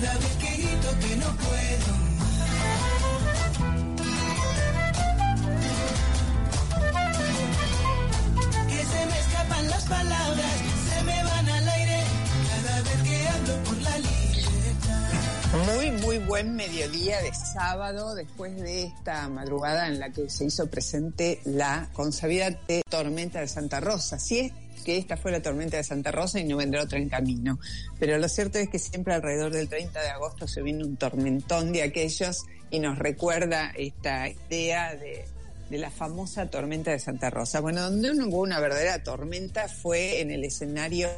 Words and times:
cada 0.00 0.14
vez 0.18 0.36
que 0.36 0.62
grito 0.62 0.88
que 1.00 1.16
no 1.16 1.26
puedo. 1.36 2.08
Que 8.68 8.84
se 8.84 9.06
me 9.06 9.18
escapan 9.18 9.70
las 9.70 9.84
palabras, 9.86 10.52
se 10.88 11.02
me 11.04 11.24
van 11.24 11.48
al 11.48 11.68
aire, 11.68 12.00
cada 12.48 12.82
vez 12.82 13.02
que 13.02 13.28
hablo 13.28 13.64
por 13.64 13.76
la 13.78 13.98
libertad. 13.98 15.74
Muy, 15.74 15.90
muy 15.90 16.18
buen 16.18 16.54
mediodía 16.54 17.20
de 17.20 17.34
sábado, 17.34 18.14
después 18.14 18.56
de 18.56 18.84
esta 18.84 19.28
madrugada 19.28 19.88
en 19.88 19.98
la 19.98 20.10
que 20.10 20.30
se 20.30 20.44
hizo 20.44 20.68
presente 20.68 21.40
la 21.44 21.88
consabida 21.92 22.50
de 22.50 22.82
tormenta 22.88 23.40
de 23.40 23.48
Santa 23.48 23.80
Rosa. 23.80 24.18
Si 24.18 24.38
es 24.38 24.52
que 24.80 24.96
esta 24.96 25.16
fue 25.16 25.32
la 25.32 25.40
tormenta 25.42 25.76
de 25.76 25.84
Santa 25.84 26.10
Rosa 26.10 26.40
y 26.40 26.44
no 26.44 26.56
vendrá 26.56 26.82
otra 26.82 26.98
en 26.98 27.08
camino. 27.08 27.58
Pero 27.98 28.18
lo 28.18 28.28
cierto 28.28 28.58
es 28.58 28.68
que 28.68 28.78
siempre 28.78 29.14
alrededor 29.14 29.52
del 29.52 29.68
30 29.68 30.00
de 30.00 30.08
agosto 30.08 30.48
se 30.48 30.62
viene 30.62 30.84
un 30.84 30.96
tormentón 30.96 31.72
de 31.72 31.82
aquellos 31.82 32.44
y 32.70 32.80
nos 32.80 32.98
recuerda 32.98 33.72
esta 33.76 34.28
idea 34.28 34.94
de, 34.94 35.24
la 35.70 35.90
famosa 35.90 36.48
tormenta 36.48 36.90
de 36.90 36.98
Santa 36.98 37.28
Rosa. 37.28 37.60
Bueno, 37.60 37.82
donde 37.82 38.10
hubo 38.10 38.40
una 38.40 38.58
verdadera 38.58 39.02
tormenta 39.02 39.68
fue 39.68 40.22
en 40.22 40.30
el 40.30 40.44
escenario 40.44 41.10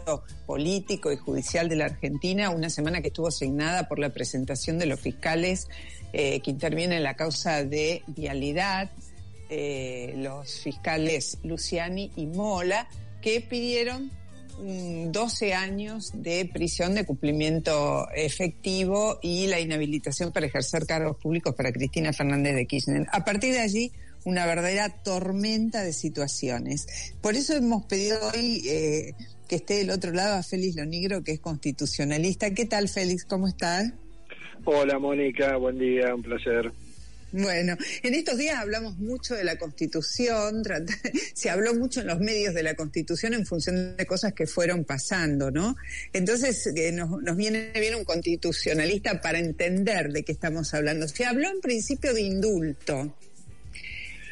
político 0.45 1.13
y 1.13 1.17
judicial 1.17 1.69
de 1.69 1.77
la 1.77 1.85
Argentina, 1.85 2.51
una 2.51 2.69
semana 2.69 3.01
que 3.01 3.09
estuvo 3.09 3.29
asignada 3.29 3.87
por 3.87 4.01
la 4.01 4.11
presentación 4.11 4.79
de 4.79 4.87
los 4.87 4.99
fiscales 4.99 5.69
eh, 6.13 6.41
que 6.41 6.51
intervienen 6.51 6.99
en 6.99 7.05
la 7.05 7.15
causa 7.15 7.63
de 7.63 8.03
vialidad, 8.09 8.91
eh, 9.49 10.15
los 10.17 10.61
fiscales 10.61 11.39
Luciani 11.45 12.11
y 12.17 12.27
Mola, 12.27 12.89
que 13.21 13.41
pidieron 13.41 14.11
mm, 14.59 15.11
12 15.11 15.55
años 15.55 16.13
de 16.15 16.49
prisión 16.53 16.95
de 16.95 17.05
cumplimiento 17.05 18.09
efectivo 18.15 19.19
y 19.23 19.47
la 19.47 19.61
inhabilitación 19.61 20.33
para 20.33 20.47
ejercer 20.47 20.87
cargos 20.87 21.17
públicos 21.17 21.55
para 21.55 21.73
Cristina 21.73 22.13
Fernández 22.13 22.55
de 22.55 22.67
Kirchner. 22.67 23.07
A 23.13 23.25
partir 23.25 23.53
de 23.53 23.61
allí, 23.61 23.93
una 24.25 24.47
verdadera 24.47 24.89
tormenta 24.89 25.83
de 25.83 25.93
situaciones. 25.93 27.15
Por 27.21 27.35
eso 27.35 27.55
hemos 27.55 27.85
pedido 27.85 28.19
hoy 28.35 28.63
eh, 28.69 29.15
que 29.49 29.57
esté 29.57 29.79
del 29.79 29.91
otro 29.91 30.13
lado 30.13 30.37
a 30.37 30.43
Félix 30.43 30.77
Lonigro, 30.77 31.25
que 31.25 31.33
es 31.33 31.41
constitucionalista. 31.41 32.53
¿Qué 32.55 32.67
tal, 32.67 32.89
Félix? 32.89 33.25
¿Cómo 33.25 33.49
estás? 33.49 33.93
Hola 34.65 34.99
Mónica, 34.99 35.57
buen 35.57 35.79
día, 35.79 36.15
un 36.15 36.23
placer. 36.23 36.71
Bueno, 37.33 37.77
en 38.03 38.15
estos 38.15 38.39
días 38.39 38.57
hablamos 38.59 38.99
mucho 38.99 39.35
de 39.35 39.45
la 39.45 39.57
Constitución, 39.57 40.63
se 41.35 41.49
habló 41.51 41.75
mucho 41.75 42.01
en 42.01 42.09
los 42.09 42.19
medios 42.19 42.55
de 42.55 42.63
la 42.65 42.75
Constitución 42.75 43.35
en 43.35 43.47
función 43.47 43.97
de 43.97 44.07
cosas 44.07 44.33
que 44.33 44.47
fueron 44.47 44.85
pasando, 44.85 45.51
¿no? 45.51 45.77
Entonces 46.13 46.67
eh, 46.75 46.91
nos, 46.93 47.23
nos 47.23 47.37
viene 47.37 47.71
bien 47.75 47.95
un 47.95 48.05
constitucionalista 48.05 49.21
para 49.21 49.39
entender 49.39 50.13
de 50.13 50.25
qué 50.25 50.33
estamos 50.33 50.75
hablando. 50.75 51.07
Se 51.07 51.25
habló 51.25 51.49
en 51.51 51.61
principio 51.61 52.13
de 52.15 52.23
indulto. 52.23 53.17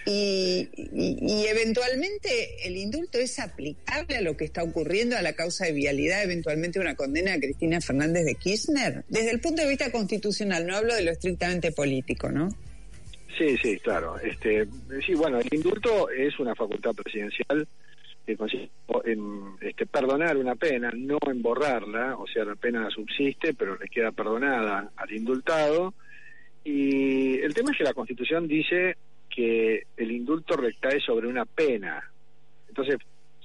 Y, 0.06 0.70
y- 0.74 1.18
y 1.20 1.46
eventualmente 1.48 2.66
el 2.66 2.78
indulto 2.78 3.18
es 3.18 3.38
aplicable 3.38 4.16
a 4.16 4.20
lo 4.22 4.38
que 4.38 4.46
está 4.46 4.62
ocurriendo 4.62 5.18
a 5.18 5.22
la 5.22 5.34
causa 5.34 5.66
de 5.66 5.72
vialidad, 5.72 6.22
eventualmente 6.22 6.80
una 6.80 6.94
condena 6.94 7.34
a 7.34 7.38
Cristina 7.38 7.80
Fernández 7.82 8.24
de 8.24 8.34
Kirchner. 8.34 9.04
Desde 9.10 9.30
el 9.30 9.40
punto 9.40 9.60
de 9.62 9.68
vista 9.68 9.92
constitucional, 9.92 10.66
no 10.66 10.76
hablo 10.76 10.94
de 10.94 11.02
lo 11.02 11.10
estrictamente 11.12 11.72
político, 11.72 12.30
¿no? 12.30 12.48
Sí, 13.38 13.56
sí, 13.56 13.78
claro. 13.78 14.18
Este, 14.18 14.66
sí, 15.06 15.14
bueno, 15.14 15.38
el 15.38 15.48
indulto 15.52 16.10
es 16.10 16.36
una 16.40 16.56
facultad 16.56 16.92
presidencial 16.92 17.68
que 18.26 18.36
consiste 18.36 18.70
en 19.04 19.54
este, 19.60 19.86
perdonar 19.86 20.36
una 20.36 20.56
pena, 20.56 20.90
no 20.94 21.18
en 21.24 21.40
borrarla, 21.40 22.16
o 22.16 22.26
sea, 22.26 22.44
la 22.44 22.56
pena 22.56 22.90
subsiste, 22.90 23.54
pero 23.54 23.76
le 23.76 23.88
queda 23.88 24.10
perdonada 24.10 24.90
al 24.96 25.12
indultado. 25.12 25.94
Y 26.64 27.38
el 27.38 27.54
tema 27.54 27.70
es 27.70 27.78
que 27.78 27.84
la 27.84 27.94
Constitución 27.94 28.48
dice 28.48 28.96
que 29.30 29.84
el 29.96 30.10
indulto 30.10 30.56
recae 30.56 31.00
sobre 31.00 31.28
una 31.28 31.44
pena. 31.44 32.02
Entonces, 32.68 32.96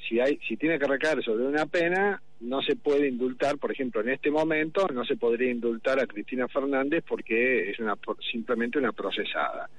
si 0.08 0.20
hay, 0.20 0.40
si 0.48 0.58
tiene 0.58 0.80
que 0.80 0.88
recaer 0.88 1.24
sobre 1.24 1.46
una 1.46 1.68
pena, 1.68 2.20
no 2.44 2.62
se 2.62 2.76
puede 2.76 3.08
indultar, 3.08 3.58
por 3.58 3.72
ejemplo, 3.72 4.02
en 4.02 4.10
este 4.10 4.30
momento 4.30 4.88
no 4.94 5.06
se 5.06 5.18
podría 5.18 5.52
indultar 5.52 6.00
a 6.00 6.08
Cristina 6.08 6.48
Fernández 6.48 7.04
porque 7.08 7.72
es 7.72 7.80
una 7.80 7.98
simplemente 8.32 8.78
una 8.78 8.92
procesada. 8.92 9.70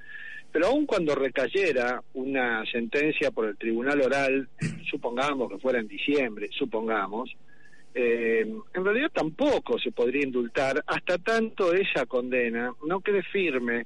Pero 0.51 0.67
aun 0.67 0.85
cuando 0.85 1.15
recayera 1.15 2.01
una 2.13 2.65
sentencia 2.65 3.31
por 3.31 3.45
el 3.45 3.57
tribunal 3.57 4.01
oral, 4.01 4.47
supongamos 4.89 5.51
que 5.51 5.59
fuera 5.59 5.79
en 5.79 5.87
diciembre, 5.87 6.49
supongamos, 6.57 7.35
eh, 7.93 8.45
en 8.73 8.85
realidad 8.85 9.09
tampoco 9.13 9.79
se 9.79 9.91
podría 9.91 10.23
indultar 10.23 10.83
hasta 10.85 11.17
tanto 11.17 11.73
esa 11.73 12.05
condena 12.05 12.73
no 12.85 12.99
quede 12.99 13.23
firme. 13.23 13.85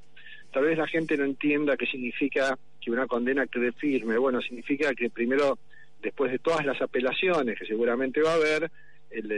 Tal 0.51 0.63
vez 0.63 0.79
la 0.79 0.87
gente 0.87 1.15
no 1.15 1.25
entienda 1.25 1.77
qué 1.77 1.85
significa 1.85 2.57
que 2.81 2.89
una 2.89 3.05
condena 3.05 3.45
quede 3.45 3.71
firme. 3.71 4.17
Bueno, 4.17 4.41
significa 4.41 4.95
que 4.95 5.11
primero, 5.11 5.59
después 6.01 6.31
de 6.31 6.39
todas 6.39 6.65
las 6.65 6.81
apelaciones 6.81 7.57
que 7.57 7.65
seguramente 7.65 8.21
va 8.21 8.31
a 8.31 8.35
haber, 8.35 8.71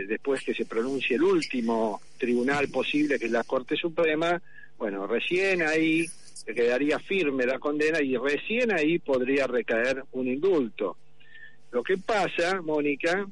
después 0.08 0.44
que 0.44 0.54
se 0.54 0.66
pronuncie 0.66 1.16
el 1.16 1.24
último 1.24 2.02
tribunal 2.18 2.68
posible, 2.70 3.18
que 3.18 3.26
es 3.26 3.32
la 3.32 3.44
Corte 3.44 3.76
Suprema, 3.76 4.42
bueno, 4.78 5.08
recién 5.08 5.62
ahí 5.62 6.06
quedaría 6.46 7.00
firme 7.00 7.46
la 7.46 7.60
condena 7.60 8.02
y 8.02 8.18
recién 8.18 8.72
ahí 8.72 9.00
podría 9.00 9.48
recaer 9.48 10.04
un 10.12 10.28
indulto. 10.28 10.98
Lo 11.72 11.84
que 11.84 11.98
pasa, 11.98 12.62
Mónica, 12.62 13.26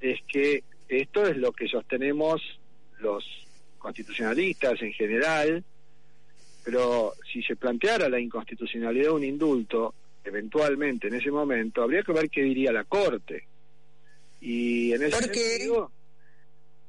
es 0.00 0.20
que 0.28 0.64
esto 0.88 1.26
es 1.26 1.36
lo 1.36 1.52
que 1.52 1.68
sostenemos 1.68 2.42
los 2.98 3.24
constitucionalistas 3.78 4.82
en 4.82 4.92
general, 4.92 5.64
pero 6.64 7.12
si 7.32 7.42
se 7.42 7.56
planteara 7.56 8.08
la 8.08 8.20
inconstitucionalidad 8.20 9.04
de 9.04 9.10
un 9.10 9.24
indulto, 9.24 9.94
eventualmente 10.26 11.08
en 11.08 11.14
ese 11.14 11.30
momento, 11.30 11.82
habría 11.82 12.02
que 12.02 12.12
ver 12.12 12.28
qué 12.30 12.42
diría 12.42 12.72
la 12.72 12.84
Corte. 12.84 13.44
Y 14.40 14.92
en 14.92 15.02
ese 15.02 15.10
¿Por 15.18 15.30
qué? 15.30 15.38
sentido, 15.38 15.90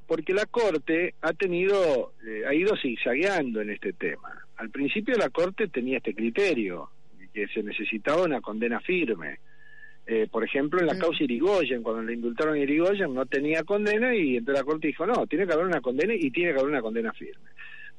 porque 0.05 0.33
la 0.33 0.45
Corte 0.45 1.15
ha 1.21 1.33
tenido, 1.33 2.13
eh, 2.25 2.43
ha 2.47 2.53
ido 2.53 2.75
zigzagueando 2.77 3.61
en 3.61 3.69
este 3.71 3.93
tema. 3.93 4.45
Al 4.57 4.69
principio 4.69 5.15
la 5.17 5.29
Corte 5.29 5.67
tenía 5.67 5.97
este 5.97 6.13
criterio, 6.13 6.89
que 7.33 7.47
se 7.47 7.61
necesitaba 7.63 8.23
una 8.23 8.41
condena 8.41 8.79
firme. 8.79 9.39
Eh, 10.07 10.27
por 10.31 10.43
ejemplo, 10.43 10.79
en 10.79 10.87
la 10.87 10.93
Mm. 10.93 10.99
causa 10.99 11.23
Irigoyen, 11.23 11.83
cuando 11.83 12.01
le 12.01 12.13
indultaron 12.13 12.55
a 12.55 12.59
Irigoyen, 12.59 13.13
no 13.13 13.25
tenía 13.25 13.63
condena 13.63 14.15
y 14.15 14.37
entonces 14.37 14.61
la 14.61 14.65
Corte 14.65 14.87
dijo, 14.87 15.05
no, 15.05 15.27
tiene 15.27 15.45
que 15.45 15.53
haber 15.53 15.65
una 15.65 15.81
condena 15.81 16.13
y 16.15 16.31
tiene 16.31 16.53
que 16.53 16.59
haber 16.59 16.71
una 16.71 16.81
condena 16.81 17.11
firme. 17.13 17.49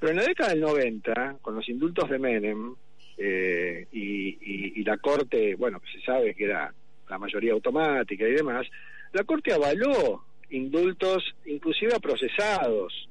Pero 0.01 0.11
en 0.13 0.17
la 0.19 0.25
década 0.25 0.51
del 0.51 0.61
90, 0.61 1.37
con 1.43 1.55
los 1.57 1.69
indultos 1.69 2.09
de 2.09 2.19
Menem 2.19 2.75
eh, 3.19 3.87
y, 3.93 4.39
y- 4.81 4.85
la 4.85 4.97
Corte, 4.97 5.55
bueno, 5.57 5.83
se 5.93 6.01
sabe 6.01 6.35
que 6.35 6.45
era 6.45 6.73
la 7.11 7.19
mayoría 7.19 7.53
automática 7.53 8.27
y 8.27 8.33
demás, 8.33 8.67
la 9.13 9.25
Corte 9.25 9.53
avaló 9.53 10.25
indultos 10.51 11.35
inclusive 11.47 11.95
a 11.95 11.99
procesados. 11.99 13.09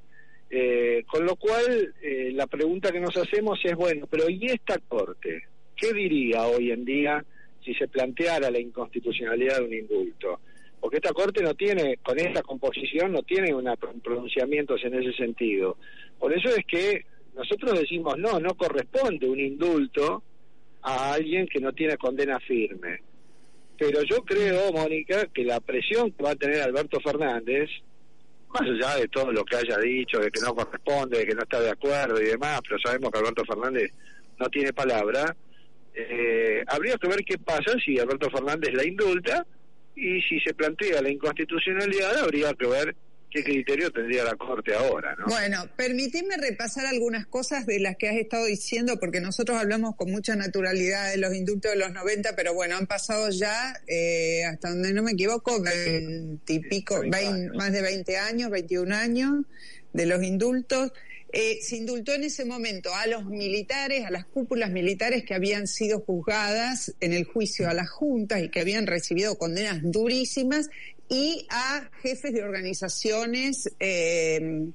Eh, 0.50 1.04
con 1.08 1.26
lo 1.26 1.36
cual, 1.36 1.94
eh, 2.02 2.32
la 2.34 2.48
pregunta 2.48 2.92
que 2.92 3.02
nos 3.02 3.16
hacemos 3.18 3.60
es, 3.64 3.76
bueno, 3.76 4.08
pero 4.10 4.30
¿y 4.30 4.46
esta 4.46 4.78
Corte? 4.88 5.44
¿Qué 5.76 5.94
diría 5.94 6.48
hoy 6.48 6.72
en 6.72 6.86
día 6.86 7.24
si 7.64 7.74
se 7.76 7.88
planteara 7.88 8.50
la 8.50 8.60
inconstitucionalidad 8.60 9.60
de 9.60 9.66
un 9.66 9.74
indulto? 9.74 10.40
Porque 10.80 10.98
esta 10.98 11.12
Corte 11.12 11.44
no 11.44 11.54
tiene, 11.54 11.98
con 11.98 12.18
esta 12.18 12.42
composición, 12.44 13.12
no 13.12 13.24
tiene 13.24 13.54
una, 13.54 13.76
pronunciamientos 13.76 14.84
en 14.86 14.96
ese 14.96 15.12
sentido. 15.18 15.78
Por 16.18 16.32
eso 16.34 16.50
es 16.50 16.66
que 16.66 17.06
nosotros 17.38 17.80
decimos, 17.80 18.18
no, 18.18 18.40
no 18.40 18.56
corresponde 18.56 19.30
un 19.30 19.40
indulto 19.40 20.24
a 20.82 21.14
alguien 21.14 21.48
que 21.48 21.60
no 21.60 21.72
tiene 21.72 21.96
condena 21.98 22.40
firme. 22.40 23.02
Pero 23.78 24.02
yo 24.04 24.24
creo, 24.24 24.72
Mónica, 24.72 25.28
que 25.28 25.44
la 25.44 25.60
presión 25.60 26.12
que 26.12 26.24
va 26.24 26.32
a 26.32 26.36
tener 26.36 26.62
Alberto 26.62 27.00
Fernández, 27.00 27.70
más 28.50 28.62
allá 28.62 28.96
de 28.96 29.08
todo 29.08 29.32
lo 29.32 29.46
que 29.46 29.58
haya 29.58 29.78
dicho, 29.78 30.20
de 30.20 30.32
que 30.32 30.42
no 30.42 30.56
corresponde, 30.56 31.20
de 31.20 31.26
que 31.28 31.36
no 31.36 31.44
está 31.44 31.62
de 31.62 31.70
acuerdo 31.70 32.20
y 32.20 32.26
demás, 32.26 32.60
pero 32.68 32.80
sabemos 32.84 33.12
que 33.12 33.20
Alberto 33.20 33.46
Fernández 33.46 33.92
no 34.40 34.48
tiene 34.50 34.74
palabra, 34.74 35.36
eh, 35.94 36.64
habría 36.68 36.98
que 36.98 37.08
ver 37.08 37.24
qué 37.24 37.38
pasa 37.38 37.76
si 37.84 38.00
Alberto 38.00 38.30
Fernández 38.32 38.74
la 38.74 38.86
indulta 38.86 39.46
y 39.96 40.22
si 40.22 40.40
se 40.40 40.54
plantea 40.54 41.02
la 41.02 41.12
inconstitucionalidad, 41.12 42.18
habría 42.18 42.54
que 42.54 42.68
ver 42.68 42.96
qué 43.30 43.44
criterio 43.44 43.92
tendría 43.92 44.24
la 44.24 44.36
Corte 44.36 44.74
ahora, 44.74 45.16
¿no? 45.16 45.26
Bueno, 45.26 45.70
permitidme 45.76 46.38
repasar 46.38 46.86
algunas 46.86 47.28
cosas 47.28 47.66
de 47.66 47.80
las 47.80 47.98
que 47.98 48.08
has 48.10 48.16
estado 48.16 48.46
diciendo, 48.46 49.00
porque 49.00 49.20
nosotros 49.20 49.58
hablamos 49.58 49.96
con 49.96 50.12
mucha 50.12 50.36
naturalidad 50.36 51.12
de 51.12 51.18
los 51.18 51.36
indultos 51.36 51.72
de 51.72 51.78
los 51.78 51.92
90, 51.92 52.36
pero 52.36 52.54
bueno, 52.54 52.78
han 52.78 52.88
pasado 52.88 53.30
ya, 53.30 53.74
eh, 53.88 54.46
hasta 54.46 54.70
donde 54.70 54.94
no 54.94 55.04
me 55.04 55.12
equivoco, 55.12 55.62
20 55.62 56.54
y 56.54 56.60
pico, 56.60 57.02
20, 57.02 57.58
más 57.58 57.72
de 57.72 57.82
20 57.82 58.18
años, 58.18 58.50
21 58.50 58.96
años 58.96 59.46
de 59.94 60.06
los 60.06 60.24
indultos. 60.24 60.92
Eh, 61.34 61.60
se 61.62 61.76
indultó 61.76 62.14
en 62.14 62.24
ese 62.24 62.46
momento 62.46 62.96
a 62.96 63.06
los 63.06 63.26
militares, 63.26 64.06
a 64.06 64.12
las 64.12 64.26
cúpulas 64.26 64.72
militares 64.72 65.26
que 65.26 65.34
habían 65.34 65.68
sido 65.68 66.00
juzgadas 66.00 66.96
en 67.02 67.12
el 67.12 67.26
juicio 67.26 67.70
a 67.70 67.74
las 67.74 67.90
juntas 67.90 68.42
y 68.42 68.50
que 68.50 68.62
habían 68.62 68.88
recibido 68.88 69.38
condenas 69.38 69.80
durísimas 69.84 70.70
y 71.10 71.46
a 71.50 71.90
jefes 72.02 72.34
de 72.34 72.44
organizaciones 72.44 73.74
eh, 73.80 74.70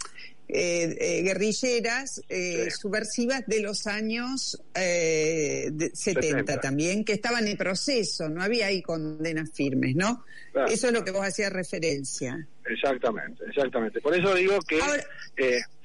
eh, 0.49 0.97
eh, 1.01 1.23
guerrilleras 1.23 2.23
eh, 2.29 2.71
subversivas 2.71 3.47
de 3.47 3.61
los 3.61 3.87
años 3.87 4.61
eh, 4.75 5.71
de 5.73 5.91
70, 5.95 6.39
70. 6.41 6.61
también, 6.61 7.05
que 7.05 7.15
estaban 7.15 7.47
en 7.49 7.57
proceso, 7.57 8.29
no 8.29 8.43
había 8.43 8.67
ahí 8.67 8.83
condenas 8.83 9.51
firmes, 9.53 9.95
¿no? 9.97 10.25
Claro. 10.53 10.69
Eso 10.71 10.89
es 10.89 10.93
lo 10.93 11.05
que 11.05 11.11
vos 11.11 11.27
hacías 11.27 11.53
referencia. 11.53 12.47
Exactamente, 12.67 13.45
exactamente. 13.49 14.01
Por 14.01 14.15
eso 14.15 14.35
digo 14.35 14.59
que 14.61 14.81
Ahora- 14.81 15.05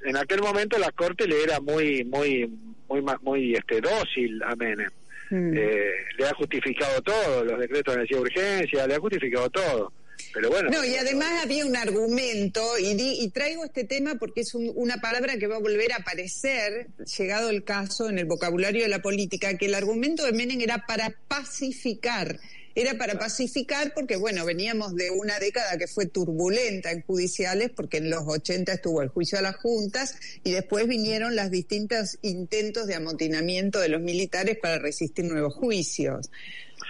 en 0.06 0.18
aquel 0.18 0.42
momento 0.42 0.78
la 0.78 0.92
Corte 0.92 1.28
le 1.28 1.44
era 1.44 1.60
muy, 1.62 2.04
muy, 2.04 2.46
muy, 2.90 3.02
muy 3.22 3.54
este, 3.54 3.80
dócil 3.80 4.42
a 4.44 4.56
Menem. 4.56 4.90
Mm. 5.30 5.54
Eh, 5.58 5.92
le 6.18 6.28
ha 6.28 6.34
justificado 6.36 7.02
todo, 7.02 7.44
los 7.46 7.60
decretos 7.60 7.94
de 7.96 8.02
necesidad 8.02 8.20
de 8.20 8.24
urgencia, 8.24 8.88
le 8.88 8.96
ha 8.96 9.00
justificado 9.00 9.50
todo. 9.50 9.94
Pero 10.34 10.50
bueno. 10.50 10.70
No, 10.70 10.84
y 10.84 10.96
además 10.96 11.44
había 11.44 11.66
un 11.66 11.76
argumento, 11.76 12.78
y, 12.78 12.94
di- 12.96 13.18
y 13.22 13.30
traigo 13.30 13.64
este 13.66 13.84
tema 13.86 14.16
porque 14.16 14.42
es 14.42 14.54
un- 14.54 14.72
una 14.76 14.98
palabra 14.98 15.38
que 15.38 15.48
va 15.48 15.56
a 15.56 15.60
volver 15.60 15.92
a 15.94 15.98
aparecer, 15.98 16.88
llegado 17.18 17.50
el 17.50 17.64
caso, 17.64 18.10
en 18.10 18.20
el 18.20 18.26
vocabulario 18.26 18.84
de 18.84 18.90
la 18.90 19.02
política, 19.02 19.58
que 19.58 19.66
el 19.68 19.74
argumento 19.76 20.26
de 20.26 20.34
Menem 20.34 20.62
era 20.62 20.84
para 20.88 21.14
pacificar. 21.28 22.40
Era 22.80 22.96
para 22.96 23.18
pacificar 23.18 23.92
porque, 23.96 24.18
bueno, 24.18 24.46
veníamos 24.46 24.94
de 24.94 25.10
una 25.10 25.40
década 25.40 25.80
que 25.80 25.88
fue 25.88 26.06
turbulenta 26.06 26.92
en 26.92 27.02
judiciales, 27.02 27.72
porque 27.76 27.98
en 27.98 28.12
los 28.12 28.22
80 28.28 28.72
estuvo 28.74 29.02
el 29.02 29.08
juicio 29.10 29.40
a 29.40 29.42
las 29.42 29.56
juntas 29.56 30.14
y 30.44 30.52
después 30.52 30.88
vinieron 30.88 31.36
los 31.36 31.50
distintos 31.50 32.20
intentos 32.22 32.86
de 32.86 32.94
amotinamiento 32.94 33.80
de 33.80 33.90
los 33.90 34.00
militares 34.02 34.60
para 34.62 34.78
resistir 34.78 35.26
nuevos 35.26 35.56
juicios. 35.56 36.30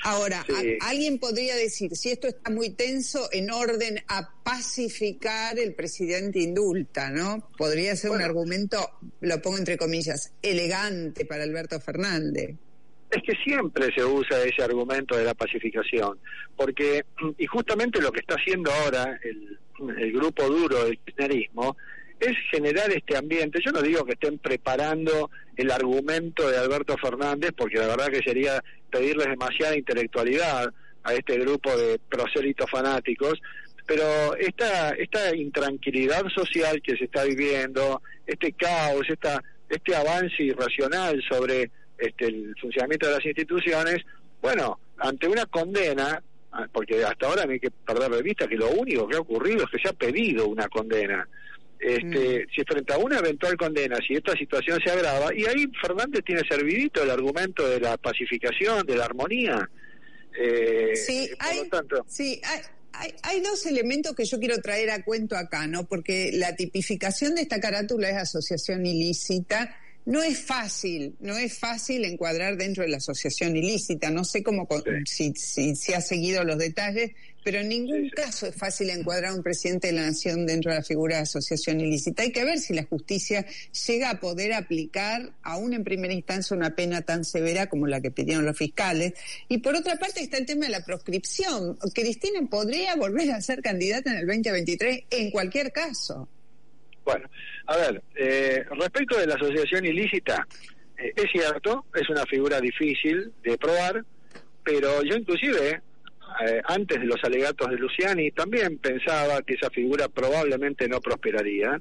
Ahora, 0.04 0.46
Sí. 0.46 0.78
a- 0.82 0.90
alguien 0.90 1.20
podría 1.20 1.56
decir, 1.56 1.96
si 1.96 2.10
esto 2.12 2.28
está 2.28 2.50
muy 2.50 2.72
tenso, 2.72 3.30
en 3.32 3.50
orden 3.50 4.02
a 4.10 4.30
pacificar, 4.44 5.58
el 5.58 5.74
presidente 5.74 6.40
indulta, 6.40 7.10
¿no? 7.12 7.50
Podría 7.58 7.96
ser 7.96 8.12
un 8.12 8.22
argumento, 8.22 8.90
lo 9.22 9.42
pongo 9.42 9.58
entre 9.58 9.78
comillas, 9.78 10.32
elegante 10.42 11.24
para 11.26 11.44
Alberto 11.44 11.80
Fernández. 11.80 12.58
Es 13.10 13.24
que 13.24 13.34
siempre 13.44 13.94
se 13.96 14.04
usa 14.04 14.44
ese 14.44 14.64
argumento 14.64 15.16
de 15.16 15.24
la 15.24 15.34
pacificación, 15.34 16.20
porque, 16.56 17.06
y 17.38 17.46
justamente 17.46 18.02
lo 18.02 18.12
que 18.12 18.20
está 18.20 18.36
haciendo 18.36 18.72
ahora 18.72 19.18
el, 19.24 19.58
grupo 20.12 20.44
duro 20.48 20.86
del 20.86 20.98
kirchnerismo, 21.00 21.78
es 22.20 22.36
generar 22.52 22.92
este 22.92 23.16
ambiente. 23.16 23.60
Yo 23.64 23.72
no 23.72 23.82
digo 23.82 24.04
que 24.04 24.14
estén 24.14 24.40
preparando 24.40 25.30
el 25.56 25.70
argumento 25.70 26.50
de 26.50 26.58
Alberto 26.58 26.98
Fernández, 26.98 27.52
porque 27.56 27.78
la 27.78 27.88
verdad 27.88 28.08
que 28.08 28.24
sería 28.24 28.62
pedirles 28.90 29.28
demasiada 29.28 29.78
intelectualidad 29.78 30.74
a 31.04 31.14
este 31.14 31.38
grupo 31.38 31.78
de 31.78 32.00
prosélitos 32.10 32.70
fanáticos, 32.70 33.40
pero 33.88 34.36
esta, 34.36 34.90
esta 34.92 35.34
intranquilidad 35.36 36.28
social 36.36 36.82
que 36.82 36.98
se 36.98 37.06
está 37.06 37.24
viviendo, 37.24 38.02
este 38.26 38.52
caos, 38.52 39.06
esta, 39.08 39.42
este 39.70 39.96
avance 39.96 40.44
irracional 40.44 41.24
sobre 41.30 41.72
este, 41.98 42.26
el 42.26 42.56
funcionamiento 42.60 43.08
de 43.08 43.14
las 43.14 43.26
instituciones, 43.26 43.98
bueno, 44.42 44.80
ante 44.98 45.28
una 45.28 45.46
condena, 45.46 46.22
ah, 46.52 46.68
porque 46.72 47.04
hasta 47.04 47.28
ahora 47.28 47.46
no 47.46 47.52
hay 47.52 47.60
que 47.60 47.72
perder 47.72 48.12
de 48.12 48.22
vista 48.22 48.48
que 48.48 48.56
lo 48.56 48.70
único 48.72 49.08
que 49.08 49.18
ha 49.18 49.22
ocurrido 49.22 49.64
es 49.64 49.72
que 49.72 49.80
se 49.80 49.90
ha 49.90 49.94
pedido 49.94 50.48
una 50.48 50.68
condena. 50.70 51.28
Este, 51.80 52.48
Si 52.56 52.64
frente 52.64 52.94
a 52.94 52.98
una 52.98 53.20
eventual 53.20 53.56
condena, 53.56 53.98
si 54.08 54.16
esta 54.16 54.34
situación 54.34 54.80
se 54.84 54.90
agrava, 54.90 55.34
y 55.34 55.46
ahí 55.46 55.68
Fernández 55.80 56.24
tiene 56.26 56.42
servidito 56.48 57.04
el 57.04 57.12
argumento 57.12 57.68
de 57.70 57.80
la 57.80 57.98
pacificación, 57.98 58.86
de 58.86 58.96
la 58.96 59.06
armonía. 59.06 59.70
Eh, 60.40 60.96
Sí, 60.96 61.30
por 61.38 61.48
hay, 61.48 61.58
lo 61.60 61.66
tanto, 61.66 62.06
sí 62.08 62.42
hay, 62.44 62.62
hay, 62.94 63.14
hay 63.24 63.42
dos 63.42 63.66
elementos 63.68 64.16
que 64.16 64.26
yo 64.26 64.40
quiero 64.40 64.60
traer 64.60 64.90
a 64.90 65.04
cuento 65.04 65.36
acá, 65.36 65.68
¿no? 65.68 65.86
Porque 65.86 66.32
la 66.34 66.56
tipificación 66.56 67.36
de 67.36 67.42
esta 67.42 67.60
carátula 67.60 68.10
es 68.10 68.18
asociación 68.18 68.86
ilícita. 68.86 69.76
No 70.08 70.24
es 70.24 70.40
fácil, 70.40 71.16
no 71.20 71.38
es 71.38 71.58
fácil 71.60 72.06
encuadrar 72.06 72.56
dentro 72.56 72.84
de 72.84 72.90
la 72.90 72.98
asociación 72.98 73.58
ilícita. 73.58 74.10
No 74.10 74.24
sé 74.24 74.42
cómo, 74.42 74.66
con- 74.66 74.82
si, 75.06 75.34
si, 75.36 75.76
si 75.76 75.94
ha 75.94 76.00
seguido 76.00 76.46
los 76.46 76.58
detalles, 76.58 77.12
pero 77.44 77.60
en 77.60 77.68
ningún 77.68 78.04
Sí, 78.04 78.06
sí. 78.06 78.12
caso 78.12 78.48
es 78.48 78.56
fácil 78.56 78.90
encuadrar 78.90 79.32
a 79.32 79.36
un 79.36 79.44
presidente 79.44 79.88
de 79.88 79.94
la 79.94 80.04
nación 80.06 80.46
dentro 80.46 80.72
de 80.72 80.78
la 80.78 80.84
figura 80.84 81.18
de 81.18 81.24
asociación 81.24 81.82
ilícita. 81.82 82.24
Hay 82.24 82.32
que 82.32 82.46
ver 82.46 82.58
si 82.60 82.74
la 82.74 82.84
justicia 82.86 83.46
llega 83.86 84.10
a 84.12 84.20
poder 84.22 84.54
aplicar, 84.54 85.34
aún 85.44 85.74
en 85.74 85.84
primera 85.84 86.14
instancia, 86.14 86.56
una 86.56 86.74
pena 86.74 87.02
tan 87.02 87.26
severa 87.26 87.68
como 87.68 87.86
la 87.86 88.00
que 88.00 88.10
pidieron 88.10 88.46
los 88.46 88.58
fiscales. 88.58 89.12
Y 89.50 89.58
por 89.58 89.76
otra 89.76 89.98
parte 89.98 90.22
está 90.22 90.38
el 90.38 90.46
tema 90.46 90.68
de 90.68 90.72
la 90.72 90.86
proscripción. 90.86 91.78
Cristina 91.94 92.40
podría 92.50 92.96
volver 92.96 93.32
a 93.32 93.42
ser 93.42 93.62
candidata 93.62 94.12
en 94.12 94.20
el 94.20 94.26
2023 94.28 95.04
en 95.10 95.32
cualquier 95.32 95.74
caso. 95.74 96.30
Bueno, 97.08 97.30
a 97.68 97.78
ver, 97.78 98.04
eh, 98.18 98.66
respecto 98.70 99.18
de 99.18 99.28
la 99.28 99.36
asociación 99.36 99.86
ilícita, 99.86 100.46
eh, 100.98 101.14
es 101.16 101.32
cierto, 101.32 101.86
es 101.96 102.10
una 102.10 102.26
figura 102.26 102.60
difícil 102.60 103.32
de 103.42 103.58
probar, 103.58 104.04
pero 104.62 105.02
yo 105.04 105.16
inclusive, 105.16 105.82
eh, 106.46 106.62
antes 106.66 107.00
de 107.00 107.06
los 107.06 107.24
alegatos 107.24 107.70
de 107.70 107.78
Luciani, 107.78 108.32
también 108.32 108.78
pensaba 108.80 109.42
que 109.42 109.54
esa 109.54 109.70
figura 109.70 110.10
probablemente 110.10 110.90
no 110.90 111.00
prosperaría, 111.00 111.80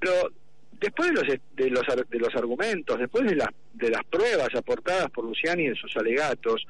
pero 0.00 0.32
después 0.72 1.10
de 1.10 1.14
los, 1.14 1.28
de 1.54 1.70
los, 1.70 2.10
de 2.10 2.18
los 2.18 2.34
argumentos, 2.34 2.98
después 2.98 3.26
de, 3.26 3.36
las 3.36 3.50
de 3.74 3.90
las 3.90 4.04
pruebas 4.06 4.52
aportadas 4.56 5.08
por 5.12 5.24
Luciani 5.24 5.66
en 5.66 5.76
sus 5.76 5.96
alegatos, 5.96 6.66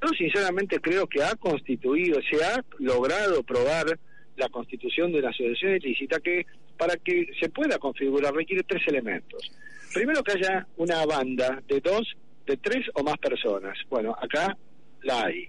yo 0.00 0.08
sinceramente 0.16 0.78
creo 0.78 1.08
que 1.08 1.24
ha 1.24 1.34
constituido, 1.34 2.20
se 2.30 2.44
ha 2.44 2.64
logrado 2.78 3.42
probar 3.42 3.98
la 4.36 4.48
constitución 4.50 5.10
de 5.10 5.18
una 5.18 5.30
asociación 5.30 5.74
ilícita 5.76 6.20
que 6.20 6.46
para 6.76 6.96
que 6.96 7.26
se 7.40 7.48
pueda 7.48 7.78
configurar 7.78 8.34
requiere 8.34 8.62
tres 8.62 8.82
elementos. 8.86 9.50
Primero 9.92 10.22
que 10.22 10.32
haya 10.32 10.66
una 10.76 11.04
banda 11.06 11.62
de 11.68 11.80
dos, 11.80 12.16
de 12.46 12.56
tres 12.56 12.86
o 12.94 13.02
más 13.02 13.16
personas. 13.18 13.78
Bueno, 13.88 14.16
acá 14.20 14.56
la 15.02 15.26
hay. 15.26 15.48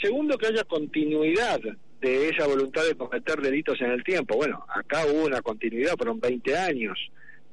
Segundo 0.00 0.38
que 0.38 0.46
haya 0.46 0.64
continuidad 0.64 1.60
de 2.00 2.28
esa 2.28 2.46
voluntad 2.46 2.84
de 2.84 2.94
cometer 2.94 3.40
delitos 3.40 3.80
en 3.80 3.90
el 3.90 4.04
tiempo. 4.04 4.36
Bueno, 4.36 4.64
acá 4.68 5.06
hubo 5.06 5.24
una 5.24 5.40
continuidad, 5.42 5.96
fueron 5.96 6.20
20 6.20 6.56
años, 6.56 6.98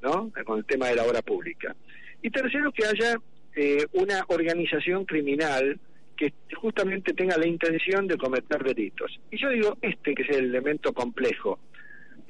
¿no? 0.01 0.31
Con 0.45 0.59
el 0.59 0.65
tema 0.65 0.87
de 0.87 0.95
la 0.95 1.05
obra 1.05 1.21
pública. 1.21 1.75
Y 2.21 2.29
tercero 2.29 2.71
que 2.71 2.85
haya 2.85 3.15
eh, 3.55 3.85
una 3.93 4.25
organización 4.27 5.05
criminal 5.05 5.79
que 6.17 6.33
justamente 6.55 7.13
tenga 7.13 7.37
la 7.37 7.47
intención 7.47 8.07
de 8.07 8.17
cometer 8.17 8.63
delitos. 8.63 9.19
Y 9.31 9.37
yo 9.37 9.49
digo 9.49 9.77
este 9.81 10.13
que 10.13 10.23
es 10.23 10.29
el 10.29 10.45
elemento 10.45 10.93
complejo. 10.93 11.59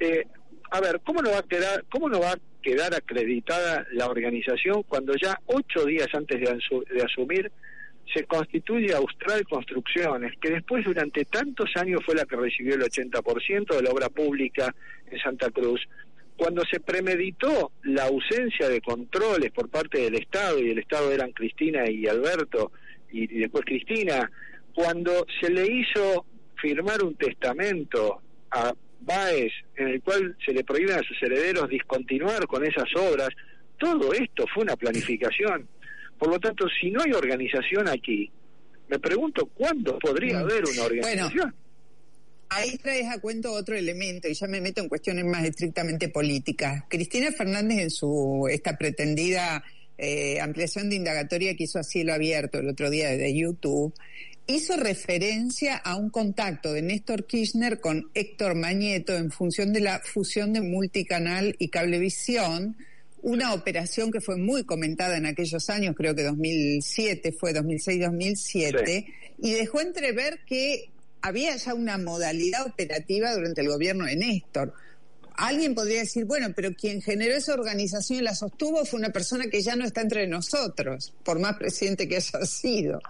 Eh, 0.00 0.26
a 0.72 0.80
ver, 0.80 1.00
¿cómo 1.04 1.22
no 1.22 1.30
va 1.30 1.38
a 1.38 1.42
quedar, 1.42 1.84
cómo 1.90 2.08
no 2.08 2.20
va 2.20 2.32
a 2.32 2.38
quedar 2.62 2.94
acreditada 2.94 3.86
la 3.92 4.06
organización 4.06 4.82
cuando 4.84 5.14
ya 5.16 5.38
ocho 5.46 5.84
días 5.84 6.08
antes 6.14 6.40
de, 6.40 6.46
asu- 6.46 6.86
de 6.88 7.02
asumir 7.02 7.50
se 8.12 8.24
constituye 8.24 8.92
Austral 8.94 9.44
Construcciones, 9.44 10.32
que 10.40 10.50
después 10.50 10.84
durante 10.84 11.24
tantos 11.24 11.70
años 11.76 12.00
fue 12.04 12.14
la 12.14 12.24
que 12.24 12.36
recibió 12.36 12.74
el 12.74 12.82
80% 12.82 13.74
de 13.76 13.82
la 13.82 13.90
obra 13.90 14.08
pública 14.08 14.74
en 15.10 15.18
Santa 15.20 15.50
Cruz, 15.50 15.80
cuando 16.36 16.62
se 16.70 16.80
premeditó 16.80 17.72
la 17.84 18.04
ausencia 18.04 18.68
de 18.68 18.80
controles 18.80 19.50
por 19.52 19.68
parte 19.70 20.00
del 20.00 20.14
Estado, 20.16 20.58
y 20.58 20.70
el 20.70 20.78
Estado 20.78 21.10
eran 21.12 21.32
Cristina 21.32 21.88
y 21.90 22.06
Alberto, 22.06 22.72
y, 23.10 23.24
y 23.24 23.40
después 23.40 23.64
Cristina, 23.64 24.30
cuando 24.74 25.26
se 25.40 25.50
le 25.50 25.66
hizo 25.66 26.26
firmar 26.60 27.02
un 27.04 27.14
testamento 27.14 28.20
a 28.50 28.74
Baez 29.04 29.52
en 29.76 29.88
el 29.88 30.02
cual 30.02 30.36
se 30.44 30.52
le 30.52 30.64
prohíben 30.64 30.96
a 30.96 31.02
sus 31.02 31.20
herederos 31.22 31.68
discontinuar 31.68 32.46
con 32.46 32.64
esas 32.64 32.88
obras, 32.96 33.28
todo 33.78 34.12
esto 34.12 34.44
fue 34.54 34.62
una 34.64 34.76
planificación. 34.76 35.68
Por 36.18 36.28
lo 36.30 36.38
tanto, 36.38 36.66
si 36.80 36.90
no 36.90 37.02
hay 37.02 37.12
organización 37.12 37.88
aquí, 37.88 38.30
me 38.88 38.98
pregunto 38.98 39.46
cuándo 39.46 39.98
podría 39.98 40.38
Mm. 40.38 40.42
haber 40.42 40.64
una 40.66 40.82
organización. 40.84 41.54
Ahí 42.50 42.76
traes 42.76 43.08
a 43.08 43.18
cuento 43.18 43.50
otro 43.52 43.74
elemento 43.74 44.28
y 44.28 44.34
ya 44.34 44.46
me 44.46 44.60
meto 44.60 44.82
en 44.82 44.88
cuestiones 44.88 45.24
más 45.24 45.42
estrictamente 45.44 46.10
políticas. 46.10 46.84
Cristina 46.88 47.32
Fernández 47.32 47.78
en 47.80 47.90
su 47.90 48.46
esta 48.50 48.76
pretendida 48.76 49.64
eh, 49.98 50.40
ampliación 50.40 50.90
de 50.90 50.96
indagatoria 50.96 51.54
que 51.54 51.64
hizo 51.64 51.78
a 51.78 51.82
cielo 51.82 52.12
abierto 52.12 52.58
el 52.58 52.68
otro 52.68 52.90
día 52.90 53.10
de 53.10 53.34
YouTube 53.34 53.94
hizo 54.52 54.76
referencia 54.76 55.76
a 55.76 55.96
un 55.96 56.10
contacto 56.10 56.72
de 56.72 56.82
Néstor 56.82 57.26
Kirchner 57.26 57.80
con 57.80 58.10
Héctor 58.14 58.54
Mañeto 58.54 59.16
en 59.16 59.30
función 59.30 59.72
de 59.72 59.80
la 59.80 60.00
fusión 60.00 60.52
de 60.52 60.60
multicanal 60.60 61.56
y 61.58 61.68
cablevisión, 61.68 62.76
una 63.22 63.54
operación 63.54 64.10
que 64.10 64.20
fue 64.20 64.36
muy 64.36 64.64
comentada 64.64 65.16
en 65.16 65.26
aquellos 65.26 65.70
años, 65.70 65.94
creo 65.96 66.14
que 66.14 66.24
2007 66.24 67.32
fue 67.32 67.54
2006-2007, 67.54 69.06
y 69.38 69.52
dejó 69.52 69.80
entrever 69.80 70.40
que 70.46 70.90
había 71.20 71.56
ya 71.56 71.74
una 71.74 71.98
modalidad 71.98 72.66
operativa 72.66 73.32
durante 73.34 73.60
el 73.60 73.68
gobierno 73.68 74.04
de 74.06 74.16
Néstor. 74.16 74.74
Alguien 75.36 75.74
podría 75.74 76.00
decir, 76.00 76.24
bueno, 76.24 76.52
pero 76.54 76.74
quien 76.74 77.00
generó 77.00 77.34
esa 77.34 77.54
organización 77.54 78.18
y 78.18 78.22
la 78.22 78.34
sostuvo 78.34 78.84
fue 78.84 78.98
una 78.98 79.10
persona 79.10 79.46
que 79.46 79.62
ya 79.62 79.76
no 79.76 79.84
está 79.84 80.02
entre 80.02 80.26
nosotros, 80.26 81.14
por 81.24 81.38
más 81.38 81.56
presidente 81.56 82.08
que 82.08 82.16
haya 82.16 82.44
sido. 82.44 83.00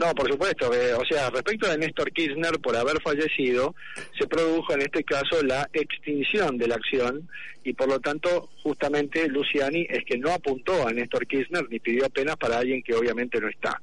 No, 0.00 0.14
por 0.14 0.30
supuesto. 0.30 0.70
o 0.70 1.04
sea, 1.04 1.28
respecto 1.28 1.68
de 1.68 1.76
Néstor 1.76 2.10
Kirchner, 2.10 2.58
por 2.58 2.74
haber 2.74 3.02
fallecido, 3.02 3.74
se 4.18 4.26
produjo 4.26 4.72
en 4.72 4.80
este 4.80 5.04
caso 5.04 5.42
la 5.42 5.68
extinción 5.74 6.56
de 6.56 6.68
la 6.68 6.76
acción 6.76 7.28
y 7.64 7.74
por 7.74 7.86
lo 7.88 8.00
tanto, 8.00 8.48
justamente 8.62 9.28
Luciani 9.28 9.86
es 9.90 10.02
que 10.06 10.16
no 10.16 10.30
apuntó 10.30 10.88
a 10.88 10.92
Néstor 10.92 11.26
Kirchner 11.26 11.68
ni 11.68 11.80
pidió 11.80 12.08
penas 12.08 12.36
para 12.36 12.56
alguien 12.56 12.82
que 12.82 12.94
obviamente 12.94 13.38
no 13.42 13.50
está. 13.50 13.82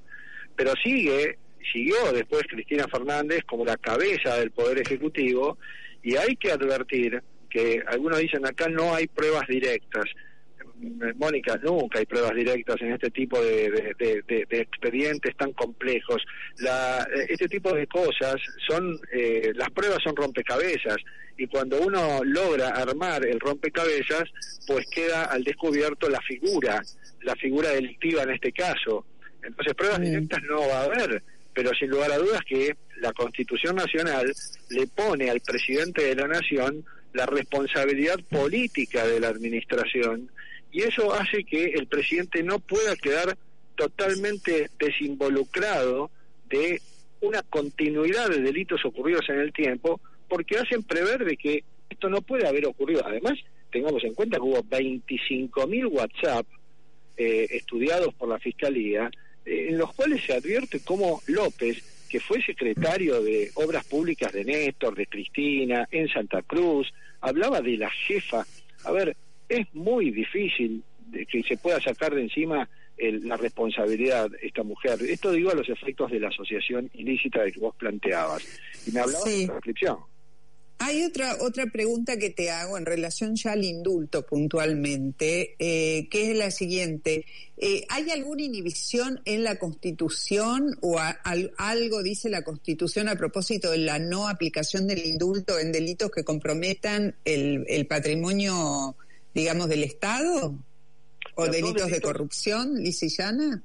Pero 0.56 0.74
sigue, 0.84 1.38
siguió 1.72 2.12
después 2.12 2.48
Cristina 2.50 2.88
Fernández 2.92 3.44
como 3.46 3.64
la 3.64 3.78
cabeza 3.78 4.40
del 4.40 4.50
Poder 4.50 4.80
Ejecutivo 4.80 5.60
y 6.02 6.16
hay 6.16 6.36
que 6.36 6.52
advertir 6.52 7.22
que 7.48 7.84
algunos 7.86 8.18
dicen 8.18 8.44
acá 8.44 8.68
no 8.70 8.96
hay 8.96 9.06
pruebas 9.06 9.48
directas. 9.48 10.06
Mónica, 11.16 11.60
nunca 11.64 12.00
hay 12.00 12.06
pruebas 12.06 12.36
directas 12.36 12.76
en 12.82 12.94
este 12.94 13.10
tipo 13.10 13.42
de, 13.42 13.96
expedientes 14.50 15.36
tan 15.36 15.52
complejos. 15.54 16.24
La, 16.60 17.08
este 17.30 17.48
tipo 17.48 17.74
de 17.74 17.88
cosas 17.88 18.36
son, 18.68 19.00
eh, 19.12 19.52
las 19.56 19.72
pruebas 19.72 20.00
son 20.04 20.16
rompecabezas 20.16 20.98
y 21.38 21.48
cuando 21.48 21.82
uno 21.82 22.24
logra 22.24 22.70
armar 22.70 23.26
el 23.26 23.40
rompecabezas, 23.40 24.24
pues 24.66 24.86
queda 24.90 25.26
al 25.26 25.44
descubierto 25.44 26.10
la 26.10 26.22
figura, 26.22 26.82
la 27.22 27.36
figura 27.36 27.70
delictiva 27.70 28.24
en 28.24 28.32
este 28.32 28.52
caso. 28.52 29.06
Entonces 29.42 29.74
pruebas 29.74 30.02
directas 30.02 30.42
no 30.44 30.60
va 30.68 30.82
a 30.82 30.86
haber, 30.86 31.24
pero 31.54 31.72
sin 31.74 31.90
lugar 31.90 32.12
a 32.12 32.18
dudas 32.18 32.42
que 32.48 32.76
la 32.98 33.14
Constitución 33.14 33.76
Nacional 33.76 34.32
le 34.70 34.88
pone 34.88 35.30
al 35.30 35.42
presidente 35.42 36.04
de 36.04 36.16
la 36.16 36.28
Nación 36.28 36.86
la 37.14 37.26
responsabilidad 37.26 38.20
política 38.30 39.08
de 39.08 39.20
la 39.20 39.30
administración 39.30 40.30
y 40.78 40.84
eso 40.84 41.12
hace 41.12 41.44
que 41.44 41.72
el 41.74 41.88
presidente 41.88 42.44
no 42.44 42.60
pueda 42.60 42.96
quedar 42.96 43.36
totalmente 43.76 44.70
desinvolucrado 44.78 46.12
de 46.48 46.80
una 47.20 47.42
continuidad 47.42 48.30
de 48.30 48.44
delitos 48.44 48.86
ocurridos 48.86 49.28
en 49.30 49.40
el 49.40 49.52
tiempo, 49.52 50.00
porque 50.30 50.60
hacen 50.60 50.84
prever 50.84 51.26
de 51.26 51.36
que 51.36 51.64
esto 51.90 52.10
no 52.10 52.22
puede 52.22 52.48
haber 52.48 52.68
ocurrido. 52.68 53.02
Además, 53.04 53.40
tengamos 53.72 54.04
en 54.04 54.14
cuenta 54.14 54.38
que 54.38 54.44
hubo 54.44 54.64
25.000 54.66 55.88
WhatsApp 55.92 56.46
eh, 57.18 57.48
estudiados 57.50 58.14
por 58.14 58.30
la 58.30 58.38
Fiscalía, 58.38 59.10
eh, 59.48 59.70
en 59.70 59.80
los 59.80 59.92
cuales 59.96 60.24
se 60.24 60.34
advierte 60.34 60.82
cómo 60.86 61.24
López, 61.26 62.06
que 62.08 62.20
fue 62.20 62.40
secretario 62.44 63.24
de 63.24 63.50
Obras 63.56 63.84
Públicas 63.84 64.32
de 64.32 64.46
Néstor, 64.46 64.94
de 64.96 65.08
Cristina, 65.08 65.88
en 65.90 66.08
Santa 66.08 66.44
Cruz, 66.44 66.94
hablaba 67.20 67.62
de 67.62 67.78
la 67.78 67.90
jefa. 67.90 68.46
A 68.84 68.92
ver, 68.92 69.18
es 69.50 69.68
muy 69.74 70.12
difícil 70.12 70.84
de 71.08 71.26
que 71.26 71.42
se 71.44 71.58
pueda 71.58 71.82
sacar 71.82 72.14
de 72.14 72.22
encima 72.24 72.70
la 72.98 73.38
responsabilidad 73.38 74.30
esta 74.42 74.64
mujer. 74.64 75.00
Esto 75.04 75.32
digo 75.32 75.52
a 75.52 75.56
los 75.56 75.70
efectos 75.70 76.12
de 76.12 76.20
la 76.20 76.30
asociación 76.30 76.90
ilícita 76.94 77.44
de 77.44 77.52
que 77.52 77.60
vos 77.60 77.76
planteabas. 77.76 78.44
Y 78.88 78.92
me 78.92 79.02
hablabas 79.02 79.26
de 79.26 79.48
la 79.48 79.54
descripción. 79.54 79.98
Hay 80.80 81.04
otra 81.04 81.38
otra 81.42 81.66
pregunta 81.66 82.18
que 82.18 82.30
te 82.30 82.52
hago 82.52 82.78
en 82.78 82.86
relación 82.86 83.36
ya 83.36 83.54
al 83.54 83.64
indulto 83.64 84.24
puntualmente, 84.28 85.56
eh, 85.58 86.08
que 86.10 86.32
es 86.32 86.38
la 86.38 86.52
siguiente: 86.52 87.26
eh, 87.58 87.84
¿hay 87.90 88.12
alguna 88.12 88.44
inhibición 88.44 89.20
en 89.26 89.44
la 89.44 89.58
Constitución 89.58 90.78
o 90.82 91.00
algo 91.58 92.04
dice 92.04 92.30
la 92.30 92.44
Constitución 92.44 93.10
a 93.10 93.16
propósito 93.16 93.72
de 93.72 93.80
la 93.80 93.98
no 93.98 94.28
aplicación 94.28 94.86
del 94.86 95.04
indulto 95.04 95.58
en 95.58 95.72
delitos 95.72 96.12
que 96.12 96.24
comprometan 96.24 97.16
el, 97.26 97.66
el 97.68 97.88
patrimonio 97.88 98.96
digamos, 99.38 99.70
del 99.70 99.84
Estado? 99.84 100.58
¿O 101.36 101.46
delitos, 101.46 101.92
de 101.92 102.02
corrupción 102.02 102.74
lisillana? 102.82 103.62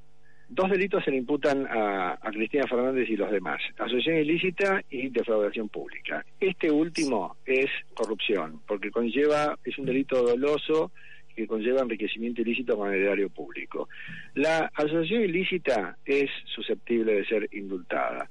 Dos 0.50 0.70
delitos 0.70 1.02
se 1.02 1.10
le 1.10 1.16
imputan 1.16 1.66
a, 1.66 2.18
Cristina 2.30 2.66
Fernández 2.68 3.08
y 3.08 3.16
los 3.16 3.30
demás, 3.30 3.58
asociación 3.78 4.18
ilícita 4.18 4.82
y 4.90 5.08
defraudación 5.08 5.70
pública. 5.70 6.26
Este 6.38 6.70
último 6.70 7.36
es 7.46 7.70
corrupción, 7.94 8.60
porque 8.66 8.90
conlleva, 8.90 9.58
es 9.64 9.78
un 9.78 9.86
delito 9.86 10.22
doloso 10.22 10.92
que 11.34 11.46
conlleva 11.46 11.80
enriquecimiento 11.80 12.42
ilícito 12.42 12.76
con 12.76 12.92
el 12.92 13.00
erario 13.00 13.30
público. 13.30 13.88
La 14.34 14.70
asociación 14.74 15.22
ilícita 15.22 15.96
es 16.04 16.28
susceptible 16.54 17.14
de 17.14 17.24
ser 17.24 17.48
indultada, 17.52 18.28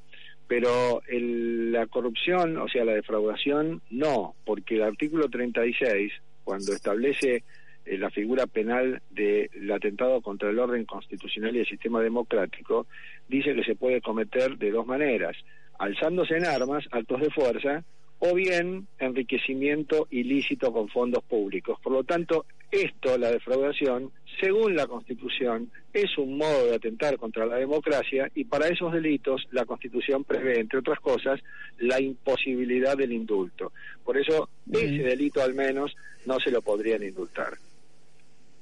pero 0.47 1.01
la 1.09 1.87
corrupción, 1.87 2.57
o 2.57 2.67
sea, 2.67 2.85
la 2.85 2.93
defraudación, 2.93 3.81
no, 3.89 4.35
porque 4.45 4.75
el 4.75 4.83
artículo 4.83 5.27
36 5.27 6.11
cuando 6.43 6.73
establece 6.73 7.43
eh, 7.85 7.97
la 7.97 8.09
figura 8.09 8.47
penal 8.47 9.01
del 9.09 9.71
atentado 9.71 10.21
contra 10.21 10.49
el 10.49 10.59
orden 10.59 10.85
constitucional 10.85 11.55
y 11.55 11.59
el 11.59 11.67
sistema 11.67 12.01
democrático, 12.01 12.87
dice 13.27 13.53
que 13.55 13.63
se 13.63 13.75
puede 13.75 14.01
cometer 14.01 14.57
de 14.57 14.71
dos 14.71 14.85
maneras, 14.85 15.35
alzándose 15.79 16.37
en 16.37 16.45
armas, 16.45 16.85
actos 16.91 17.21
de 17.21 17.29
fuerza, 17.31 17.83
o 18.23 18.35
bien 18.35 18.87
enriquecimiento 18.99 20.07
ilícito 20.11 20.71
con 20.71 20.87
fondos 20.89 21.23
públicos. 21.23 21.79
Por 21.81 21.91
lo 21.91 22.03
tanto, 22.03 22.45
esto, 22.69 23.17
la 23.17 23.31
defraudación, 23.31 24.11
según 24.39 24.75
la 24.75 24.85
Constitución, 24.85 25.71
es 25.91 26.15
un 26.19 26.37
modo 26.37 26.67
de 26.67 26.75
atentar 26.75 27.17
contra 27.17 27.47
la 27.47 27.55
democracia 27.55 28.29
y 28.35 28.45
para 28.45 28.67
esos 28.67 28.93
delitos 28.93 29.47
la 29.51 29.65
Constitución 29.65 30.23
prevé, 30.23 30.59
entre 30.59 30.79
otras 30.79 30.99
cosas, 30.99 31.39
la 31.79 31.99
imposibilidad 31.99 32.95
del 32.95 33.11
indulto. 33.11 33.71
Por 34.03 34.19
eso, 34.19 34.49
ese 34.71 35.03
delito 35.03 35.41
al 35.41 35.55
menos 35.55 35.95
no 36.27 36.39
se 36.39 36.51
lo 36.51 36.61
podrían 36.61 37.01
indultar. 37.01 37.53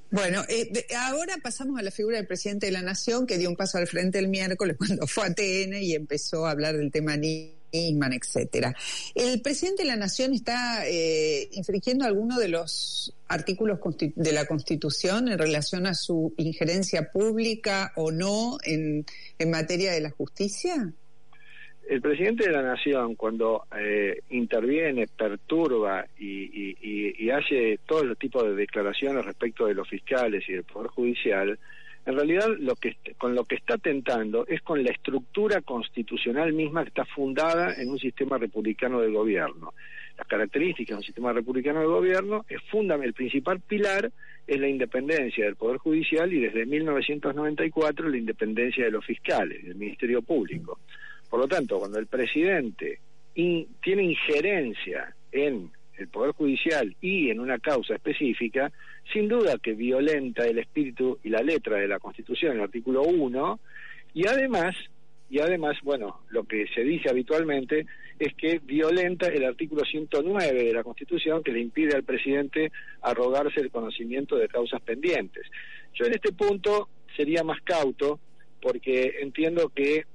Bueno, 0.09 0.41
eh, 0.47 0.71
ahora 0.97 1.35
pasamos 1.43 1.77
a 1.77 1.83
la 1.83 1.91
figura 1.91 2.15
del 2.15 2.27
presidente 2.27 2.67
de 2.67 2.71
la 2.71 2.81
Nación, 2.81 3.27
que 3.27 3.37
dio 3.37 3.49
un 3.49 3.57
paso 3.57 3.77
al 3.77 3.87
frente 3.87 4.19
el 4.19 4.29
miércoles 4.29 4.77
cuando 4.77 5.05
fue 5.05 5.25
a 5.25 5.33
TN 5.33 5.83
y 5.83 5.95
empezó 5.95 6.47
a 6.47 6.51
hablar 6.51 6.77
del 6.77 6.91
tema 6.91 7.17
Nisman, 7.71 8.13
etcétera. 8.13 8.73
¿El 9.15 9.41
presidente 9.41 9.83
de 9.83 9.89
la 9.89 9.95
Nación 9.95 10.33
está 10.33 10.87
eh, 10.87 11.49
infringiendo 11.51 12.05
alguno 12.05 12.37
de 12.37 12.49
los 12.49 13.13
artículos 13.27 13.79
de 14.15 14.31
la 14.31 14.45
Constitución 14.45 15.29
en 15.29 15.37
relación 15.37 15.85
a 15.85 15.93
su 15.93 16.33
injerencia 16.37 17.11
pública 17.11 17.93
o 17.95 18.11
no 18.11 18.57
en, 18.63 19.05
en 19.37 19.51
materia 19.51 19.91
de 19.91 20.01
la 20.01 20.11
justicia? 20.11 20.93
el 21.89 22.01
presidente 22.01 22.45
de 22.45 22.51
la 22.51 22.61
nación 22.61 23.15
cuando 23.15 23.63
eh, 23.75 24.21
interviene, 24.29 25.07
perturba 25.07 26.05
y, 26.19 26.75
y, 26.79 27.29
hace 27.31 27.79
todos 27.87 28.05
los 28.05 28.17
tipos 28.17 28.43
de 28.43 28.53
declaraciones 28.53 29.25
respecto 29.25 29.65
de 29.65 29.73
los 29.73 29.89
fiscales 29.89 30.47
y 30.47 30.53
del 30.53 30.65
poder 30.65 30.89
judicial, 30.89 31.57
en 32.09 32.15
realidad 32.15 32.47
lo 32.57 32.75
que 32.75 32.97
con 33.19 33.35
lo 33.35 33.43
que 33.45 33.55
está 33.55 33.77
tentando 33.77 34.47
es 34.47 34.61
con 34.63 34.83
la 34.83 34.89
estructura 34.89 35.61
constitucional 35.61 36.53
misma 36.53 36.81
que 36.81 36.89
está 36.89 37.05
fundada 37.05 37.75
en 37.75 37.91
un 37.91 37.99
sistema 37.99 38.39
republicano 38.39 38.99
de 38.99 39.11
gobierno. 39.11 39.73
Las 40.17 40.25
características 40.25 40.95
de 40.95 40.97
un 40.97 41.03
sistema 41.03 41.33
republicano 41.33 41.81
de 41.81 41.85
gobierno 41.85 42.45
es 42.49 42.61
fundamental, 42.63 43.09
el 43.09 43.13
principal 43.13 43.61
pilar 43.61 44.11
es 44.47 44.59
la 44.59 44.67
independencia 44.67 45.45
del 45.45 45.55
poder 45.55 45.77
judicial 45.77 46.33
y 46.33 46.39
desde 46.39 46.65
1994 46.65 48.09
la 48.09 48.17
independencia 48.17 48.85
de 48.85 48.91
los 48.91 49.05
fiscales, 49.05 49.63
del 49.63 49.75
Ministerio 49.75 50.23
Público. 50.23 50.79
Por 51.29 51.39
lo 51.39 51.47
tanto, 51.47 51.77
cuando 51.77 51.99
el 51.99 52.07
presidente 52.07 53.01
tiene 53.35 54.03
injerencia 54.03 55.13
en 55.31 55.71
el 55.99 56.07
Poder 56.07 56.31
Judicial 56.31 56.95
y 57.01 57.29
en 57.29 57.39
una 57.39 57.59
causa 57.59 57.95
específica, 57.95 58.71
sin 59.11 59.27
duda 59.27 59.57
que 59.61 59.73
violenta 59.73 60.45
el 60.45 60.59
espíritu 60.59 61.19
y 61.23 61.29
la 61.29 61.41
letra 61.41 61.77
de 61.77 61.87
la 61.87 61.99
Constitución, 61.99 62.55
el 62.55 62.61
artículo 62.61 63.03
1, 63.03 63.59
y 64.13 64.27
además, 64.27 64.75
y 65.29 65.39
además, 65.39 65.77
bueno, 65.83 66.21
lo 66.29 66.45
que 66.45 66.65
se 66.73 66.81
dice 66.81 67.09
habitualmente 67.09 67.85
es 68.17 68.33
que 68.35 68.59
violenta 68.59 69.27
el 69.27 69.45
artículo 69.45 69.83
109 69.85 70.63
de 70.63 70.73
la 70.73 70.83
Constitución 70.83 71.43
que 71.43 71.51
le 71.51 71.59
impide 71.61 71.95
al 71.95 72.03
presidente 72.03 72.71
arrogarse 73.01 73.61
el 73.61 73.71
conocimiento 73.71 74.35
de 74.35 74.47
causas 74.47 74.81
pendientes. 74.81 75.45
Yo 75.93 76.05
en 76.05 76.13
este 76.13 76.33
punto 76.33 76.89
sería 77.15 77.43
más 77.43 77.61
cauto 77.61 78.19
porque 78.61 79.19
entiendo 79.21 79.69
que 79.69 80.05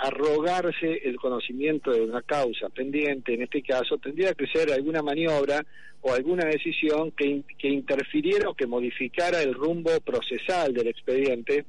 arrogarse 0.00 1.00
el 1.04 1.16
conocimiento 1.16 1.90
de 1.90 2.02
una 2.02 2.22
causa 2.22 2.68
pendiente, 2.68 3.34
en 3.34 3.42
este 3.42 3.62
caso, 3.62 3.98
tendría 3.98 4.34
que 4.34 4.46
ser 4.46 4.72
alguna 4.72 5.02
maniobra 5.02 5.64
o 6.02 6.12
alguna 6.12 6.44
decisión 6.44 7.12
que, 7.12 7.42
que 7.58 7.68
interfiriera 7.68 8.50
o 8.50 8.54
que 8.54 8.66
modificara 8.66 9.42
el 9.42 9.54
rumbo 9.54 9.90
procesal 10.00 10.74
del 10.74 10.88
expediente, 10.88 11.64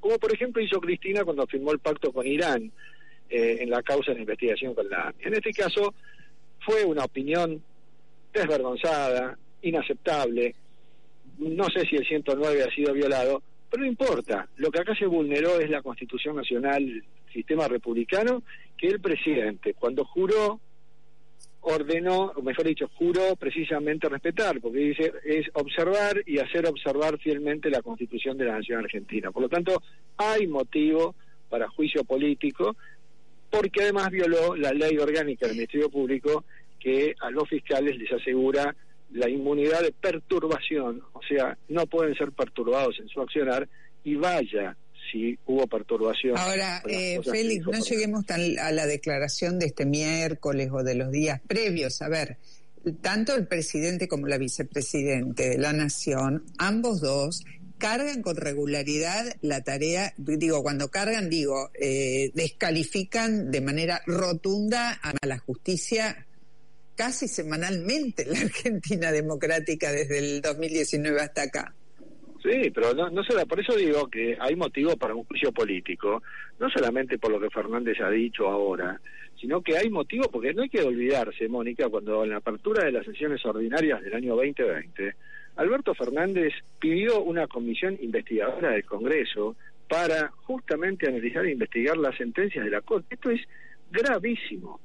como 0.00 0.18
por 0.18 0.34
ejemplo 0.34 0.62
hizo 0.62 0.80
Cristina 0.80 1.24
cuando 1.24 1.46
firmó 1.46 1.72
el 1.72 1.78
pacto 1.78 2.12
con 2.12 2.26
Irán. 2.26 2.70
eh, 3.32 3.62
en 3.62 3.70
la 3.70 3.82
causa 3.82 4.12
de 4.12 4.20
investigación 4.20 4.74
con 4.74 4.88
la 4.90 5.08
AMI. 5.08 5.24
En 5.24 5.34
este 5.34 5.52
caso 5.52 5.94
fue 6.60 6.84
una 6.84 7.04
opinión 7.04 7.62
desvergonzada, 8.32 9.38
inaceptable, 9.62 10.54
no 11.38 11.64
sé 11.70 11.86
si 11.86 11.96
el 11.96 12.06
109 12.06 12.62
ha 12.62 12.74
sido 12.74 12.92
violado, 12.92 13.42
pero 13.70 13.84
no 13.84 13.88
importa, 13.88 14.46
lo 14.56 14.70
que 14.70 14.80
acá 14.80 14.94
se 14.94 15.06
vulneró 15.06 15.58
es 15.58 15.70
la 15.70 15.80
Constitución 15.80 16.36
Nacional, 16.36 17.02
sistema 17.32 17.68
republicano, 17.68 18.42
que 18.76 18.88
el 18.88 19.00
presidente, 19.00 19.74
cuando 19.74 20.04
juró, 20.04 20.60
ordenó, 21.62 22.32
o 22.34 22.42
mejor 22.42 22.66
dicho, 22.66 22.90
juró 22.94 23.36
precisamente 23.36 24.08
respetar, 24.08 24.60
porque 24.60 24.78
dice, 24.78 25.12
es 25.24 25.46
observar 25.54 26.22
y 26.26 26.38
hacer 26.38 26.66
observar 26.66 27.18
fielmente 27.18 27.70
la 27.70 27.82
Constitución 27.82 28.36
de 28.36 28.46
la 28.46 28.56
Nación 28.58 28.80
Argentina. 28.80 29.30
Por 29.30 29.42
lo 29.42 29.48
tanto, 29.48 29.80
hay 30.16 30.46
motivo 30.46 31.14
para 31.48 31.68
juicio 31.68 32.02
político, 32.04 32.76
porque 33.50 33.82
además 33.82 34.10
violó 34.10 34.56
la 34.56 34.72
ley 34.72 34.98
orgánica 34.98 35.46
del 35.46 35.56
Ministerio 35.56 35.90
Público 35.90 36.44
que 36.80 37.14
a 37.20 37.30
los 37.30 37.48
fiscales 37.48 37.96
les 37.96 38.10
asegura 38.10 38.74
la 39.12 39.28
inmunidad 39.28 39.82
de 39.82 39.92
perturbación, 39.92 41.02
o 41.12 41.20
sea, 41.22 41.56
no 41.68 41.86
pueden 41.86 42.14
ser 42.16 42.32
perturbados 42.32 42.98
en 42.98 43.08
su 43.08 43.20
accionar 43.20 43.68
y 44.02 44.16
vaya 44.16 44.76
si 45.12 45.38
hubo 45.46 45.66
perturbación. 45.66 46.36
Ahora, 46.38 46.82
eh, 46.88 47.20
Félix, 47.22 47.66
no 47.66 47.78
lleguemos 47.78 48.24
a 48.28 48.72
la 48.72 48.86
declaración 48.86 49.58
de 49.58 49.66
este 49.66 49.84
miércoles 49.84 50.70
o 50.72 50.82
de 50.82 50.94
los 50.94 51.12
días 51.12 51.40
previos. 51.46 52.00
A 52.00 52.08
ver, 52.08 52.38
tanto 53.00 53.34
el 53.34 53.46
presidente 53.46 54.08
como 54.08 54.26
la 54.26 54.38
vicepresidente 54.38 55.50
de 55.50 55.58
la 55.58 55.72
Nación, 55.72 56.44
ambos 56.58 57.00
dos, 57.00 57.44
cargan 57.78 58.22
con 58.22 58.36
regularidad 58.36 59.36
la 59.40 59.62
tarea, 59.62 60.14
digo, 60.16 60.62
cuando 60.62 60.88
cargan, 60.88 61.28
digo, 61.28 61.70
eh, 61.74 62.30
descalifican 62.34 63.50
de 63.50 63.60
manera 63.60 64.02
rotunda 64.06 64.92
a 65.02 65.12
la 65.26 65.38
justicia 65.38 66.26
casi 66.94 67.26
semanalmente 67.26 68.24
la 68.24 68.40
Argentina 68.40 69.10
democrática 69.10 69.90
desde 69.90 70.18
el 70.18 70.40
2019 70.40 71.20
hasta 71.20 71.42
acá. 71.42 71.74
Sí, 72.42 72.70
pero 72.74 72.92
no, 72.92 73.08
no 73.08 73.22
por 73.48 73.60
eso 73.60 73.76
digo 73.76 74.08
que 74.08 74.36
hay 74.40 74.56
motivo 74.56 74.96
para 74.96 75.14
un 75.14 75.24
juicio 75.24 75.52
político, 75.52 76.22
no 76.58 76.68
solamente 76.70 77.18
por 77.18 77.30
lo 77.30 77.40
que 77.40 77.50
Fernández 77.50 78.00
ha 78.00 78.10
dicho 78.10 78.48
ahora, 78.48 79.00
sino 79.40 79.60
que 79.60 79.76
hay 79.76 79.90
motivo 79.90 80.24
porque 80.30 80.52
no 80.52 80.62
hay 80.62 80.68
que 80.68 80.82
olvidarse, 80.82 81.48
Mónica, 81.48 81.88
cuando 81.88 82.24
en 82.24 82.30
la 82.30 82.38
apertura 82.38 82.84
de 82.84 82.92
las 82.92 83.06
sesiones 83.06 83.44
ordinarias 83.46 84.02
del 84.02 84.14
año 84.14 84.34
2020, 84.34 85.14
Alberto 85.56 85.94
Fernández 85.94 86.52
pidió 86.80 87.22
una 87.22 87.46
comisión 87.46 87.96
investigadora 88.00 88.70
del 88.70 88.84
Congreso 88.84 89.54
para 89.88 90.28
justamente 90.44 91.08
analizar 91.08 91.44
e 91.46 91.52
investigar 91.52 91.96
las 91.96 92.16
sentencias 92.16 92.64
de 92.64 92.70
la 92.70 92.80
Corte. 92.80 93.14
Esto 93.14 93.30
es 93.30 93.40
gravísimo. 93.90 94.80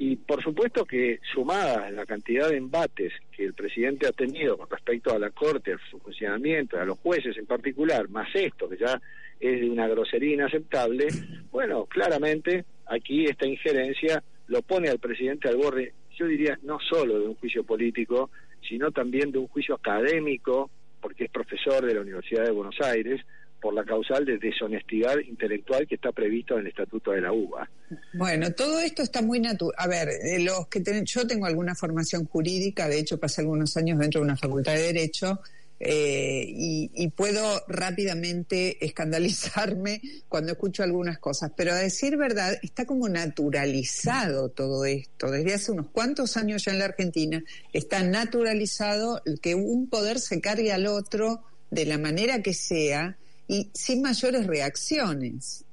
Y 0.00 0.14
por 0.14 0.40
supuesto 0.42 0.84
que 0.84 1.18
sumada 1.34 1.90
la 1.90 2.06
cantidad 2.06 2.48
de 2.48 2.56
embates 2.56 3.12
que 3.32 3.44
el 3.44 3.54
presidente 3.54 4.06
ha 4.06 4.12
tenido 4.12 4.56
con 4.56 4.70
respecto 4.70 5.12
a 5.12 5.18
la 5.18 5.30
Corte, 5.30 5.72
a 5.72 5.78
su 5.90 5.98
funcionamiento, 5.98 6.80
a 6.80 6.84
los 6.84 6.98
jueces 6.98 7.36
en 7.36 7.46
particular, 7.46 8.08
más 8.08 8.28
esto 8.34 8.68
que 8.68 8.76
ya 8.76 9.00
es 9.40 9.60
de 9.60 9.68
una 9.68 9.88
grosería 9.88 10.34
inaceptable, 10.34 11.08
bueno, 11.50 11.86
claramente 11.86 12.64
aquí 12.86 13.24
esta 13.24 13.46
injerencia 13.46 14.22
lo 14.46 14.62
pone 14.62 14.88
al 14.88 15.00
presidente 15.00 15.48
al 15.48 15.56
borde, 15.56 15.92
yo 16.16 16.26
diría, 16.26 16.58
no 16.62 16.78
solo 16.80 17.18
de 17.18 17.26
un 17.26 17.34
juicio 17.34 17.64
político, 17.64 18.30
sino 18.68 18.90
también 18.92 19.32
de 19.32 19.38
un 19.38 19.48
juicio 19.48 19.74
académico, 19.74 20.70
porque 21.00 21.24
es 21.24 21.30
profesor 21.30 21.84
de 21.84 21.94
la 21.94 22.00
Universidad 22.00 22.44
de 22.44 22.50
Buenos 22.50 22.80
Aires, 22.80 23.20
por 23.60 23.74
la 23.74 23.84
causal 23.84 24.24
de 24.24 24.38
deshonestidad 24.38 25.18
intelectual 25.18 25.86
que 25.86 25.96
está 25.96 26.12
previsto 26.12 26.54
en 26.54 26.60
el 26.60 26.66
Estatuto 26.68 27.10
de 27.12 27.20
la 27.20 27.32
UBA. 27.32 27.68
Bueno, 28.14 28.52
todo 28.52 28.80
esto 28.80 29.02
está 29.02 29.22
muy 29.22 29.40
natural. 29.40 29.74
A 29.78 29.86
ver, 29.88 30.08
los 30.40 30.68
que 30.68 30.82
yo 31.04 31.26
tengo 31.26 31.46
alguna 31.46 31.74
formación 31.74 32.26
jurídica, 32.26 32.88
de 32.88 32.98
hecho 32.98 33.18
pasé 33.18 33.40
algunos 33.40 33.76
años 33.76 33.98
dentro 33.98 34.20
de 34.20 34.26
una 34.26 34.36
facultad 34.36 34.74
de 34.74 34.82
Derecho, 34.82 35.40
eh, 35.80 36.44
y, 36.48 37.08
puedo 37.10 37.62
rápidamente 37.68 38.78
escandalizarme 38.84 40.00
cuando 40.28 40.52
escucho 40.52 40.82
algunas 40.82 41.18
cosas, 41.18 41.52
pero 41.56 41.72
a 41.72 41.76
decir 41.76 42.16
verdad, 42.16 42.58
está 42.62 42.84
como 42.84 43.08
naturalizado 43.08 44.48
todo 44.48 44.84
esto. 44.84 45.30
Desde 45.30 45.54
hace 45.54 45.72
unos 45.72 45.88
cuantos 45.88 46.36
años 46.36 46.64
ya 46.64 46.72
en 46.72 46.80
la 46.80 46.86
Argentina 46.86 47.42
está 47.72 48.02
naturalizado 48.02 49.22
que 49.40 49.54
un 49.54 49.88
poder 49.88 50.18
se 50.18 50.40
cargue 50.40 50.72
al 50.72 50.86
otro 50.86 51.42
de 51.70 51.86
la 51.86 51.98
manera 51.98 52.42
que 52.42 52.54
sea 52.54 53.16
y 53.48 53.70
sin 53.72 54.02
mayores 54.02 54.46
reacciones. 54.46 55.64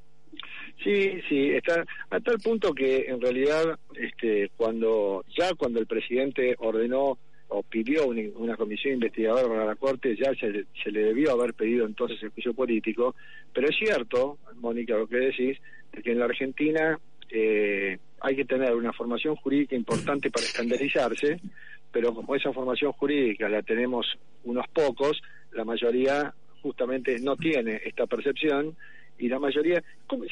Sí, 0.84 1.20
sí, 1.30 1.50
está 1.50 1.86
a 2.10 2.20
tal 2.20 2.38
punto 2.40 2.74
que 2.74 3.06
en 3.08 3.20
realidad 3.20 3.80
este, 3.96 4.52
cuando 4.56 5.24
ya 5.38 5.54
cuando 5.56 5.80
el 5.80 5.88
presidente 5.88 6.56
ordenó 6.60 7.18
o 7.48 7.64
pidió 7.64 8.08
una, 8.08 8.58
comisión 8.58 8.96
investigadora 8.96 9.48
para 9.48 9.66
la 9.66 9.76
Corte, 9.76 10.16
ya 10.16 10.32
se, 10.36 10.92
le 10.92 11.00
debió 11.00 11.32
haber 11.32 11.54
pedido 11.54 11.86
entonces 11.86 12.22
el 12.22 12.30
juicio 12.30 12.54
político, 12.54 13.16
pero 13.54 13.70
es 13.70 13.76
cierto, 13.78 14.40
Mónica, 14.56 14.96
lo 14.96 15.08
que 15.08 15.18
decís, 15.18 15.58
de 15.92 16.02
que 16.02 16.12
en 16.12 16.20
la 16.20 16.26
Argentina 16.26 17.00
eh, 17.30 17.98
hay 18.22 18.36
que 18.36 18.46
tener 18.46 18.74
una 18.74 18.94
formación 18.94 19.36
jurídica 19.36 19.76
importante 19.76 20.32
para 20.32 20.46
escandalizarse, 20.46 21.40
pero 21.92 22.14
como 22.14 22.36
esa 22.36 22.52
formación 22.52 22.92
jurídica 22.94 23.48
la 23.48 23.62
tenemos 23.62 24.08
unos 24.44 24.68
pocos, 24.70 25.22
la 25.52 25.64
mayoría 25.64 26.34
justamente 26.66 27.20
no 27.20 27.36
tiene 27.36 27.80
esta 27.86 28.08
percepción 28.08 28.76
y 29.20 29.28
la 29.28 29.38
mayoría, 29.38 29.84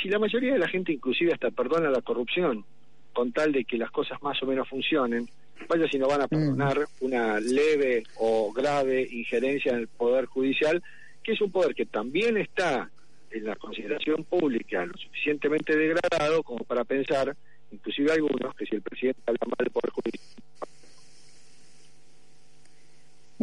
si 0.01 0.09
la 0.09 0.17
mayoría 0.17 0.53
de 0.53 0.57
la 0.57 0.67
gente 0.67 0.91
inclusive 0.91 1.31
hasta 1.31 1.51
perdona 1.51 1.91
la 1.91 2.01
corrupción 2.01 2.65
con 3.13 3.31
tal 3.31 3.51
de 3.51 3.63
que 3.65 3.77
las 3.77 3.91
cosas 3.91 4.19
más 4.23 4.41
o 4.41 4.47
menos 4.47 4.67
funcionen, 4.67 5.29
vaya 5.69 5.87
si 5.87 5.99
no 5.99 6.07
van 6.07 6.21
a 6.21 6.25
mm. 6.25 6.29
perdonar 6.29 6.87
una 7.01 7.39
leve 7.39 8.01
o 8.15 8.51
grave 8.51 9.07
injerencia 9.11 9.73
en 9.73 9.77
el 9.81 9.87
poder 9.87 10.25
judicial, 10.25 10.81
que 11.23 11.33
es 11.33 11.41
un 11.41 11.51
poder 11.51 11.75
que 11.75 11.85
también 11.85 12.35
está 12.37 12.89
en 13.29 13.45
la 13.45 13.55
consideración 13.55 14.23
pública 14.23 14.87
lo 14.87 14.97
suficientemente 14.97 15.77
degradado 15.77 16.41
como 16.41 16.63
para 16.63 16.83
pensar, 16.83 17.35
inclusive 17.71 18.11
algunos, 18.11 18.55
que 18.55 18.65
si 18.65 18.75
el 18.75 18.81
presidente 18.81 19.21
habla 19.27 19.45
mal 19.45 19.57
del 19.59 19.69
poder 19.69 19.91
judicial 19.91 20.33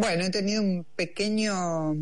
bueno, 0.01 0.25
he 0.25 0.31
tenido 0.31 0.63
un 0.63 0.87
pequeño 0.97 1.95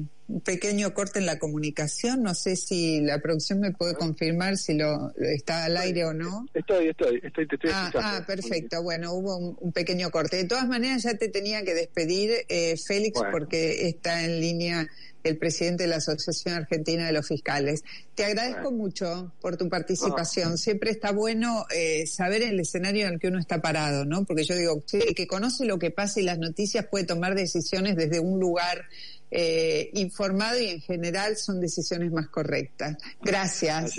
pequeño 0.44 0.92
corte 0.94 1.18
en 1.18 1.26
la 1.26 1.38
comunicación. 1.38 2.22
No 2.22 2.34
sé 2.34 2.56
si 2.56 3.00
la 3.00 3.18
producción 3.18 3.60
me 3.60 3.72
puede 3.72 3.94
confirmar 3.94 4.56
si 4.56 4.74
lo 4.74 5.12
está 5.16 5.64
al 5.64 5.76
aire 5.76 6.04
o 6.04 6.12
no. 6.12 6.46
Estoy, 6.54 6.88
estoy, 6.88 7.20
estoy, 7.22 7.46
te 7.46 7.54
estoy 7.54 7.70
ah, 7.72 7.90
ah, 7.94 8.24
perfecto. 8.26 8.82
Bueno, 8.82 9.12
hubo 9.12 9.36
un, 9.36 9.72
pequeño 9.72 10.10
corte. 10.10 10.36
De 10.36 10.44
todas 10.44 10.68
maneras, 10.68 11.02
ya 11.02 11.14
te 11.14 11.28
tenía 11.28 11.62
que 11.62 11.74
despedir, 11.74 12.30
eh, 12.48 12.76
Félix, 12.76 13.20
porque 13.30 13.88
está 13.88 14.24
en 14.24 14.40
línea 14.40 14.88
el 15.24 15.38
presidente 15.38 15.85
de 15.85 15.90
la 15.90 15.96
Asociación 15.96 16.54
Argentina 16.54 17.07
de 17.07 17.12
los 17.12 17.26
Fiscales. 17.26 17.85
Te 18.14 18.24
agradezco 18.24 18.70
mucho 18.70 19.33
por 19.40 19.57
tu 19.57 19.68
participación. 19.68 20.59
Siempre 20.59 20.90
está 20.90 21.12
bueno 21.12 21.66
eh, 21.74 22.07
saber 22.07 22.42
el 22.42 22.61
escenario 22.61 23.07
en 23.07 23.14
el 23.14 23.20
que 23.20 23.28
uno 23.28 23.38
está 23.38 23.61
parado, 23.61 24.04
¿no? 24.04 24.24
Porque 24.24 24.44
yo 24.44 24.54
digo, 24.57 24.83
el 24.92 25.14
que 25.14 25.26
conoce 25.26 25.64
lo 25.64 25.78
que 25.78 25.90
pasa 25.90 26.20
y 26.20 26.24
las 26.24 26.38
noticias 26.38 26.87
puede 26.87 27.04
tomar 27.04 27.35
decisiones 27.35 27.96
desde 27.96 28.20
un 28.20 28.40
lugar 28.40 28.87
eh, 29.31 29.90
informado 29.94 30.61
y 30.61 30.68
en 30.68 30.81
general 30.81 31.37
son 31.37 31.61
decisiones 31.61 32.12
más 32.12 32.28
correctas. 32.28 32.96
Gracias. 33.22 33.94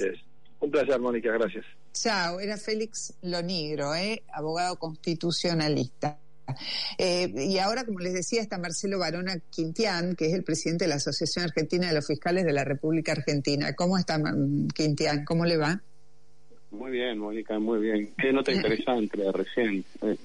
Un 0.60 0.71
placer, 0.71 0.99
Mónica, 0.99 1.32
gracias. 1.32 1.65
Chao, 1.93 2.39
era 2.39 2.58
Félix 2.58 3.13
Lonigro, 3.21 3.95
¿eh? 3.95 4.23
abogado 4.32 4.77
constitucionalista. 4.77 6.19
Eh, 6.97 7.31
y 7.35 7.57
ahora, 7.57 7.85
como 7.85 7.99
les 7.99 8.13
decía, 8.13 8.41
está 8.41 8.57
Marcelo 8.57 8.99
Barona 8.99 9.39
Quintián, 9.49 10.15
que 10.15 10.27
es 10.27 10.33
el 10.33 10.43
presidente 10.43 10.85
de 10.85 10.89
la 10.89 10.95
Asociación 10.95 11.45
Argentina 11.45 11.88
de 11.88 11.93
los 11.93 12.07
Fiscales 12.07 12.45
de 12.45 12.53
la 12.53 12.63
República 12.63 13.12
Argentina. 13.12 13.73
¿Cómo 13.73 13.97
está 13.97 14.21
Quintián? 14.73 15.25
¿Cómo 15.25 15.45
le 15.45 15.57
va? 15.57 15.81
Muy 16.71 16.91
bien, 16.91 17.17
Mónica, 17.17 17.57
muy 17.57 17.79
bien. 17.79 18.13
Qué 18.17 18.31
nota 18.31 18.51
interesante 18.51 19.19
recién. 19.31 19.83
Eh, 20.01 20.17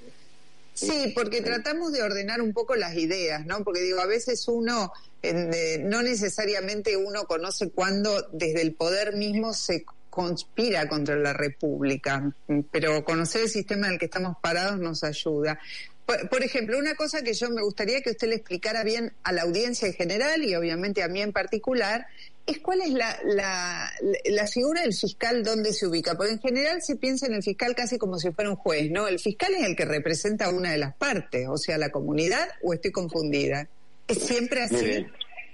Sí, 0.74 1.12
porque 1.14 1.40
tratamos 1.40 1.92
de 1.92 2.02
ordenar 2.02 2.42
un 2.42 2.52
poco 2.52 2.74
las 2.74 2.96
ideas, 2.96 3.46
¿no? 3.46 3.62
Porque 3.62 3.80
digo, 3.80 4.00
a 4.00 4.06
veces 4.06 4.46
uno, 4.48 4.92
eh, 5.22 5.78
no 5.80 6.02
necesariamente 6.02 6.96
uno 6.96 7.24
conoce 7.24 7.70
cuándo 7.70 8.28
desde 8.32 8.60
el 8.60 8.74
poder 8.74 9.16
mismo 9.16 9.54
se 9.54 9.84
conspira 10.10 10.88
contra 10.88 11.16
la 11.16 11.32
República, 11.32 12.32
pero 12.72 13.04
conocer 13.04 13.42
el 13.42 13.48
sistema 13.48 13.87
en 13.87 13.94
el 13.94 13.98
que 13.98 14.06
estamos 14.06 14.37
parados 14.40 14.80
nos 14.80 15.04
ayuda. 15.04 15.60
Por, 16.06 16.42
ejemplo, 16.42 16.78
una 16.78 16.94
cosa 16.94 17.22
que 17.22 17.32
yo 17.32 17.48
me 17.48 17.62
gustaría 17.62 18.02
que 18.02 18.10
usted 18.10 18.28
le 18.28 18.34
explicara 18.34 18.84
bien 18.84 19.12
a 19.22 19.32
la 19.32 19.42
audiencia 19.42 19.88
en 19.88 19.94
general 19.94 20.44
y 20.44 20.54
obviamente 20.54 21.02
a 21.02 21.08
mí 21.08 21.22
en 21.22 21.32
particular, 21.32 22.06
es 22.46 22.58
cuál 22.58 22.82
es 22.82 22.90
la, 22.90 23.18
la, 23.24 23.90
la, 24.26 24.46
figura 24.46 24.82
del 24.82 24.92
fiscal 24.92 25.42
dónde 25.42 25.72
se 25.72 25.86
ubica, 25.86 26.14
porque 26.14 26.32
en 26.32 26.40
general 26.40 26.82
se 26.82 26.96
piensa 26.96 27.26
en 27.26 27.32
el 27.32 27.42
fiscal 27.42 27.74
casi 27.74 27.96
como 27.96 28.18
si 28.18 28.30
fuera 28.32 28.50
un 28.50 28.56
juez, 28.56 28.90
¿no? 28.90 29.08
El 29.08 29.18
fiscal 29.18 29.54
es 29.54 29.64
el 29.64 29.74
que 29.74 29.86
representa 29.86 30.46
a 30.46 30.50
una 30.50 30.72
de 30.72 30.78
las 30.78 30.94
partes, 30.94 31.48
o 31.48 31.56
sea, 31.56 31.78
la 31.78 31.88
comunidad, 31.88 32.48
o 32.62 32.74
estoy 32.74 32.92
confundida. 32.92 33.66
¿Es 34.06 34.18
siempre 34.18 34.60
así? 34.60 35.06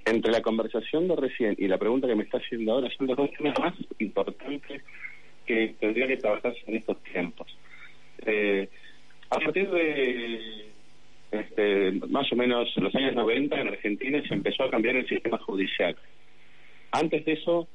entre 0.07 0.33
la 0.33 0.43
conversación 0.43 1.09
de 1.09 1.17
recién 1.17 1.55
y 1.59 1.69
la 1.69 1.79
pregunta 1.79 2.09
que 2.09 2.15
me 2.15 2.25
está 2.25 2.39
haciendo 2.39 2.73
ahora 2.73 2.89
son 2.97 3.07
los 3.07 3.17
dos 3.17 3.31
temas 3.37 3.59
más 3.59 3.75
importantes 3.99 4.83
que 5.47 5.75
tendría 5.79 6.07
que 6.07 6.17
trabajarse 6.17 6.61
en 6.67 6.77
estos 6.77 7.03
tiempos. 7.05 7.57
Eh, 8.27 8.69
a 9.31 9.39
partir 9.39 9.71
de 9.71 10.67
este, 11.31 11.93
más 12.09 12.31
o 12.33 12.37
menos 12.37 12.69
los 12.77 12.95
años 12.95 13.15
90 13.15 13.61
en 13.61 13.69
Argentina 13.69 14.23
se 14.27 14.35
empezó 14.35 14.65
a 14.65 14.71
cambiar 14.71 14.97
el 14.97 15.09
sistema 15.09 15.39
judicial. 15.39 15.97
Antes 16.91 17.25
de 17.25 17.33
eso 17.33 17.69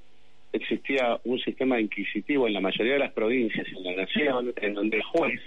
existía 0.51 1.19
un 1.23 1.39
sistema 1.39 1.79
inquisitivo 1.79 2.47
en 2.47 2.53
la 2.53 2.61
mayoría 2.61 2.93
de 2.93 2.99
las 2.99 3.13
provincias 3.13 3.67
en 3.67 3.83
la 3.83 4.03
nación 4.03 4.53
en 4.57 4.73
donde 4.73 4.97
el 4.97 5.03
juez 5.03 5.39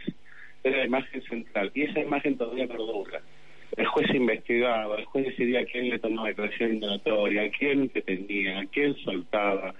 era 0.64 0.78
la 0.78 0.86
imagen 0.86 1.22
central 1.22 1.70
y 1.74 1.82
esa 1.82 2.00
imagen 2.00 2.36
todavía 2.36 2.66
perdura. 2.66 3.20
El 3.76 3.86
juez 3.86 4.08
investigaba, 4.14 4.96
el 4.96 5.04
juez 5.04 5.26
decidía 5.26 5.64
quién 5.66 5.90
le 5.90 5.98
tomaba 5.98 6.28
declaración 6.28 6.74
indagatoria, 6.74 7.50
quién 7.50 7.90
detenía, 7.92 8.66
quién 8.72 8.96
soltaba. 8.96 9.74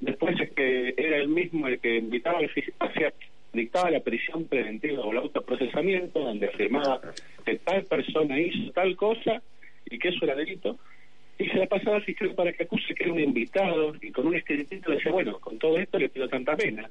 Después 0.00 0.40
es 0.40 0.52
que 0.52 0.94
era 0.96 1.16
el 1.16 1.28
mismo 1.28 1.66
el 1.66 1.80
que 1.80 1.96
invitaba 1.96 2.38
al 2.38 2.48
fiscal, 2.50 3.12
dictaba 3.54 3.90
la 3.90 4.00
prisión 4.00 4.44
preventiva 4.44 5.02
o 5.02 5.12
el 5.12 5.18
autoprocesamiento, 5.18 6.20
donde 6.20 6.48
afirmaba 6.48 7.00
que 7.44 7.56
tal 7.56 7.84
persona 7.84 8.38
hizo 8.38 8.72
tal 8.72 8.96
cosa 8.96 9.42
y 9.86 9.98
que 9.98 10.08
eso 10.08 10.24
era 10.24 10.34
delito, 10.34 10.78
y 11.38 11.46
se 11.46 11.58
la 11.58 11.66
pasaba 11.66 11.96
al 11.96 12.04
fiscal 12.04 12.34
para 12.34 12.52
que 12.52 12.64
acuse 12.64 12.94
que 12.94 13.04
era 13.04 13.12
un 13.12 13.20
invitado, 13.20 13.94
y 14.00 14.10
con 14.10 14.26
un 14.26 14.36
escritito 14.36 14.90
le 14.90 14.96
decía, 14.96 15.12
bueno, 15.12 15.38
con 15.40 15.58
todo 15.58 15.78
esto 15.78 15.98
le 15.98 16.08
pido 16.08 16.28
tanta 16.28 16.56
pena. 16.56 16.88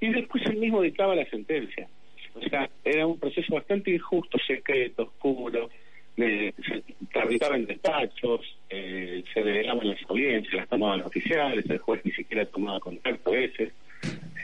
Y 0.00 0.08
después 0.08 0.44
él 0.46 0.56
mismo 0.56 0.80
dictaba 0.80 1.14
la 1.14 1.28
sentencia. 1.28 1.88
O 2.34 2.40
sea, 2.40 2.70
era 2.84 3.06
un 3.06 3.18
proceso 3.18 3.54
bastante 3.54 3.90
injusto, 3.90 4.38
secreto, 4.38 5.02
oscuro, 5.02 5.68
eh, 6.16 6.52
se 6.66 6.82
tramitaba 7.12 7.56
en 7.56 7.66
despachos, 7.66 8.40
eh, 8.68 9.22
se 9.32 9.42
delegaban 9.42 9.88
las 9.88 9.98
audiencias, 10.08 10.54
las 10.54 10.68
tomaban 10.68 11.02
oficiales, 11.02 11.68
el 11.68 11.78
juez 11.78 12.00
ni 12.04 12.12
siquiera 12.12 12.46
tomaba 12.46 12.80
contacto 12.80 13.34
ese 13.34 13.72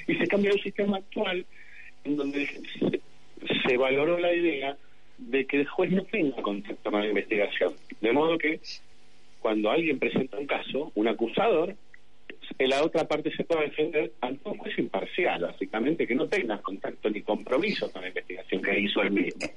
y 0.06 0.14
se 0.14 0.26
cambió 0.26 0.52
el 0.52 0.62
sistema 0.62 0.98
actual 0.98 1.44
en 2.04 2.16
donde 2.16 2.48
se, 3.66 3.76
valoró 3.76 4.18
la 4.18 4.32
idea 4.32 4.76
de 5.18 5.46
que 5.46 5.60
el 5.60 5.66
juez 5.66 5.90
no 5.90 6.04
tenga 6.04 6.40
contacto 6.42 6.90
con 6.90 7.00
la 7.00 7.08
investigación. 7.08 7.74
De 8.00 8.12
modo 8.12 8.38
que 8.38 8.60
cuando 9.40 9.70
alguien 9.70 9.98
presenta 9.98 10.38
un 10.38 10.46
caso, 10.46 10.92
un 10.94 11.08
acusador, 11.08 11.74
en 12.58 12.70
la 12.70 12.82
otra 12.84 13.06
parte 13.08 13.34
se 13.36 13.44
puede 13.44 13.64
defender 13.64 14.12
ante 14.20 14.48
un 14.48 14.58
juez 14.58 14.78
imparcial, 14.78 15.42
básicamente, 15.42 16.06
que 16.06 16.14
no 16.14 16.28
tenga 16.28 16.58
contacto 16.58 17.10
ni 17.10 17.22
compromiso 17.22 17.90
con 17.90 18.02
la 18.02 18.08
investigación 18.08 18.62
que 18.62 18.78
hizo 18.78 19.02
él 19.02 19.10
mismo. 19.10 19.48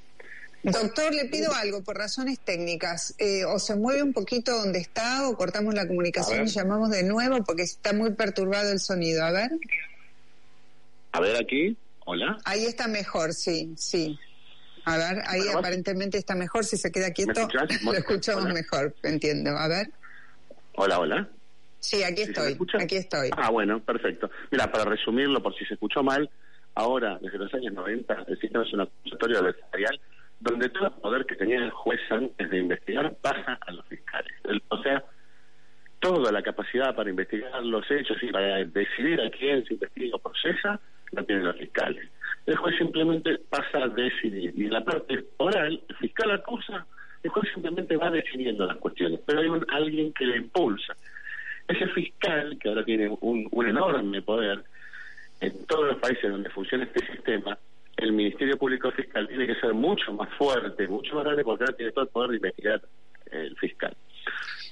Doctor, 0.62 1.14
le 1.14 1.24
pido 1.26 1.54
algo 1.54 1.82
por 1.82 1.96
razones 1.96 2.38
técnicas. 2.40 3.14
Eh, 3.18 3.44
o 3.44 3.58
se 3.58 3.76
mueve 3.76 4.02
un 4.02 4.12
poquito 4.12 4.56
donde 4.56 4.78
está 4.78 5.28
o 5.28 5.36
cortamos 5.36 5.74
la 5.74 5.86
comunicación 5.86 6.44
y 6.44 6.50
llamamos 6.50 6.90
de 6.90 7.02
nuevo 7.02 7.42
porque 7.44 7.62
está 7.62 7.92
muy 7.92 8.12
perturbado 8.12 8.70
el 8.70 8.78
sonido. 8.78 9.24
A 9.24 9.30
ver. 9.30 9.50
A 11.12 11.20
ver 11.20 11.36
aquí, 11.36 11.76
hola. 12.04 12.38
Ahí 12.44 12.66
está 12.66 12.88
mejor, 12.88 13.32
sí, 13.32 13.72
sí. 13.76 14.18
A 14.84 14.96
ver, 14.96 15.22
ahí 15.26 15.42
aparentemente 15.54 16.18
está 16.18 16.34
mejor. 16.34 16.64
Si 16.64 16.76
se 16.76 16.92
queda 16.92 17.10
quieto, 17.10 17.48
lo 17.84 17.92
escuchamos 17.94 18.52
mejor, 18.52 18.94
entiendo. 19.02 19.50
A 19.50 19.66
ver. 19.68 19.90
Hola, 20.74 20.98
hola. 20.98 21.28
Sí, 21.78 22.02
aquí 22.02 22.22
estoy. 22.22 22.58
Aquí 22.78 22.96
estoy. 22.96 23.30
Ah, 23.36 23.50
bueno, 23.50 23.82
perfecto. 23.82 24.30
Mira, 24.50 24.70
para 24.70 24.84
resumirlo, 24.84 25.42
por 25.42 25.56
si 25.56 25.64
se 25.64 25.74
escuchó 25.74 26.02
mal, 26.02 26.30
ahora, 26.74 27.18
desde 27.22 27.38
los 27.38 27.52
años 27.54 27.72
90, 27.72 28.24
el 28.28 28.38
sistema 28.38 28.64
es 28.64 28.72
un 28.74 28.82
acusatorio 28.82 29.38
adversarial 29.38 30.00
donde 30.40 30.68
todo 30.70 30.86
el 30.86 30.92
poder 30.94 31.26
que 31.26 31.36
tenía 31.36 31.58
el 31.58 31.70
juez 31.70 32.00
antes 32.10 32.50
de 32.50 32.58
investigar 32.58 33.14
pasa 33.20 33.58
a 33.60 33.72
los 33.72 33.86
fiscales. 33.86 34.32
o 34.68 34.82
sea, 34.82 35.04
toda 36.00 36.32
la 36.32 36.42
capacidad 36.42 36.94
para 36.94 37.10
investigar 37.10 37.62
los 37.62 37.88
hechos 37.90 38.16
y 38.22 38.32
para 38.32 38.64
decidir 38.64 39.20
a 39.20 39.30
quién 39.30 39.64
se 39.66 39.74
investiga 39.74 40.16
o 40.16 40.18
procesa 40.18 40.80
la 41.12 41.22
tienen 41.24 41.44
los 41.44 41.56
fiscales. 41.56 42.08
El 42.46 42.56
juez 42.56 42.76
simplemente 42.78 43.38
pasa 43.50 43.84
a 43.84 43.88
decidir. 43.88 44.54
Y 44.56 44.64
en 44.64 44.72
la 44.72 44.82
parte 44.82 45.26
oral, 45.36 45.82
el 45.88 45.96
fiscal 45.96 46.30
acusa, 46.30 46.86
el 47.22 47.30
juez 47.30 47.52
simplemente 47.52 47.96
va 47.96 48.10
definiendo 48.10 48.64
las 48.64 48.78
cuestiones, 48.78 49.20
pero 49.26 49.40
hay 49.40 49.48
un, 49.48 49.66
alguien 49.68 50.12
que 50.12 50.24
le 50.24 50.38
impulsa. 50.38 50.96
Ese 51.68 51.86
fiscal, 51.88 52.56
que 52.58 52.68
ahora 52.68 52.84
tiene 52.84 53.14
un 53.20 53.66
enorme 53.66 54.22
poder, 54.22 54.64
en 55.40 55.66
todos 55.66 55.86
los 55.86 55.96
países 55.98 56.30
donde 56.30 56.50
funciona 56.50 56.84
este 56.84 57.04
sistema, 57.06 57.58
el 58.00 58.12
Ministerio 58.12 58.56
Público 58.56 58.90
Fiscal 58.92 59.28
tiene 59.28 59.46
que 59.46 59.54
ser 59.60 59.74
mucho 59.74 60.12
más 60.12 60.28
fuerte, 60.36 60.88
mucho 60.88 61.14
más 61.14 61.24
grande, 61.24 61.44
porque 61.44 61.64
ahora 61.64 61.76
tiene 61.76 61.92
todo 61.92 62.04
el 62.04 62.10
poder 62.10 62.30
de 62.30 62.36
investigar 62.36 62.82
el 63.30 63.56
fiscal. 63.56 63.96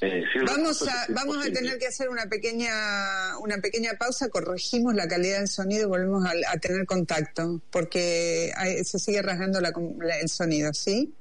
Eh, 0.00 0.24
vamos 0.46 0.86
a 0.86 1.06
vamos 1.08 1.44
a 1.44 1.50
tener 1.50 1.76
que 1.78 1.88
hacer 1.88 2.08
una 2.08 2.26
pequeña 2.26 2.70
una 3.40 3.56
pequeña 3.56 3.90
pausa 3.98 4.28
corregimos 4.28 4.94
la 4.94 5.08
calidad 5.08 5.38
del 5.38 5.48
sonido 5.48 5.82
y 5.82 5.86
volvemos 5.86 6.24
a, 6.24 6.56
tener 6.58 6.86
contacto 6.86 7.60
porque 7.72 8.52
se 8.84 8.98
sigue 9.00 9.20
rasgando 9.22 9.58
el 9.58 10.28
sonido 10.28 10.72
sí 10.72 11.12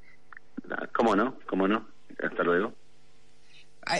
cómo 0.93 1.15
no 1.15 1.39
cómo 1.48 1.67
no 1.67 1.88
hasta 2.22 2.43
luego. 2.43 2.74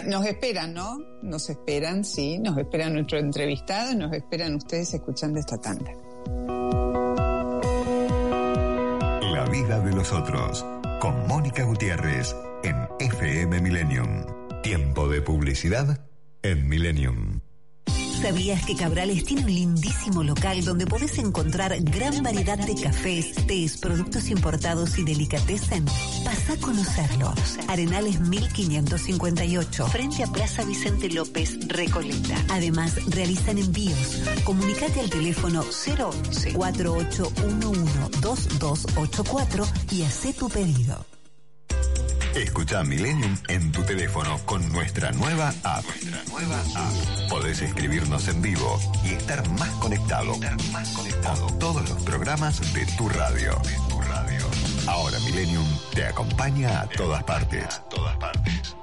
Nos 0.06 0.26
esperan 0.26 0.74
no 0.74 0.98
nos 1.22 1.50
esperan 1.50 2.04
sí 2.04 2.38
nos 2.38 2.56
esperan 2.56 2.92
nuestro 2.92 3.18
entrevistado 3.18 3.96
nos 3.96 4.12
esperan 4.12 4.54
ustedes 4.54 4.94
escuchando 4.94 5.40
esta 5.40 5.60
tanda 5.60 5.90
vida 9.50 9.80
de 9.80 9.94
los 9.94 10.12
otros 10.12 10.64
con 11.00 11.26
Mónica 11.26 11.62
Gutiérrez 11.64 12.34
en 12.62 12.76
FM 13.00 13.60
Millennium 13.60 14.24
Tiempo 14.62 15.08
de 15.08 15.22
publicidad 15.22 16.04
en 16.42 16.68
Millennium. 16.68 17.40
¿Sabías 18.22 18.66
que 18.66 18.74
Cabrales 18.74 19.24
tiene 19.24 19.44
un 19.44 19.54
lindísimo 19.54 20.24
local 20.24 20.64
donde 20.64 20.86
podés 20.86 21.18
encontrar 21.18 21.76
gran 21.80 22.20
variedad 22.22 22.58
de 22.58 22.74
cafés, 22.74 23.32
tés, 23.46 23.76
productos 23.78 24.28
importados 24.30 24.98
y 24.98 25.04
delicatessen? 25.04 25.84
Pasa 26.24 26.54
a 26.54 26.56
conocerlo. 26.56 27.32
Arenales 27.68 28.18
1558, 28.20 29.86
frente 29.86 30.24
a 30.24 30.26
Plaza 30.26 30.64
Vicente 30.64 31.08
López, 31.10 31.58
Recoleta. 31.68 32.44
Además, 32.50 32.96
realizan 33.06 33.56
envíos. 33.58 34.20
Comunicate 34.44 34.98
al 34.98 35.10
teléfono 35.10 35.60
011 35.62 36.54
4811 36.54 38.20
2284 38.20 39.66
y 39.92 40.02
haz 40.02 40.34
tu 40.36 40.48
pedido. 40.48 41.06
Escucha 42.38 42.84
Millennium 42.84 43.36
en 43.48 43.72
tu 43.72 43.82
teléfono 43.82 44.38
con 44.44 44.66
nuestra 44.72 45.10
nueva 45.10 45.52
app. 45.64 45.84
Nuestra 45.84 46.22
nueva 46.30 46.60
app. 46.76 47.28
Podés 47.28 47.60
escribirnos 47.62 48.28
en 48.28 48.40
vivo 48.40 48.78
y 49.04 49.08
estar 49.08 49.46
más 49.58 49.70
conectado. 49.80 50.34
Estar 50.34 50.56
más 50.70 50.88
conectado. 50.90 51.46
Con 51.46 51.58
todos 51.58 51.88
los 51.88 52.00
programas 52.04 52.60
de 52.74 52.86
tu 52.96 53.08
radio. 53.08 53.60
Tu 53.88 54.00
radio. 54.02 54.40
Ahora 54.86 55.18
Millennium 55.20 55.66
te 55.92 56.06
acompaña 56.06 56.82
a 56.82 56.88
todas 56.88 57.24
partes. 57.24 57.64
A 57.64 57.88
todas 57.88 58.16
partes. 58.18 58.76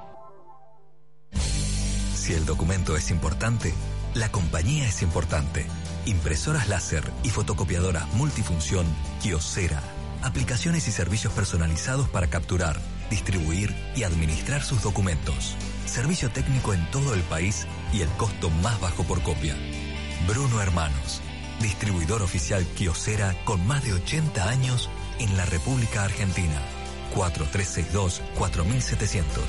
Si 2.14 2.34
el 2.34 2.46
documento 2.46 2.98
es 2.98 3.10
importante, 3.10 3.74
la 4.16 4.30
compañía 4.34 4.86
es 4.86 5.02
importante. 5.02 5.66
Impresoras 6.06 6.68
láser 6.68 7.10
y 7.24 7.30
fotocopiadoras 7.30 8.06
multifunción 8.16 8.86
Kiosera. 9.22 9.82
Aplicaciones 10.24 10.90
y 10.90 10.92
servicios 10.92 11.32
personalizados 11.32 12.10
para 12.10 12.28
capturar 12.28 12.82
distribuir 13.10 13.76
y 13.96 14.04
administrar 14.04 14.62
sus 14.62 14.82
documentos. 14.82 15.56
Servicio 15.86 16.30
técnico 16.30 16.74
en 16.74 16.90
todo 16.92 17.14
el 17.14 17.22
país 17.22 17.68
y 17.94 18.02
el 18.02 18.10
costo 18.10 18.50
más 18.50 18.80
bajo 18.82 19.04
por 19.04 19.22
copia. 19.22 19.56
Bruno 20.28 20.62
Hermanos, 20.62 21.22
distribuidor 21.62 22.22
oficial 22.22 22.66
Kiosera 22.76 23.36
con 23.46 23.66
más 23.68 23.84
de 23.84 23.94
80 23.94 24.50
años 24.50 24.90
en 25.20 25.36
la 25.38 25.46
República 25.46 26.04
Argentina. 26.04 26.62
4362 27.14 28.22
4700. 28.36 29.44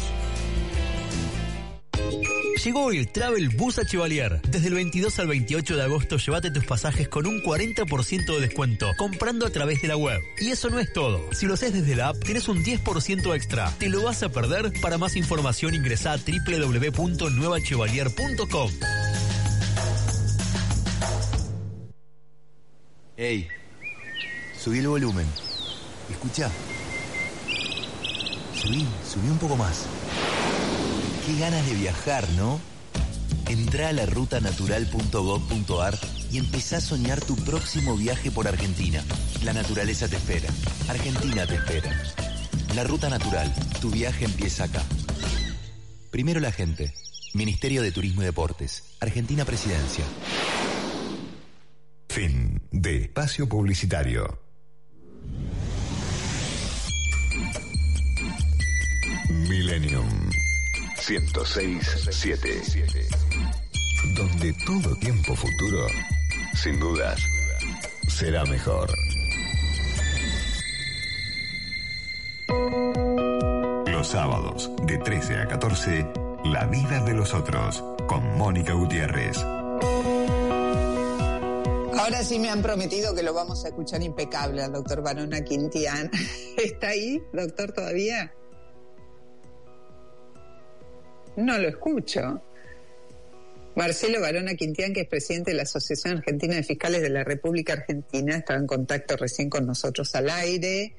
Llegó 2.65 2.91
el 2.91 3.09
Travel 3.09 3.51
Bus 3.51 3.79
a 3.79 3.85
Chevalier. 3.85 4.41
Desde 4.49 4.69
el 4.69 4.75
22 4.75 5.19
al 5.19 5.27
28 5.27 5.77
de 5.77 5.83
agosto 5.83 6.17
llévate 6.17 6.51
tus 6.51 6.65
pasajes 6.65 7.09
con 7.09 7.27
un 7.27 7.43
40% 7.43 8.35
de 8.35 8.41
descuento 8.41 8.91
comprando 8.97 9.47
a 9.47 9.51
través 9.51 9.83
de 9.83 9.89
la 9.89 9.97
web. 9.97 10.21
Y 10.39 10.51
eso 10.51 10.71
no 10.71 10.79
es 10.79 10.93
todo. 10.93 11.21
Si 11.33 11.47
lo 11.47 11.55
haces 11.55 11.73
desde 11.73 11.95
la 11.95 12.09
app, 12.09 12.17
tienes 12.25 12.49
un 12.49 12.65
10% 12.65 13.37
extra. 13.37 13.71
¿Te 13.79 13.89
lo 13.89 14.03
vas 14.03 14.23
a 14.23 14.31
perder? 14.31 14.73
Para 14.81 14.99
más 14.99 15.17
información 15.17 15.75
ingresa 15.75 16.15
a 16.15 16.17
www.nuevachevalier.com. 16.17 18.71
Hey, 23.19 23.49
subí 24.59 24.79
el 24.79 24.89
volumen. 24.89 25.27
Escucha. 26.11 26.51
Subí, 28.55 28.87
subí 29.07 29.29
un 29.29 29.39
poco 29.39 29.57
más. 29.57 29.87
Qué 31.27 31.37
ganas 31.41 31.67
de 31.67 31.75
viajar, 31.75 32.25
¿no? 32.37 32.61
Entra 33.49 33.89
a 33.89 33.93
la 33.93 34.07
rutanatural.gov.ar 34.07 35.99
y 36.31 36.39
empezá 36.39 36.77
a 36.77 36.81
soñar 36.81 37.21
tu 37.21 37.35
próximo 37.35 37.97
viaje 37.97 38.31
por 38.31 38.47
Argentina. 38.47 39.03
La 39.43 39.53
naturaleza 39.53 40.07
te 40.07 40.15
espera. 40.15 40.49
Argentina 40.89 41.45
te 41.45 41.57
espera. 41.57 41.91
La 42.77 42.85
Ruta 42.85 43.09
Natural. 43.09 43.53
Tu 43.81 43.91
viaje 43.91 44.25
empieza 44.25 44.65
acá. 44.65 44.85
Primero 46.13 46.39
la 46.39 46.53
gente. 46.53 46.95
Ministerio 47.35 47.83
de 47.83 47.91
Turismo 47.91 48.23
y 48.23 48.27
Deportes. 48.27 48.85
Argentina 49.01 49.45
Presidencia. 49.45 50.05
Fin 52.09 52.63
de 52.71 52.99
espacio 52.99 53.49
publicitario. 53.49 54.39
Millennium 59.29 60.31
1067. 61.09 63.07
Donde 64.17 64.53
todo 64.67 64.97
tiempo 64.97 65.37
futuro, 65.37 65.87
sin 66.61 66.81
dudas, 66.81 67.23
será 68.09 68.45
mejor. 68.45 68.93
Los 73.87 74.09
sábados, 74.09 74.69
de 74.85 74.99
13 74.99 75.35
a 75.35 75.47
14, 75.47 76.07
La 76.47 76.67
vida 76.67 77.05
de 77.05 77.15
los 77.15 77.33
otros, 77.35 77.85
con 78.09 78.37
Mónica 78.37 78.73
Gutiérrez. 78.73 79.39
Ahora 81.99 82.25
sí 82.25 82.41
me 82.41 82.51
han 82.51 82.63
prometido 82.63 83.15
que 83.15 83.23
lo 83.23 83.33
vamos 83.33 83.65
a 83.65 83.69
escuchar 83.69 84.03
impecable 84.03 84.61
al 84.61 84.73
doctor 84.73 85.03
Barona 85.03 85.43
Quintián. 85.43 86.11
¿Está 86.57 86.89
ahí, 86.89 87.23
doctor, 87.33 87.71
todavía? 87.71 88.33
No 91.37 91.59
lo 91.59 91.69
escucho. 91.69 92.43
Marcelo 93.75 94.23
Barona 94.23 94.55
Quintián, 94.55 94.95
que 94.95 95.03
es 95.03 95.09
presidente 95.09 95.51
de 95.51 95.59
la 95.59 95.65
Asociación 95.65 96.17
Argentina 96.17 96.55
de 96.55 96.63
Fiscales 96.63 97.03
de 97.03 97.11
la 97.11 97.25
República 97.25 97.75
Argentina, 97.75 98.37
estaba 98.37 98.59
en 98.59 98.67
contacto 98.67 99.17
recién 99.17 99.51
con 99.51 99.67
nosotros 99.67 100.15
al 100.15 100.31
aire. 100.31 100.95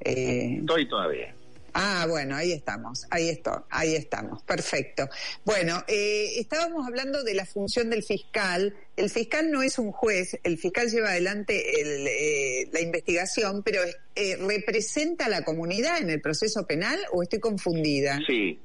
Eh... 0.00 0.58
Estoy 0.60 0.88
todavía. 0.88 1.34
Ah, 1.76 2.06
bueno, 2.08 2.36
ahí 2.36 2.52
estamos, 2.52 3.04
ahí 3.10 3.28
está, 3.28 3.64
ahí 3.68 3.96
estamos, 3.96 4.44
perfecto. 4.44 5.08
Bueno, 5.44 5.82
eh, 5.88 6.38
estábamos 6.38 6.86
hablando 6.86 7.24
de 7.24 7.34
la 7.34 7.44
función 7.44 7.90
del 7.90 8.04
fiscal. 8.04 8.72
El 8.96 9.10
fiscal 9.10 9.50
no 9.50 9.60
es 9.60 9.80
un 9.80 9.90
juez, 9.90 10.38
el 10.44 10.56
fiscal 10.56 10.88
lleva 10.88 11.10
adelante 11.10 11.80
el, 11.80 12.06
eh, 12.06 12.68
la 12.72 12.80
investigación, 12.80 13.64
pero 13.64 13.80
eh, 14.14 14.36
representa 14.36 15.26
a 15.26 15.28
la 15.28 15.42
comunidad 15.42 16.00
en 16.00 16.10
el 16.10 16.20
proceso 16.20 16.64
penal 16.64 17.00
o 17.10 17.24
estoy 17.24 17.40
confundida. 17.40 18.20
Sí, 18.24 18.60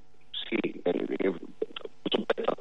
sí, 0.50 0.82
por 0.84 2.12
supuesto. 2.12 2.58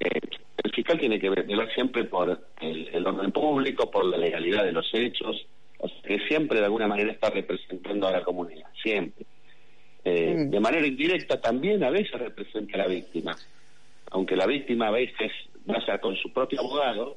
el 0.00 0.70
fiscal 0.72 0.98
tiene 0.98 1.18
que 1.18 1.30
velar 1.30 1.72
siempre 1.74 2.04
por 2.04 2.40
el, 2.60 2.88
el, 2.92 3.06
orden 3.06 3.32
público, 3.32 3.90
por 3.90 4.04
la 4.04 4.16
legalidad 4.16 4.64
de 4.64 4.72
los 4.72 4.88
hechos, 4.92 5.46
o 5.78 5.88
sea, 5.88 6.02
que 6.02 6.18
siempre 6.28 6.58
de 6.58 6.66
alguna 6.66 6.86
manera 6.86 7.12
está 7.12 7.30
representando 7.30 8.06
a 8.06 8.12
la 8.12 8.22
comunidad, 8.22 8.68
siempre. 8.82 9.24
Eh, 10.04 10.34
mm. 10.34 10.50
De 10.50 10.60
manera 10.60 10.86
indirecta 10.86 11.40
también 11.40 11.82
a 11.84 11.90
veces 11.90 12.12
representa 12.12 12.74
a 12.76 12.78
la 12.78 12.86
víctima, 12.86 13.36
aunque 14.10 14.36
la 14.36 14.46
víctima 14.46 14.88
a 14.88 14.92
veces 14.92 15.32
vaya 15.64 15.98
con 15.98 16.16
su 16.16 16.32
propio 16.32 16.60
abogado, 16.60 17.16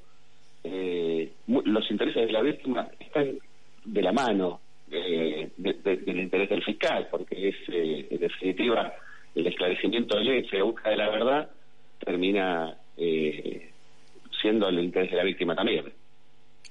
eh, 0.64 1.32
los 1.48 1.92
intereses 1.92 2.28
de 2.28 2.32
la 2.32 2.42
víctima 2.42 2.88
están 3.00 3.38
de 3.86 4.02
la 4.02 4.12
mano 4.12 4.62
de, 4.88 5.50
del 5.58 6.20
interés 6.20 6.50
del 6.50 6.64
fiscal, 6.64 7.08
porque 7.10 7.50
es 7.50 7.56
eh, 7.70 8.08
en 8.10 8.20
definitiva 8.20 8.94
el 9.36 9.48
esclarecimiento 9.48 10.18
del 10.18 10.30
hecho, 10.30 10.58
la 10.58 10.64
búsqueda 10.64 10.90
de 10.92 10.98
la 10.98 11.10
verdad, 11.10 11.50
termina 12.00 12.78
siendo 14.42 14.70
el 14.70 14.80
interés 14.80 15.12
de 15.12 15.18
la 15.18 15.24
víctima 15.24 15.56
también. 15.56 15.92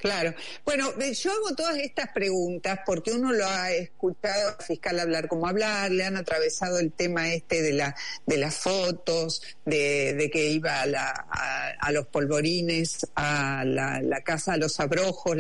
Claro. 0.03 0.35
Bueno, 0.65 0.93
yo 0.99 1.31
hago 1.31 1.55
todas 1.55 1.79
estas 1.79 2.09
preguntas 2.13 2.81
porque 2.85 3.13
uno 3.13 3.33
lo 3.33 3.47
ha 3.47 3.71
escuchado 3.71 4.49
al 4.49 4.65
fiscal 4.65 4.99
hablar 4.99 5.29
como 5.29 5.47
hablar, 5.47 5.93
le 5.93 6.03
han 6.03 6.17
atravesado 6.17 6.81
el 6.81 6.91
tema 6.91 7.33
este 7.33 7.63
de 7.63 7.73
la 7.73 7.95
de 8.27 8.37
las 8.37 8.57
fotos, 8.57 9.43
de, 9.65 10.29
que 10.33 10.51
iba 10.51 10.81
a, 10.81 10.87
la, 10.87 11.09
a, 11.79 11.93
los 11.93 12.09
polvorines, 12.09 13.07
a 13.15 13.65
la, 13.65 14.21
casa 14.25 14.55
a 14.55 14.57
los 14.57 14.81
abrojos, 14.81 15.37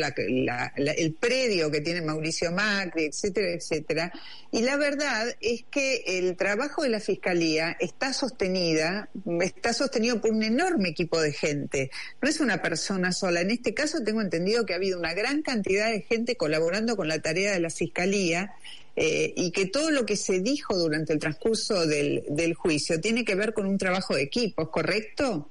el 0.77 1.14
predio 1.18 1.68
que 1.68 1.81
tiene 1.81 2.01
Mauricio 2.01 2.53
Macri, 2.53 3.07
etcétera, 3.07 3.51
etcétera. 3.55 4.12
Y 4.53 4.62
la 4.62 4.77
verdad 4.77 5.35
es 5.40 5.64
que 5.70 6.05
el 6.07 6.37
trabajo 6.37 6.83
de 6.83 6.90
la 6.90 7.01
fiscalía 7.01 7.77
está 7.81 8.12
sostenida, 8.12 9.09
está 9.40 9.72
sostenido 9.72 10.20
por 10.20 10.31
un 10.31 10.44
enorme 10.44 10.90
equipo 10.90 11.20
de 11.20 11.33
gente. 11.33 11.90
No 12.20 12.29
es 12.29 12.38
una 12.38 12.62
persona 12.62 13.12
sola. 13.12 13.40
En 13.40 13.51
este 13.51 13.75
caso 13.75 14.05
tengo 14.05 14.20
entendido 14.20 14.51
que 14.64 14.72
ha 14.74 14.76
habido 14.76 14.98
una 14.98 15.14
gran 15.14 15.42
cantidad 15.42 15.90
de 15.90 16.02
gente 16.02 16.36
colaborando 16.36 16.96
con 16.96 17.08
la 17.08 17.20
tarea 17.20 17.52
de 17.52 17.60
la 17.60 17.70
Fiscalía 17.70 18.52
eh, 18.94 19.32
y 19.36 19.52
que 19.52 19.66
todo 19.66 19.90
lo 19.90 20.04
que 20.04 20.16
se 20.16 20.40
dijo 20.40 20.76
durante 20.76 21.12
el 21.12 21.18
transcurso 21.18 21.86
del, 21.86 22.54
juicio 22.54 23.00
tiene 23.00 23.24
que 23.24 23.34
ver 23.34 23.54
con 23.54 23.66
un 23.66 23.78
trabajo 23.78 24.14
de 24.14 24.22
equipo, 24.22 24.62
¿es 24.62 24.68
correcto? 24.68 25.48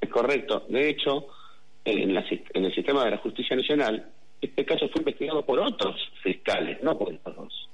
Es 0.00 0.08
correcto. 0.08 0.66
De 0.68 0.88
hecho, 0.88 1.26
en, 1.84 2.16
en 2.16 2.64
el 2.64 2.74
sistema 2.74 3.04
de 3.04 3.10
la 3.12 3.18
justicia 3.18 3.54
nacional, 3.54 4.10
este 4.40 4.64
caso 4.64 4.88
fue 4.88 5.00
investigado 5.02 5.44
por 5.44 5.60
otros 5.60 5.96
fiscales, 6.22 6.82
no 6.82 6.98
por 6.98 7.16
todos. 7.18 7.68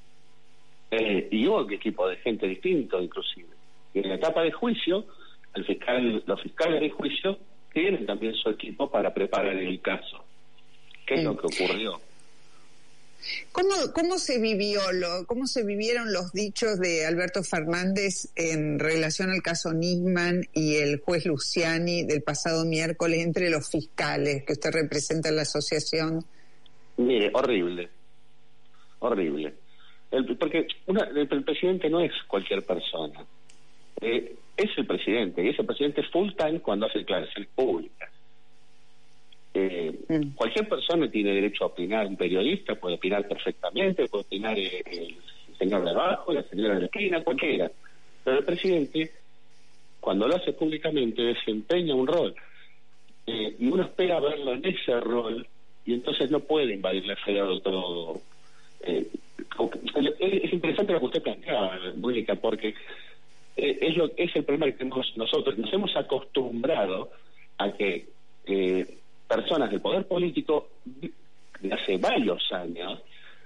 Eh, 0.90 1.28
y 1.30 1.46
hubo 1.46 1.70
equipo 1.70 2.08
de 2.08 2.16
gente 2.16 2.46
distinto, 2.46 3.00
inclusive. 3.00 3.48
Y 3.94 4.00
en 4.00 4.08
la 4.08 4.14
etapa 4.16 4.42
de 4.42 4.52
juicio, 4.52 5.06
el 5.54 5.64
fiscal, 5.64 6.22
los 6.26 6.42
fiscales 6.42 6.80
de 6.80 6.90
juicio 6.90 7.38
tienen 7.72 8.06
también 8.06 8.34
su 8.34 8.50
equipo 8.50 8.90
para 8.90 9.12
preparar 9.12 9.56
el 9.56 9.80
caso. 9.80 10.24
¿Qué 11.08 11.14
es 11.14 11.24
lo 11.24 11.34
que 11.38 11.46
ocurrió? 11.46 11.98
¿Cómo, 13.50 13.74
¿Cómo 13.94 14.18
se 14.18 14.40
vivió, 14.40 14.80
lo, 14.92 15.26
cómo 15.26 15.46
se 15.46 15.64
vivieron 15.64 16.12
los 16.12 16.32
dichos 16.32 16.78
de 16.78 17.06
Alberto 17.06 17.42
Fernández 17.42 18.30
en 18.36 18.78
relación 18.78 19.30
al 19.30 19.42
caso 19.42 19.72
Nisman 19.72 20.42
y 20.52 20.76
el 20.76 21.00
juez 21.00 21.24
Luciani 21.24 22.04
del 22.04 22.22
pasado 22.22 22.64
miércoles 22.66 23.24
entre 23.24 23.50
los 23.50 23.70
fiscales 23.70 24.44
que 24.44 24.52
usted 24.52 24.70
representa 24.70 25.30
en 25.30 25.36
la 25.36 25.42
asociación? 25.42 26.24
Mire, 26.98 27.30
horrible, 27.32 27.88
horrible. 28.98 29.54
porque 30.38 30.66
el, 30.86 31.44
presidente 31.44 31.88
no 31.88 32.00
es 32.00 32.12
cualquier 32.28 32.64
persona, 32.64 33.24
eh, 34.00 34.36
es 34.56 34.70
el 34.76 34.86
presidente, 34.86 35.42
y 35.42 35.48
ese 35.48 35.64
presidente 35.64 36.02
es 36.02 36.10
full 36.10 36.32
time 36.36 36.60
cuando 36.60 36.86
hace 36.86 36.98
declaraciones 36.98 37.48
públicas. 37.54 38.10
Eh, 39.54 39.98
mm. 40.08 40.34
Cualquier 40.34 40.68
persona 40.68 41.10
tiene 41.10 41.32
derecho 41.32 41.64
a 41.64 41.68
opinar, 41.68 42.06
un 42.06 42.16
periodista 42.16 42.74
puede 42.74 42.96
opinar 42.96 43.26
perfectamente, 43.26 44.06
puede 44.06 44.24
opinar 44.24 44.58
el 44.58 45.16
señor 45.58 45.84
de 45.84 45.90
abajo, 45.90 46.32
la 46.32 46.42
señora 46.44 46.74
de 46.74 46.80
la 46.80 46.86
esquina, 46.86 47.24
cualquiera. 47.24 47.70
Pero 48.24 48.38
el 48.38 48.44
presidente, 48.44 49.10
cuando 50.00 50.28
lo 50.28 50.36
hace 50.36 50.52
públicamente, 50.52 51.22
desempeña 51.22 51.94
un 51.94 52.06
rol. 52.06 52.34
Eh, 53.26 53.56
y 53.58 53.66
uno 53.66 53.82
espera 53.82 54.20
verlo 54.20 54.54
en 54.54 54.64
ese 54.64 54.98
rol 55.00 55.46
y 55.84 55.94
entonces 55.94 56.30
no 56.30 56.40
puede 56.40 56.74
invadir 56.74 57.06
la 57.06 57.14
esfera 57.14 57.46
de 57.46 57.60
todo. 57.60 58.20
Eh, 58.82 59.06
es 60.18 60.52
interesante 60.52 60.92
lo 60.92 61.00
que 61.00 61.06
usted 61.06 61.22
planteaba, 61.22 61.78
Mónica, 61.96 62.36
porque 62.36 62.74
eh, 63.56 63.78
es, 63.80 63.96
lo, 63.96 64.10
es 64.16 64.34
el 64.36 64.44
problema 64.44 64.66
que 64.66 64.78
tenemos 64.78 65.12
nosotros. 65.16 65.58
Nos 65.58 65.72
hemos 65.72 65.94
acostumbrado 65.96 67.10
a 67.58 67.72
que 67.72 68.06
personas 69.28 69.70
del 69.70 69.80
poder 69.80 70.06
político 70.06 70.70
de 70.84 71.72
hace 71.72 71.98
varios 71.98 72.50
años 72.52 73.00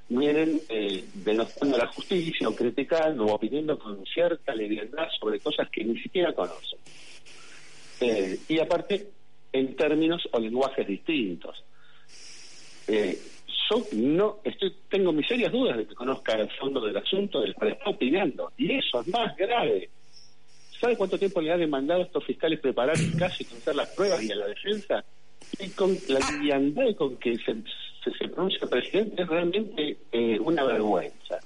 vienen 0.09 0.61
eh, 0.69 1.05
denostando 1.15 1.79
la 1.79 1.87
justicia 1.87 2.49
o 2.49 2.55
criticando 2.55 3.25
o 3.25 3.35
opinando 3.35 3.79
con 3.79 4.05
cierta 4.07 4.55
leviandad 4.55 5.09
sobre 5.19 5.41
cosas 5.41 5.69
que 5.71 5.85
ni 5.85 5.99
siquiera 6.01 6.33
conocen. 6.33 6.79
Eh, 8.01 8.39
y 8.49 8.59
aparte, 8.59 9.09
en 9.53 9.77
términos 9.77 10.29
o 10.33 10.39
lenguajes 10.39 10.87
distintos. 10.87 11.63
Eh, 12.89 13.19
yo 13.71 13.87
no 13.93 14.39
estoy, 14.45 14.75
tengo 14.91 15.13
mis 15.13 15.27
serias 15.27 15.53
dudas 15.53 15.77
de 15.77 15.87
que 15.87 15.95
conozca 15.95 16.35
el 16.35 16.51
fondo 16.51 16.81
del 16.81 16.97
asunto 16.97 17.41
del 17.41 17.55
cual 17.55 17.73
está 17.73 17.91
opinando. 17.91 18.53
Y 18.57 18.73
eso 18.73 19.01
es 19.01 19.09
más 19.09 19.37
grave. 19.37 19.89
¿Sabe 20.81 20.97
cuánto 20.97 21.19
tiempo 21.19 21.41
le 21.41 21.53
ha 21.53 21.57
demandado 21.57 22.01
a 22.03 22.05
estos 22.05 22.25
fiscales 22.25 22.59
preparar 22.59 22.99
el 22.99 23.17
caso 23.17 23.37
y 23.41 23.45
conocer 23.45 23.77
las 23.77 23.89
pruebas 23.91 24.23
y 24.25 24.33
a 24.33 24.37
la 24.37 24.49
defensa? 24.49 25.05
Y 25.59 25.69
con 25.71 25.97
la 26.09 26.21
liviandad 26.31 26.95
con 26.97 27.17
que 27.17 27.37
se, 27.37 27.55
se, 28.05 28.29
pronuncia 28.29 28.67
presidente 28.69 29.23
es 29.23 29.29
realmente 29.29 29.99
eh, 30.13 30.39
una 30.41 30.65
vergüenza. 30.65 31.39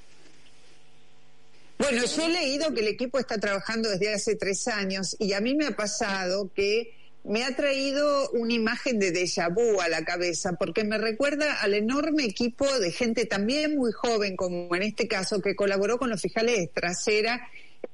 Bueno, 1.79 2.03
yo 2.05 2.23
he 2.25 2.29
leído 2.31 2.73
que 2.73 2.81
el 2.81 2.89
equipo 2.89 3.19
está 3.19 3.39
trabajando 3.39 3.91
desde 3.91 4.15
hace 4.15 4.37
tres 4.37 4.67
años 4.69 5.15
y 5.19 5.35
a 5.35 5.41
mí 5.41 5.55
me 5.55 5.67
ha 5.67 5.77
pasado 5.77 6.51
que 6.55 6.95
me 7.25 7.45
ha 7.45 7.55
traído 7.57 8.31
una 8.31 8.55
imagen 8.55 8.99
de 8.99 9.13
déjà 9.13 9.53
vu 9.53 9.81
a 9.81 9.89
la 9.89 10.05
cabeza 10.05 10.53
porque 10.53 10.85
me 10.85 10.97
recuerda 10.97 11.61
al 11.61 11.75
enorme 11.75 12.25
equipo 12.25 12.67
de 12.79 12.93
gente 12.93 13.27
también 13.27 13.77
muy 13.77 13.93
joven, 13.93 14.37
como 14.37 14.75
en 14.75 14.83
este 14.83 15.09
caso, 15.09 15.41
que 15.41 15.57
colaboró 15.57 15.99
con 15.99 16.09
los 16.09 16.23
fiscales 16.23 16.71
trasera 16.73 17.49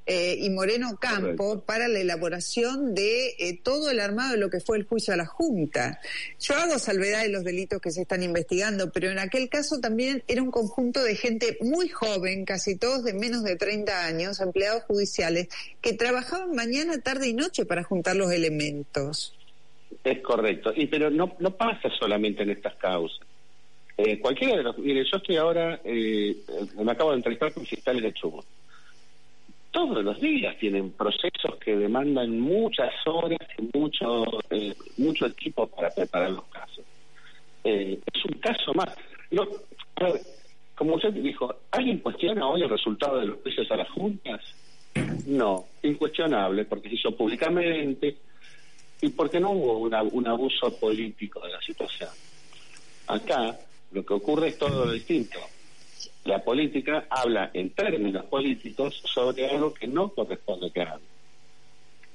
eh, 0.05 0.37
y 0.41 0.51
Moreno 0.51 0.97
Campo 1.01 1.61
para 1.61 1.87
la 1.89 2.01
elaboración 2.01 2.95
de 2.95 3.29
eh, 3.39 3.59
todo 3.63 3.91
el 3.91 4.01
armado 4.01 4.33
de 4.33 4.39
lo 4.39 4.51
que 4.51 4.61
fue 4.61 4.77
el 4.77 4.85
juicio 4.85 5.15
a 5.15 5.17
la 5.17 5.27
Junta. 5.27 6.01
Yo 6.41 6.57
hago 6.57 6.79
salvedad 6.79 7.23
de 7.23 7.29
los 7.29 7.45
delitos 7.45 7.81
que 7.81 7.91
se 7.91 8.03
están 8.03 8.23
investigando, 8.23 8.91
pero 8.91 9.11
en 9.11 9.19
aquel 9.19 9.49
caso 9.49 9.81
también 9.81 10.25
era 10.27 10.43
un 10.43 10.51
conjunto 10.51 11.03
de 11.03 11.15
gente 11.15 11.57
muy 11.61 11.89
joven, 11.89 12.45
casi 12.45 12.77
todos 12.77 13.05
de 13.05 13.15
menos 13.15 13.45
de 13.45 13.57
30 13.57 14.07
años, 14.07 14.41
empleados 14.41 14.83
judiciales, 14.85 15.49
que 15.81 15.93
trabajaban 15.93 16.55
mañana, 16.55 16.99
tarde 17.01 17.29
y 17.29 17.35
noche 17.35 17.65
para 17.65 17.85
juntar 17.85 18.17
los 18.17 18.33
elementos. 18.33 19.35
Es 20.05 20.21
correcto. 20.21 20.73
Y 20.75 20.87
pero 20.87 21.11
no, 21.11 21.37
no 21.39 21.57
pasa 21.57 21.89
solamente 21.99 22.43
en 22.43 22.51
estas 22.51 22.75
causas. 22.77 23.27
Eh, 23.97 24.19
cualquiera 24.19 24.57
de 24.57 24.63
los... 24.63 24.79
Mire, 24.79 25.05
yo 25.05 25.19
estoy 25.19 25.37
ahora... 25.37 25.81
Eh, 25.85 26.37
me 26.77 26.93
acabo 26.93 27.11
de 27.11 27.17
entrevistar 27.17 27.53
con 27.53 27.65
fiscales 27.65 28.03
de 28.03 28.13
Chubut. 28.13 28.45
Todos 29.73 30.05
los 30.05 30.21
días 30.21 30.57
tienen 30.59 30.93
procesos 30.93 31.57
que 31.59 31.75
demandan 31.75 32.39
muchas 32.39 32.93
horas 33.07 33.41
y 33.59 33.77
mucho, 33.77 34.25
eh, 34.51 34.75
mucho 34.99 35.27
equipo 35.27 35.67
para 35.67 35.89
preparar 35.91 36.31
los 36.31 36.45
casos. 36.45 36.85
Eh, 37.65 37.99
es 38.13 38.25
un 38.27 38.39
caso 38.39 38.75
más. 38.75 38.95
No, 39.31 39.49
como 40.75 40.97
usted 40.97 41.15
dijo, 41.15 41.55
¿alguien 41.71 41.99
cuestiona 42.01 42.47
hoy 42.47 42.63
el 42.63 42.69
resultado 42.69 43.19
de 43.19 43.27
los 43.27 43.41
juicios 43.41 43.71
a 43.71 43.77
las 43.77 43.89
juntas? 43.91 44.43
No, 45.27 45.65
incuestionable, 45.83 46.67
porque 46.67 46.91
se 46.91 46.97
hizo 46.97 47.17
públicamente 47.17 48.17
y 49.01 49.09
porque 49.09 49.41
no 49.41 49.53
hubo 49.53 49.79
un 49.79 50.27
abuso 50.29 50.79
político 50.79 51.41
de 51.41 51.53
la 51.53 51.61
situación. 51.63 52.11
Acá 53.07 53.59
lo 53.93 54.05
que 54.05 54.15
ocurre 54.15 54.49
es 54.49 54.59
todo 54.59 54.85
lo 54.85 54.93
distinto. 54.93 55.39
La 56.25 56.43
política 56.43 57.07
habla 57.11 57.51
en 57.55 57.71
términos 57.71 58.25
políticos 58.27 59.03
sobre 59.13 59.49
algo 59.49 59.73
que 59.75 59.87
no 59.87 60.09
corresponde 60.15 60.71
que 60.71 60.81
hable. 60.83 61.05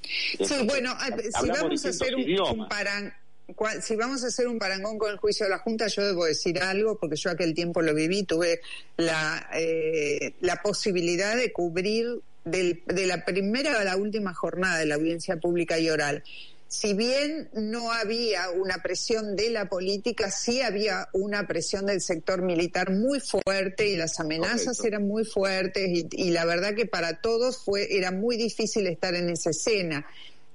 Sí, 0.02 0.54
bueno, 0.66 0.92
ah, 0.96 1.06
si 1.18 1.28
Hablamos 1.34 1.60
vamos 1.62 1.64
a 1.64 1.68
distintos 1.88 2.00
hacer 2.02 2.14
un, 2.16 2.22
idiomas. 2.22 2.52
un 2.52 2.68
paran- 2.68 3.14
cua- 3.54 3.80
si 3.80 3.96
vamos 3.96 4.24
a 4.24 4.28
hacer 4.28 4.46
un 4.48 4.58
parangón 4.58 4.98
con 4.98 5.10
el 5.10 5.18
juicio 5.18 5.44
de 5.44 5.50
la 5.50 5.58
Junta, 5.58 5.86
yo 5.88 6.06
debo 6.06 6.24
decir 6.24 6.58
algo, 6.60 6.96
porque 6.98 7.16
yo 7.16 7.30
aquel 7.30 7.54
tiempo 7.54 7.82
lo 7.82 7.94
viví, 7.94 8.22
tuve 8.22 8.60
la, 8.96 9.48
eh, 9.54 10.32
la 10.40 10.62
posibilidad 10.62 11.36
de 11.36 11.52
cubrir 11.52 12.20
del- 12.44 12.82
de 12.86 13.06
la 13.06 13.24
primera 13.24 13.78
a 13.80 13.84
la 13.84 13.96
última 13.96 14.32
jornada 14.32 14.78
de 14.78 14.86
la 14.86 14.94
audiencia 14.94 15.36
pública 15.36 15.78
y 15.78 15.90
oral. 15.90 16.22
Si 16.68 16.92
bien 16.92 17.48
no 17.54 17.90
había 17.92 18.50
una 18.50 18.82
presión 18.82 19.36
de 19.36 19.48
la 19.48 19.70
política, 19.70 20.30
sí 20.30 20.60
había 20.60 21.08
una 21.14 21.46
presión 21.46 21.86
del 21.86 22.02
sector 22.02 22.42
militar 22.42 22.90
muy 22.90 23.20
fuerte 23.20 23.88
y 23.88 23.96
las 23.96 24.20
amenazas 24.20 24.76
Correcto. 24.76 24.86
eran 24.86 25.08
muy 25.08 25.24
fuertes 25.24 25.88
y, 25.88 26.06
y 26.12 26.30
la 26.30 26.44
verdad 26.44 26.74
que 26.74 26.84
para 26.84 27.22
todos 27.22 27.64
fue 27.64 27.96
era 27.96 28.10
muy 28.10 28.36
difícil 28.36 28.86
estar 28.86 29.14
en 29.14 29.30
esa 29.30 29.50
escena. 29.50 30.06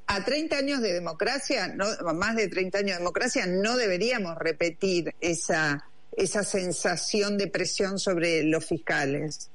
A 0.06 0.24
30 0.24 0.56
años 0.56 0.82
de 0.82 0.94
democracia, 0.94 1.70
no, 1.70 1.86
más 2.14 2.36
de 2.36 2.48
30 2.48 2.78
años 2.78 2.92
de 2.92 2.98
democracia, 3.00 3.48
no 3.48 3.76
deberíamos 3.76 4.38
repetir 4.38 5.16
esa, 5.20 5.84
esa 6.16 6.44
sensación 6.44 7.40
de 7.40 7.48
presión 7.48 7.98
sobre 7.98 8.44
los 8.44 8.66
fiscales. 8.66 9.50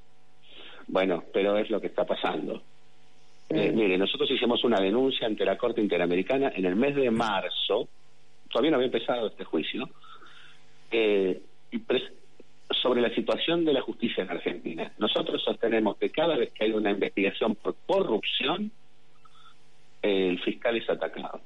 Bueno, 0.89 1.23
pero 1.33 1.57
es 1.59 1.71
lo 1.71 1.81
que 1.81 1.89
está 1.89 2.05
pasando. 2.05 2.63
Eh, 3.51 3.73
mire, 3.73 3.97
nosotros 3.97 4.31
hicimos 4.31 4.63
una 4.65 4.81
denuncia 4.81 5.27
ante 5.27 5.45
la 5.45 5.57
Corte 5.57 5.81
Interamericana 5.81 6.53
en 6.55 6.67
el 6.67 6.77
mes 6.77 6.95
de 6.95 7.11
marzo, 7.11 7.89
todavía 8.51 8.71
no 8.71 8.77
había 8.77 8.87
empezado 8.87 9.29
este 9.29 9.45
juicio, 9.45 9.89
eh, 10.91 11.41
sobre 12.71 13.01
la 13.01 13.15
situación 13.15 13.65
de 13.65 13.73
la 13.73 13.81
justicia 13.81 14.23
en 14.23 14.31
Argentina. 14.31 14.93
Nosotros 14.99 15.43
sostenemos 15.43 15.97
que 15.97 16.11
cada 16.11 16.37
vez 16.37 16.53
que 16.53 16.65
hay 16.65 16.73
una 16.73 16.91
investigación 16.91 17.55
por 17.55 17.75
corrupción, 17.87 18.71
eh, 20.03 20.29
el 20.29 20.41
fiscal 20.41 20.77
es 20.77 20.89
atacado. 20.89 21.41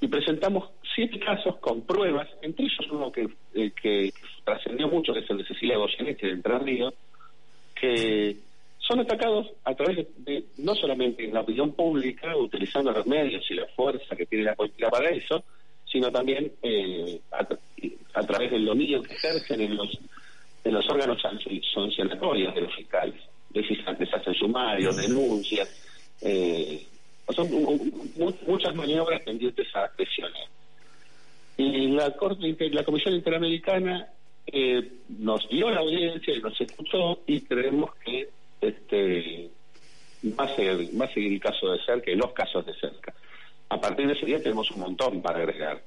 Y 0.00 0.08
presentamos 0.08 0.70
siete 0.94 1.18
casos 1.18 1.56
con 1.56 1.82
pruebas, 1.82 2.28
entre 2.40 2.64
ellos 2.64 2.86
uno 2.90 3.12
que, 3.12 3.28
eh, 3.54 3.72
que 3.72 4.12
trascendió 4.44 4.88
mucho, 4.88 5.12
que 5.12 5.20
es 5.20 5.30
el 5.30 5.38
de 5.38 5.44
Cecilia 5.44 5.76
Goyeneche 5.76 6.26
de 6.26 6.32
Entre 6.32 6.58
Ríos, 6.58 6.94
que 7.74 8.36
son 8.90 8.98
atacados 8.98 9.46
a 9.62 9.72
través 9.76 10.04
de, 10.24 10.44
no 10.58 10.74
solamente 10.74 11.24
en 11.24 11.32
la 11.32 11.42
opinión 11.42 11.70
pública, 11.74 12.36
utilizando 12.36 12.90
los 12.90 13.06
medios 13.06 13.48
y 13.48 13.54
la 13.54 13.66
fuerza 13.68 14.16
que 14.16 14.26
tiene 14.26 14.46
la 14.46 14.56
política 14.56 14.90
para 14.90 15.10
eso, 15.10 15.44
sino 15.84 16.10
también 16.10 16.50
eh, 16.60 17.20
a, 17.30 18.22
través 18.26 18.50
del 18.50 18.64
dominio 18.64 19.00
que 19.00 19.14
ejercen 19.14 19.60
en 19.60 19.76
los 19.76 19.96
en 20.64 20.74
los 20.74 20.86
órganos 20.90 21.22
sanci- 21.22 21.62
sancionatorios 21.72 22.52
de 22.52 22.60
los 22.62 22.74
fiscales. 22.74 23.14
Les 23.54 24.12
hacen 24.12 24.34
sumarios, 24.34 24.96
denuncias, 24.96 25.68
eh, 26.20 26.84
son 27.34 27.48
mu- 27.50 27.78
mu- 28.16 28.34
muchas 28.48 28.74
maniobras 28.74 29.22
pendientes 29.22 29.68
a 29.76 29.88
presionar. 29.96 30.48
Y 31.56 31.88
la 31.92 32.10
Corte, 32.16 32.46
Inter- 32.48 32.74
la 32.74 32.84
Comisión 32.84 33.14
Interamericana 33.14 34.08
eh, 34.46 34.82
nos 35.08 35.48
dio 35.48 35.70
la 35.70 35.78
audiencia 35.80 36.34
y 36.34 36.40
nos 36.40 36.60
escuchó 36.60 37.20
y 37.26 37.40
creemos 37.42 37.94
que 38.04 38.28
este 38.60 39.50
va 40.38 40.44
a 40.44 40.54
seguir, 40.56 41.00
va 41.00 41.04
a 41.06 41.12
seguir 41.14 41.32
el 41.32 41.40
caso 41.40 41.72
de 41.72 41.78
cerca 41.84 42.10
y 42.10 42.14
los 42.16 42.32
casos 42.32 42.64
de 42.66 42.74
cerca. 42.74 43.14
A 43.68 43.80
partir 43.80 44.06
de 44.06 44.12
ese 44.14 44.26
día 44.26 44.42
tenemos 44.42 44.70
un 44.72 44.80
montón 44.80 45.22
para 45.22 45.38
agregar. 45.38 45.82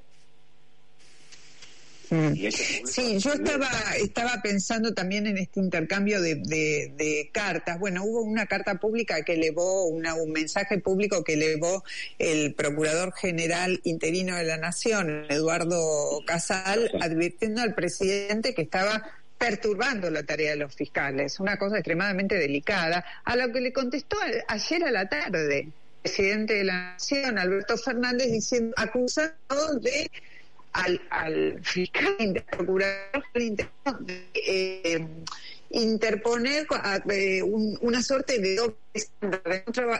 Público- 2.08 2.50
Sí, 2.86 3.18
yo 3.18 3.32
estaba, 3.32 3.68
estaba 3.98 4.40
pensando 4.42 4.92
también 4.92 5.26
en 5.26 5.38
este 5.38 5.58
intercambio 5.58 6.20
de, 6.20 6.34
de- 6.36 6.92
de 6.96 7.30
cartas. 7.32 7.78
Bueno, 7.80 8.04
hubo 8.04 8.20
una 8.22 8.46
carta 8.46 8.74
pública 8.78 9.22
que 9.24 9.34
elevó, 9.34 9.86
una- 9.86 10.14
un 10.14 10.30
mensaje 10.30 10.78
público 10.78 11.24
que 11.24 11.32
elevó 11.34 11.82
el 12.18 12.54
Procurador 12.54 13.12
General 13.14 13.80
Interino 13.84 14.36
de 14.36 14.44
la 14.44 14.58
Nación, 14.58 15.26
Eduardo 15.30 16.20
Casal, 16.26 16.90
advirtiendo 17.00 17.62
al 17.62 17.74
presidente 17.74 18.54
que 18.54 18.62
estaba 18.62 19.02
perturbando 19.38 20.10
la 20.10 20.22
tarea 20.22 20.50
de 20.50 20.56
los 20.56 20.74
fiscales, 20.74 21.38
una 21.40 21.56
cosa 21.58 21.76
extremadamente 21.76 22.36
delicada, 22.36 23.04
a 23.24 23.36
lo 23.36 23.52
que 23.52 23.60
le 23.60 23.72
contestó 23.72 24.16
ayer 24.48 24.84
a 24.84 24.90
la 24.90 25.08
tarde 25.08 25.58
el 25.60 25.72
presidente 26.02 26.54
de 26.54 26.64
la 26.64 26.92
Nación, 26.92 27.38
Alberto 27.38 27.76
Fernández, 27.76 28.30
diciendo, 28.30 28.74
acusando 28.76 29.78
de 29.80 30.10
al, 30.72 31.00
al 31.10 31.60
fiscal 31.62 32.44
procurador 32.50 33.24
de 33.34 33.66
eh, 34.34 35.06
interponer 35.70 36.66
eh, 37.10 37.42
un- 37.42 37.78
una 37.80 38.02
suerte 38.02 38.38
de 38.38 38.56
doble 38.56 38.76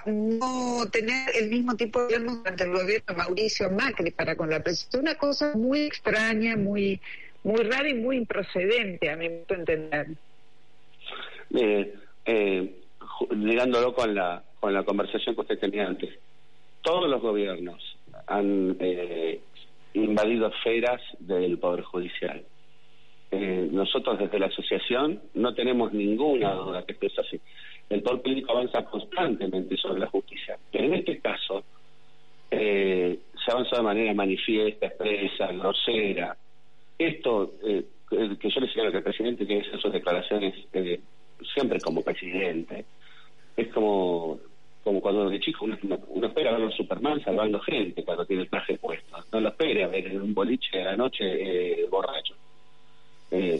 no 0.06 0.86
tener 0.90 1.30
el 1.36 1.48
mismo 1.50 1.76
tipo 1.76 2.00
de 2.00 2.04
gobierno 2.06 2.36
durante 2.36 2.64
el 2.64 2.70
gobierno 2.70 3.04
de 3.08 3.14
Mauricio 3.14 3.70
Macri 3.70 4.10
para 4.10 4.36
con 4.36 4.50
la 4.50 4.60
presidencia. 4.62 5.00
Una 5.00 5.14
cosa 5.16 5.52
muy 5.54 5.80
extraña, 5.82 6.56
muy 6.56 7.00
muy 7.44 7.62
rara 7.62 7.88
y 7.88 7.94
muy 7.94 8.16
improcedente, 8.16 9.10
a 9.10 9.16
mi 9.16 9.28
punto 9.28 9.54
de 9.54 9.62
entender. 9.62 10.06
eh, 11.54 11.94
eh, 12.26 12.74
ligándolo 13.30 13.94
con 13.94 14.14
la 14.14 14.42
con 14.58 14.72
la 14.72 14.82
conversación 14.82 15.34
que 15.34 15.42
usted 15.42 15.58
tenía 15.58 15.86
antes. 15.86 16.18
Todos 16.80 17.06
los 17.08 17.20
gobiernos 17.20 17.98
han 18.26 18.76
eh, 18.80 19.40
invadido 19.92 20.48
esferas 20.48 21.02
del 21.18 21.58
Poder 21.58 21.82
Judicial. 21.82 22.42
Eh, 23.30 23.68
nosotros 23.70 24.18
desde 24.18 24.38
la 24.38 24.46
asociación 24.46 25.20
no 25.34 25.54
tenemos 25.54 25.92
ninguna 25.92 26.54
duda 26.54 26.82
que 26.86 26.92
esto 26.92 27.06
es 27.08 27.18
así. 27.18 27.40
El 27.90 28.02
Poder 28.02 28.22
Político 28.22 28.52
avanza 28.52 28.86
constantemente 28.86 29.76
sobre 29.76 30.00
la 30.00 30.06
justicia. 30.06 30.56
Pero 30.72 30.84
en 30.84 30.94
este 30.94 31.18
caso 31.18 31.62
eh, 32.50 33.18
se 33.44 33.52
avanza 33.52 33.76
de 33.76 33.82
manera 33.82 34.14
manifiesta, 34.14 34.86
expresa, 34.86 35.48
grosera. 35.48 36.36
Esto, 36.98 37.54
eh, 37.64 37.84
que 38.38 38.50
yo 38.50 38.60
le 38.60 38.68
señalo 38.70 38.90
que 38.92 38.98
el 38.98 39.02
presidente 39.04 39.44
tiene 39.46 39.62
que 39.62 39.68
hacer 39.68 39.80
sus 39.80 39.92
declaraciones 39.92 40.54
eh, 40.72 41.00
siempre 41.54 41.80
como 41.80 42.02
presidente. 42.02 42.84
Es 43.56 43.68
como 43.68 44.38
como 44.82 45.00
cuando 45.00 45.30
de 45.30 45.40
chico 45.40 45.64
uno, 45.64 45.78
uno- 46.08 46.26
espera 46.26 46.52
ver 46.58 46.68
a 46.68 46.70
Superman 46.76 47.22
salvando 47.24 47.58
gente 47.60 48.04
cuando 48.04 48.26
tiene 48.26 48.42
el 48.42 48.50
traje 48.50 48.76
puesto. 48.76 49.16
No 49.32 49.40
lo 49.40 49.48
espera 49.48 49.88
ver 49.88 50.06
en 50.08 50.20
un 50.20 50.34
boliche 50.34 50.82
a 50.82 50.84
la 50.84 50.96
noche 50.96 51.24
eh, 51.24 51.86
borracho. 51.90 52.34
Eh, 53.30 53.58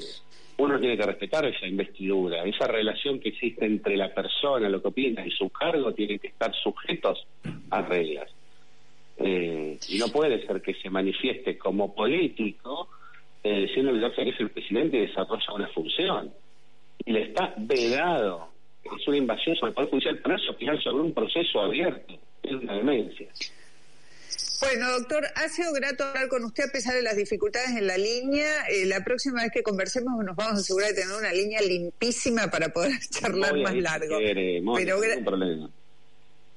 uno 0.58 0.78
tiene 0.78 0.98
que 0.98 1.06
respetar 1.06 1.46
esa 1.46 1.66
investidura, 1.66 2.44
esa 2.44 2.66
relación 2.66 3.18
que 3.20 3.30
existe 3.30 3.64
entre 3.64 3.96
la 3.96 4.12
persona, 4.14 4.68
lo 4.68 4.82
que 4.82 4.88
opina 4.88 5.26
y 5.26 5.30
su 5.30 5.48
cargo, 5.48 5.94
tienen 5.94 6.18
que 6.18 6.28
estar 6.28 6.54
sujetos 6.54 7.26
a 7.70 7.80
reglas. 7.80 8.30
Eh, 9.16 9.78
y 9.88 9.98
no 9.98 10.08
puede 10.08 10.46
ser 10.46 10.60
que 10.60 10.74
se 10.74 10.90
manifieste 10.90 11.56
como 11.56 11.94
político 11.94 12.88
eh, 13.44 13.66
sin 13.74 13.87
olvidarse 13.87 14.24
que 14.24 14.30
es 14.30 14.40
el 14.40 14.50
presidente 14.50 14.96
y 14.96 15.07
desarrolla 15.07 15.52
una 15.54 15.68
función. 15.68 16.33
Y 17.04 17.12
le 17.12 17.23
está 17.29 17.54
vedado. 17.58 18.48
Es 18.85 19.06
una 19.08 19.16
invasión 19.18 19.54
sobre 19.56 19.71
el 19.71 19.75
Poder 19.75 19.90
Judicial 19.90 20.18
ponerse 20.18 20.46
a 20.48 20.50
opinar 20.50 20.83
sobre 20.83 21.02
un 21.04 21.14
proceso 21.14 21.60
abierto. 21.60 22.14
Es 22.42 22.52
una 22.52 22.75
demencia. 22.75 23.29
Bueno, 24.60 24.90
doctor, 24.98 25.25
ha 25.37 25.48
sido 25.48 25.73
grato 25.73 26.04
hablar 26.04 26.29
con 26.29 26.44
usted 26.44 26.64
a 26.64 26.73
pesar 26.73 26.94
de 26.94 27.02
las 27.02 27.16
dificultades 27.16 27.71
en 27.71 27.87
la 27.87 27.98
línea. 27.98 28.66
Eh, 28.71 28.87
la 28.87 29.02
próxima 29.04 29.42
vez 29.42 29.52
que 29.52 29.62
conversemos 29.62 30.23
nos 30.25 30.37
vamos 30.37 30.54
a 30.54 30.60
asegurar 30.60 30.90
de 30.90 31.02
tener 31.02 31.16
una 31.16 31.33
línea 31.33 31.60
limpísima 31.60 32.48
para 32.50 32.68
poder 32.71 32.92
charlar 33.10 33.56
más 33.58 33.75
largo. 33.75 34.18
quiere, 34.18 34.60
Mónica, 34.62 34.94
Pero 34.96 35.00
gra- 35.02 35.25
problema. 35.25 35.71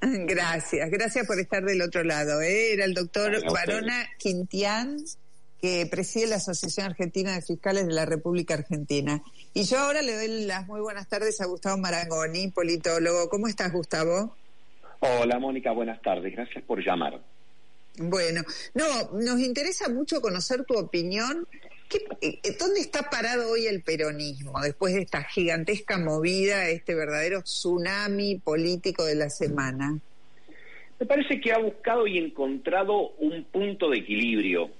Gracias, 0.00 0.90
gracias 0.90 1.26
por 1.26 1.40
estar 1.40 1.64
del 1.64 1.82
otro 1.82 2.04
lado. 2.04 2.40
¿eh? 2.40 2.72
Era 2.74 2.84
el 2.84 2.94
doctor. 2.94 3.32
Barona 3.52 4.06
Quintián, 4.18 4.96
que 5.60 5.86
preside 5.90 6.26
la 6.28 6.36
Asociación 6.36 6.86
Argentina 6.86 7.34
de 7.34 7.42
Fiscales 7.42 7.86
de 7.86 7.92
la 7.92 8.06
República 8.06 8.54
Argentina. 8.54 9.22
Y 9.54 9.64
yo 9.64 9.78
ahora 9.78 10.02
le 10.02 10.14
doy 10.14 10.46
las 10.46 10.66
muy 10.66 10.80
buenas 10.80 11.08
tardes 11.08 11.40
a 11.40 11.46
Gustavo 11.46 11.78
Marangoni, 11.78 12.48
politólogo. 12.48 13.28
¿Cómo 13.28 13.48
estás, 13.48 13.72
Gustavo? 13.72 14.36
Hola 15.00 15.38
Mónica, 15.38 15.72
buenas 15.72 16.00
tardes. 16.02 16.32
Gracias 16.32 16.62
por 16.64 16.84
llamar. 16.84 17.20
Bueno, 17.98 18.42
no, 18.74 18.84
nos 19.18 19.40
interesa 19.40 19.88
mucho 19.88 20.20
conocer 20.20 20.64
tu 20.64 20.78
opinión. 20.78 21.46
¿Qué, 21.88 21.98
eh, 22.20 22.56
¿Dónde 22.58 22.80
está 22.80 23.10
parado 23.10 23.50
hoy 23.50 23.66
el 23.66 23.82
peronismo 23.82 24.60
después 24.60 24.94
de 24.94 25.02
esta 25.02 25.24
gigantesca 25.24 25.98
movida, 25.98 26.68
este 26.68 26.94
verdadero 26.94 27.42
tsunami 27.42 28.36
político 28.36 29.04
de 29.04 29.14
la 29.16 29.30
semana? 29.30 29.98
Me 31.00 31.06
parece 31.06 31.40
que 31.40 31.52
ha 31.52 31.58
buscado 31.58 32.06
y 32.06 32.18
encontrado 32.18 33.10
un 33.18 33.44
punto 33.44 33.90
de 33.90 33.98
equilibrio, 33.98 34.70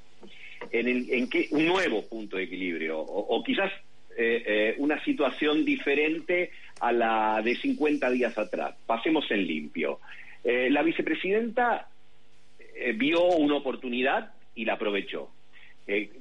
en, 0.70 0.88
el, 0.88 1.10
en 1.10 1.28
que, 1.28 1.48
un 1.50 1.66
nuevo 1.66 2.06
punto 2.06 2.36
de 2.36 2.44
equilibrio, 2.44 2.98
o, 2.98 3.36
o 3.36 3.42
quizás 3.42 3.72
eh, 4.20 4.42
eh, 4.44 4.74
una 4.78 5.00
situación 5.04 5.64
diferente 5.64 6.50
a 6.80 6.90
la 6.90 7.40
de 7.40 7.54
50 7.54 8.10
días 8.10 8.36
atrás. 8.36 8.74
Pasemos 8.84 9.30
en 9.30 9.46
limpio. 9.46 10.00
Eh, 10.42 10.68
la 10.70 10.82
vicepresidenta 10.82 11.88
vio 12.96 13.24
una 13.26 13.54
oportunidad 13.54 14.32
y 14.56 14.64
la 14.64 14.72
aprovechó. 14.72 15.30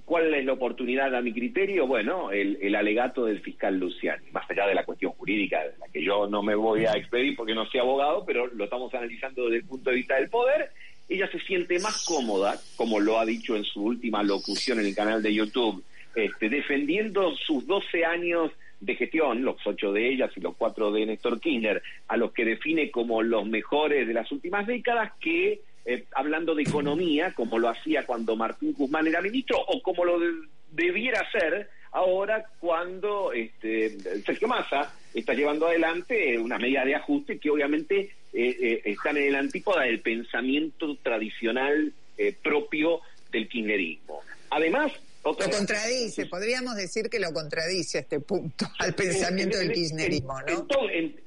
¿Cuál 0.06 0.34
es 0.34 0.46
la 0.46 0.54
oportunidad 0.54 1.14
a 1.16 1.22
mi 1.22 1.34
criterio? 1.34 1.88
Bueno, 1.88 2.32
el, 2.32 2.58
el, 2.62 2.76
alegato 2.76 3.26
del 3.26 3.42
fiscal 3.42 3.78
Luciani, 3.78 4.32
más 4.32 4.50
allá 4.50 4.66
de 4.68 4.76
la 4.76 4.86
cuestión 4.86 5.12
jurídica, 5.14 5.62
de 5.62 5.78
la 5.78 5.88
que 5.88 6.04
yo 6.04 6.28
no 6.28 6.42
me 6.42 6.56
voy 6.56 6.86
a 6.86 6.94
expedir 6.94 7.36
porque 7.36 7.54
no 7.54 7.66
soy 7.66 7.80
abogado, 7.80 8.24
pero 8.26 8.48
lo 8.48 8.64
estamos 8.64 8.94
analizando 8.94 9.46
desde 9.46 9.58
el 9.58 9.66
punto 9.66 9.90
de 9.90 9.98
vista 9.98 10.16
del 10.16 10.30
poder. 10.30 10.72
Ella 11.10 11.30
se 11.32 11.40
siente 11.40 11.80
más 11.80 12.06
cómoda, 12.06 12.60
como 12.76 13.00
lo 13.00 13.20
ha 13.20 13.26
dicho 13.26 13.56
en 13.56 13.64
su 13.64 13.82
última 13.82 14.24
locución 14.24 14.80
en 14.80 14.88
el 14.88 14.96
canal 14.96 15.22
de 15.24 15.34
YouTube, 15.34 15.84
este, 16.16 16.50
defendiendo 16.50 17.36
sus 17.36 17.66
12 17.66 18.06
años 18.06 18.52
de 18.80 18.96
gestión, 18.96 19.44
los 19.44 19.56
ocho 19.66 19.92
de 19.92 20.08
ellas 20.08 20.32
y 20.36 20.42
los 20.42 20.56
cuatro 20.56 20.92
de 20.92 21.06
Néstor 21.06 21.40
Kirchner, 21.40 21.82
a 22.08 22.18
los 22.18 22.32
que 22.32 22.46
define 22.46 22.92
como 22.92 23.22
los 23.22 23.46
mejores 23.46 24.08
de 24.08 24.14
las 24.14 24.32
últimas 24.32 24.68
décadas, 24.68 25.14
que 25.20 25.62
eh, 25.86 26.06
hablando 26.14 26.54
de 26.54 26.64
economía, 26.64 27.34
como 27.34 27.58
lo 27.58 27.70
hacía 27.70 28.06
cuando 28.06 28.36
Martín 28.36 28.74
Guzmán 28.74 29.08
era 29.08 29.22
ministro, 29.22 29.58
o 29.60 29.82
como 29.82 30.06
lo 30.06 30.20
de, 30.20 30.28
debiera 30.72 31.22
hacer 31.22 31.70
ahora 31.92 32.46
cuando 32.60 33.32
este, 33.32 33.98
Sergio 34.26 34.48
Massa 34.48 34.94
está 35.14 35.34
llevando 35.34 35.68
adelante 35.68 36.38
una 36.38 36.60
medida 36.60 36.86
de 36.86 36.96
ajuste 36.96 37.40
que 37.40 37.50
obviamente 37.50 38.12
eh, 38.34 38.58
eh, 38.62 38.82
están 38.86 39.18
en 39.18 39.28
el 39.28 39.36
antípoda 39.36 39.84
del 39.84 40.02
pensamiento 40.02 40.96
tradicional 41.02 41.94
eh, 42.18 42.36
propio 42.42 43.02
del 43.32 43.48
kirchnerismo. 43.48 44.22
Además, 44.50 44.92
otra 45.24 45.48
lo 45.48 45.54
contradice, 45.54 46.26
podríamos 46.26 46.76
decir 46.76 47.10
que 47.10 47.20
lo 47.20 47.34
contradice 47.34 47.98
a 47.98 48.02
este 48.02 48.20
punto 48.20 48.66
al 48.80 48.94
pensamiento 48.94 49.58
en, 49.60 49.68
del 49.68 49.76
kirchnerismo, 49.76 50.40
en, 50.40 50.56
¿no? 50.56 50.68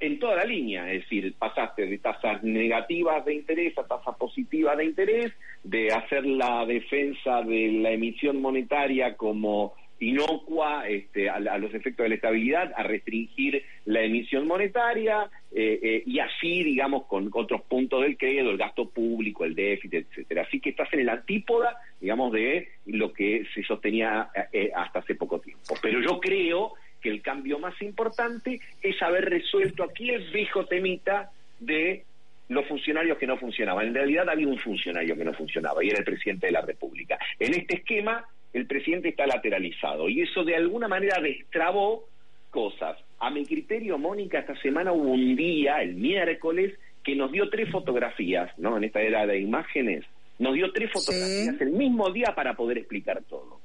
En, 0.00 0.18
toda 0.18 0.36
la 0.36 0.44
línea, 0.44 0.90
es 0.92 1.02
decir, 1.02 1.34
pasaste 1.38 1.86
de 1.86 1.98
tasas 1.98 2.42
negativas 2.42 3.24
de 3.24 3.34
interés 3.34 3.76
a 3.78 3.84
tasas 3.84 4.16
positivas 4.16 4.76
de 4.76 4.84
interés, 4.84 5.32
de 5.64 5.92
hacer 5.92 6.24
la 6.24 6.64
defensa 6.66 7.42
de 7.42 7.72
la 7.80 7.90
emisión 7.90 8.40
monetaria 8.40 9.16
como 9.16 9.74
inocua 10.00 10.88
este, 10.88 11.28
a, 11.28 11.38
los 11.38 11.72
efectos 11.74 12.04
de 12.04 12.08
la 12.08 12.14
estabilidad, 12.14 12.72
a 12.74 12.82
restringir 12.82 13.62
la 13.84 14.02
emisión 14.02 14.46
monetaria 14.46 15.30
eh, 15.52 15.78
eh, 15.82 16.02
y 16.06 16.18
así, 16.18 16.64
digamos, 16.64 17.06
con 17.06 17.30
otros 17.32 17.62
puntos 17.62 18.02
del 18.02 18.16
credo, 18.16 18.50
el 18.50 18.56
gasto 18.56 18.88
público, 18.88 19.44
el 19.44 19.54
déficit, 19.54 20.06
etcétera. 20.06 20.42
Así 20.42 20.58
que 20.58 20.70
estás 20.70 20.92
en 20.94 21.00
el 21.00 21.08
antípoda, 21.10 21.76
digamos, 22.00 22.32
de 22.32 22.68
lo 22.86 23.12
que 23.12 23.46
se 23.54 23.62
sostenía 23.62 24.30
eh, 24.52 24.70
hasta 24.74 25.00
hace 25.00 25.14
poco 25.14 25.38
tiempo. 25.38 25.74
Pero 25.82 26.00
yo 26.00 26.18
creo 26.18 26.72
que 27.00 27.10
el 27.10 27.22
cambio 27.22 27.58
más 27.58 27.80
importante 27.82 28.60
es 28.82 29.00
haber 29.02 29.26
resuelto 29.26 29.84
aquí 29.84 30.10
el 30.10 30.30
viejo 30.30 30.64
temita 30.66 31.30
de 31.58 32.04
los 32.48 32.66
funcionarios 32.66 33.16
que 33.18 33.26
no 33.26 33.36
funcionaban. 33.36 33.86
En 33.86 33.94
realidad 33.94 34.28
había 34.28 34.48
un 34.48 34.58
funcionario 34.58 35.16
que 35.16 35.24
no 35.24 35.32
funcionaba 35.34 35.84
y 35.84 35.88
era 35.88 35.98
el 35.98 36.04
presidente 36.04 36.46
de 36.46 36.52
la 36.52 36.62
República. 36.62 37.18
En 37.38 37.54
este 37.54 37.76
esquema 37.76 38.24
el 38.52 38.66
presidente 38.66 39.10
está 39.10 39.26
lateralizado 39.26 40.08
y 40.08 40.22
eso 40.22 40.44
de 40.44 40.56
alguna 40.56 40.88
manera 40.88 41.20
destrabó 41.20 42.04
cosas. 42.50 42.98
A 43.18 43.30
mi 43.30 43.44
criterio, 43.44 43.98
Mónica, 43.98 44.40
esta 44.40 44.56
semana 44.60 44.92
hubo 44.92 45.10
un 45.10 45.36
día, 45.36 45.82
el 45.82 45.94
miércoles, 45.94 46.74
que 47.04 47.14
nos 47.14 47.30
dio 47.32 47.48
tres 47.48 47.70
fotografías, 47.70 48.50
¿no? 48.58 48.76
En 48.76 48.84
esta 48.84 49.00
era 49.00 49.26
de 49.26 49.38
imágenes, 49.38 50.04
nos 50.38 50.54
dio 50.54 50.72
tres 50.72 50.90
fotografías 50.90 51.56
sí. 51.56 51.64
el 51.64 51.70
mismo 51.70 52.10
día 52.10 52.32
para 52.34 52.54
poder 52.54 52.78
explicar 52.78 53.22
todo. 53.28 53.60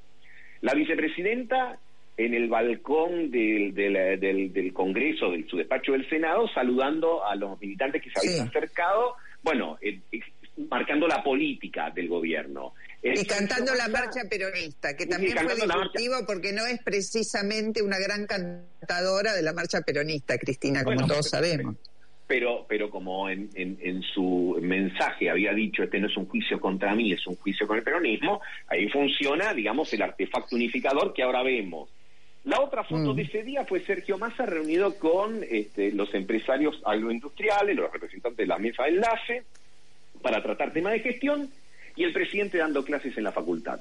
La 0.61 0.73
vicepresidenta 0.73 1.79
en 2.17 2.33
el 2.33 2.47
balcón 2.47 3.31
del, 3.31 3.73
del, 3.73 4.19
del, 4.19 4.53
del 4.53 4.73
Congreso, 4.73 5.31
de 5.31 5.45
su 5.47 5.57
despacho 5.57 5.93
del 5.93 6.07
Senado, 6.09 6.47
saludando 6.49 7.25
a 7.25 7.36
los 7.36 7.59
militantes 7.59 8.01
que 8.01 8.09
se 8.09 8.19
habían 8.19 8.49
sí. 8.49 8.57
acercado, 8.57 9.15
bueno, 9.45 9.77
eh, 9.81 9.99
marcando 10.70 11.08
la 11.08 11.24
política 11.24 11.91
del 11.91 12.08
gobierno. 12.08 12.74
El 13.01 13.20
y 13.20 13.26
cantando 13.26 13.74
la 13.76 13.88
marcha 13.88 14.22
peronista, 14.30 14.95
que 14.95 15.06
también 15.06 15.38
fue 15.38 15.56
disruptivo 15.56 16.16
porque 16.26 16.53
no 16.53 16.66
es 16.66 16.82
precisamente 16.82 17.82
una 17.82 17.99
gran 17.99 18.26
cantadora 18.26 19.34
de 19.34 19.41
la 19.41 19.53
marcha 19.53 19.82
peronista, 19.82 20.38
Cristina, 20.38 20.84
como 20.84 20.95
bueno, 20.95 21.08
todos 21.08 21.30
sabemos. 21.30 21.76
Pero, 22.28 22.66
pero 22.68 22.89
como 22.89 23.30
en, 23.30 23.49
en, 23.53 23.78
en, 23.82 24.01
su 24.01 24.58
mensaje 24.60 25.30
había 25.30 25.53
dicho, 25.53 25.84
este 25.84 25.99
no 25.99 26.08
es 26.08 26.18
un 26.18 26.26
juicio 26.26 26.60
contra 26.60 26.95
mí, 26.95 27.12
es 27.12 27.28
un 27.28 27.36
juicio 27.36 27.68
con 27.68 27.78
el 27.78 27.84
peronismo, 27.84 28.41
ahí 28.68 28.89
funciona, 28.89 29.53
digamos, 29.53 29.93
el 29.93 30.01
artefacto 30.01 30.56
unificador 30.56 31.14
que 31.14 31.22
ahora 31.22 31.43
vemos. 31.43 31.89
La 32.45 32.62
otra 32.62 32.84
foto 32.84 33.14
mm. 33.14 33.16
de 33.16 33.22
ese 33.24 33.43
día 33.43 33.66
fue 33.66 33.80
Sergio 33.82 34.18
Massa 34.18 34.45
reunido 34.45 34.97
con 34.97 35.43
este, 35.49 35.91
los 35.91 36.14
empresarios 36.14 36.80
agroindustriales, 36.86 37.76
los 37.76 37.91
representantes 37.91 38.38
de 38.38 38.45
la 38.47 38.60
mesa 38.60 38.84
de 38.84 38.89
enlace, 38.89 39.43
para 40.26 40.41
tratar 40.41 40.73
temas 40.73 40.93
de 40.93 41.01
gestión 41.01 41.47
y 41.95 42.03
el 42.03 42.11
presidente 42.11 42.57
dando 42.57 42.84
clases 42.84 43.15
en 43.15 43.23
la 43.23 43.32
facultad. 43.32 43.80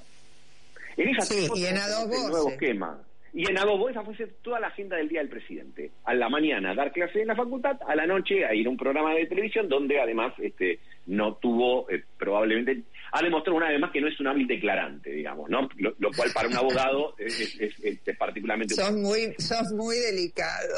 En 0.94 1.08
esa 1.08 1.22
sí, 1.22 1.48
y 1.54 1.64
en 1.64 1.78
Adobo, 1.78 2.12
el 2.12 2.30
nuevo 2.30 2.50
esquema. 2.50 3.00
Y 3.32 3.50
en 3.50 3.56
Adobo 3.56 3.88
esa 3.88 4.02
fue 4.02 4.14
toda 4.42 4.60
la 4.60 4.66
agenda 4.66 4.98
del 4.98 5.08
día 5.08 5.20
del 5.20 5.30
presidente. 5.30 5.90
A 6.04 6.12
la 6.12 6.28
mañana 6.28 6.74
dar 6.74 6.92
clases 6.92 7.16
en 7.16 7.28
la 7.28 7.34
facultad, 7.34 7.78
a 7.88 7.96
la 7.96 8.06
noche 8.06 8.44
a 8.44 8.54
ir 8.54 8.66
a 8.66 8.70
un 8.70 8.76
programa 8.76 9.14
de 9.14 9.24
televisión 9.24 9.70
donde 9.70 9.98
además 9.98 10.34
este 10.36 10.80
no 11.06 11.36
tuvo 11.36 11.88
eh, 11.88 12.04
probablemente 12.18 12.82
ha 13.12 13.22
demostrado 13.22 13.56
una 13.56 13.70
vez 13.70 13.80
más 13.80 13.90
que 13.90 14.02
no 14.02 14.08
es 14.08 14.20
un 14.20 14.26
hábil 14.26 14.46
declarante, 14.46 15.12
digamos, 15.12 15.48
¿no? 15.48 15.66
Lo, 15.78 15.94
lo 15.98 16.10
cual 16.12 16.30
para 16.34 16.48
un 16.48 16.56
abogado 16.56 17.14
es, 17.18 17.40
es, 17.40 17.80
es, 17.80 18.00
es 18.04 18.16
particularmente 18.18 18.74
sos 18.74 18.92
muy 18.92 19.32
sos 19.38 19.72
muy 19.72 19.96
delicado. 19.96 20.74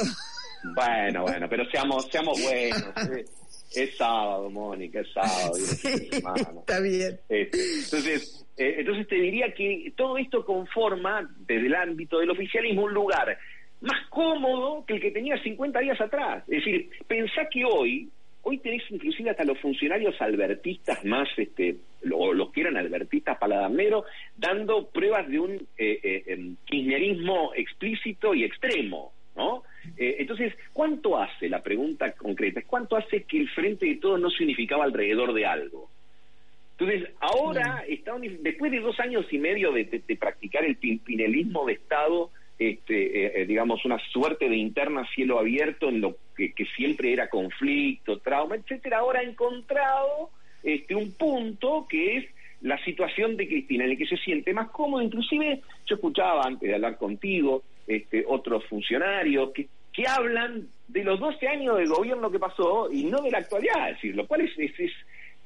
Bueno, 0.76 1.22
bueno, 1.22 1.48
pero 1.50 1.68
seamos 1.70 2.06
seamos 2.08 2.40
buenos. 2.40 2.84
es 3.76 3.96
sábado, 3.96 4.50
Mónica, 4.50 5.00
es 5.00 5.12
sábado. 5.12 5.54
Sí, 5.56 6.08
está 6.10 6.80
bien. 6.80 7.20
Este, 7.28 7.58
entonces, 7.58 8.46
eh, 8.56 8.76
entonces 8.78 9.06
te 9.06 9.16
diría 9.16 9.52
que 9.52 9.92
todo 9.96 10.16
esto 10.16 10.44
conforma, 10.44 11.28
desde 11.46 11.66
el 11.66 11.74
ámbito 11.74 12.18
del 12.18 12.30
oficialismo, 12.30 12.84
un 12.84 12.94
lugar 12.94 13.38
más 13.82 14.08
cómodo 14.08 14.84
que 14.86 14.94
el 14.94 15.00
que 15.00 15.10
tenía 15.10 15.40
50 15.42 15.78
días 15.80 16.00
atrás. 16.00 16.42
Es 16.48 16.64
decir, 16.64 16.88
pensá 17.06 17.46
que 17.50 17.64
hoy, 17.64 18.08
hoy 18.42 18.58
tenés 18.58 18.82
inclusive 18.90 19.30
hasta 19.30 19.44
los 19.44 19.58
funcionarios 19.60 20.14
albertistas 20.20 21.04
más, 21.04 21.28
este, 21.36 21.76
o 22.10 22.32
los 22.32 22.50
que 22.52 22.62
eran 22.62 22.78
albertistas 22.78 23.36
paladameros, 23.38 24.04
dando 24.36 24.88
pruebas 24.88 25.28
de 25.28 25.38
un 25.38 25.52
eh, 25.76 26.24
eh, 26.26 26.54
kirchnerismo 26.64 27.52
explícito 27.54 28.34
y 28.34 28.44
extremo. 28.44 29.12
¿no? 29.36 29.62
Eh, 29.96 30.16
entonces, 30.18 30.54
¿cuánto 30.72 31.18
hace, 31.18 31.48
la 31.48 31.62
pregunta 31.62 32.12
concreta, 32.12 32.60
es 32.60 32.66
cuánto 32.66 32.96
hace 32.96 33.22
que 33.24 33.38
el 33.38 33.48
frente 33.50 33.86
de 33.86 33.96
todos 33.96 34.20
no 34.20 34.30
significaba 34.30 34.84
alrededor 34.84 35.32
de 35.32 35.46
algo? 35.46 35.88
Entonces, 36.78 37.10
ahora, 37.20 37.84
está, 37.88 38.14
después 38.18 38.70
de 38.70 38.80
dos 38.80 39.00
años 39.00 39.26
y 39.30 39.38
medio 39.38 39.72
de, 39.72 39.84
de, 39.84 40.02
de 40.06 40.16
practicar 40.16 40.64
el 40.64 40.76
pinelismo 40.76 41.64
de 41.64 41.72
Estado, 41.72 42.30
este, 42.58 43.42
eh, 43.42 43.46
digamos, 43.46 43.84
una 43.84 43.98
suerte 44.10 44.48
de 44.48 44.56
interna 44.56 45.06
cielo 45.14 45.38
abierto 45.38 45.88
en 45.88 46.00
lo 46.00 46.16
que, 46.36 46.52
que, 46.52 46.64
siempre 46.76 47.12
era 47.12 47.28
conflicto, 47.28 48.18
trauma, 48.18 48.56
etcétera, 48.56 48.98
ahora 48.98 49.20
ha 49.20 49.24
encontrado 49.24 50.30
este, 50.62 50.94
un 50.94 51.12
punto 51.12 51.86
que 51.88 52.16
es 52.16 52.26
la 52.62 52.82
situación 52.84 53.36
de 53.36 53.46
Cristina, 53.46 53.84
en 53.84 53.90
el 53.90 53.98
que 53.98 54.06
se 54.06 54.16
siente 54.16 54.54
más 54.54 54.70
cómodo, 54.70 55.02
inclusive 55.02 55.60
yo 55.84 55.96
escuchaba 55.96 56.44
antes 56.44 56.68
de 56.68 56.74
hablar 56.74 56.96
contigo, 56.96 57.62
este, 57.86 58.24
otros 58.26 58.64
funcionarios 58.66 59.52
que, 59.54 59.68
que 59.92 60.06
hablan 60.06 60.68
de 60.88 61.04
los 61.04 61.18
12 61.18 61.48
años 61.48 61.78
de 61.78 61.86
gobierno 61.86 62.30
que 62.30 62.38
pasó 62.38 62.90
y 62.90 63.04
no 63.04 63.22
de 63.22 63.30
la 63.30 63.38
actualidad, 63.38 63.90
es 63.90 63.96
decir, 63.96 64.14
lo 64.14 64.26
cual 64.26 64.42
es, 64.42 64.50
es, 64.58 64.72
es, 64.78 64.92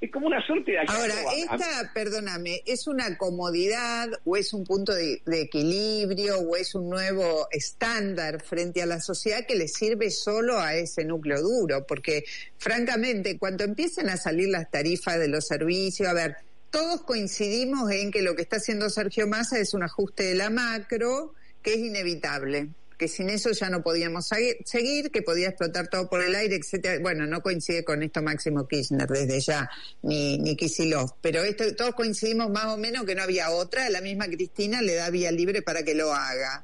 es 0.01 0.11
como 0.11 0.27
una 0.27 0.45
suerte 0.47 0.73
de... 0.73 0.79
Ahora, 0.79 1.15
esta, 1.37 1.93
perdóname, 1.95 2.63
¿es 2.67 2.87
una 2.87 3.17
comodidad 3.19 4.09
o 4.25 4.37
es 4.37 4.53
un 4.53 4.65
punto 4.65 4.95
de, 4.95 5.23
de, 5.27 5.43
equilibrio 5.43 6.39
o 6.39 6.57
es 6.57 6.75
un 6.75 6.89
nuevo 6.89 7.47
estándar 7.51 8.43
frente 8.43 8.83
a 8.83 8.87
la 8.87 9.01
sociedad 9.01 9.47
que 9.47 9.57
le 9.57 9.69
sirve 9.69 10.11
solo 10.11 10.59
a 10.59 10.75
ese 10.75 11.05
núcleo 11.05 11.41
duro? 11.43 11.87
Porque, 11.87 12.25
francamente, 12.59 13.39
cuando 13.39 13.65
empiezan 13.65 14.09
a 14.09 14.17
salir 14.17 14.49
las 14.49 14.71
tarifas 14.71 15.19
de 15.19 15.29
los 15.29 15.47
servicios, 15.47 16.09
a 16.09 16.15
ver, 16.15 16.37
todos 16.71 17.03
coincidimos 17.03 17.91
en 17.91 18.11
que 18.11 18.23
lo 18.23 18.35
que 18.37 18.43
está 18.43 18.57
haciendo 18.57 18.89
Sergio 18.91 19.27
Massa 19.27 19.59
es 19.59 19.75
un 19.75 19.83
ajuste 19.83 20.23
de 20.23 20.35
la 20.35 20.51
macro, 20.51 21.35
que 21.63 21.75
es 21.75 21.79
inevitable. 21.79 22.69
que 22.99 23.09
sin 23.09 23.31
eso 23.31 23.51
ya 23.53 23.71
no 23.71 23.83
podíamos 23.83 24.29
seguir, 24.65 25.11
que 25.11 25.23
podía 25.23 25.49
explotar 25.49 25.89
todo 25.89 26.11
por 26.11 26.23
el 26.23 26.35
aire, 26.35 26.57
etcétera. 26.57 26.99
Bueno, 27.01 27.27
no 27.27 27.41
coincide 27.41 27.83
con 27.83 28.03
esto 28.03 28.21
Máximo 28.21 28.69
Kirchner 28.69 29.09
desde 29.09 29.41
ya, 29.41 29.71
ni, 30.03 30.37
ni 30.37 30.55
Kisilov, 30.55 31.15
pero 31.23 31.43
esto, 31.43 31.75
todos 31.75 31.95
coincidimos 31.95 32.51
más 32.51 32.67
o 32.67 32.77
menos 32.77 33.07
que 33.07 33.15
no 33.15 33.23
había 33.23 33.53
otra, 33.53 33.89
la 33.89 34.03
misma 34.03 34.27
Cristina 34.27 34.83
le 34.83 34.97
da 34.97 35.09
vía 35.09 35.33
libre 35.33 35.63
para 35.63 35.83
que 35.83 35.95
lo 35.95 36.13
haga. 36.13 36.63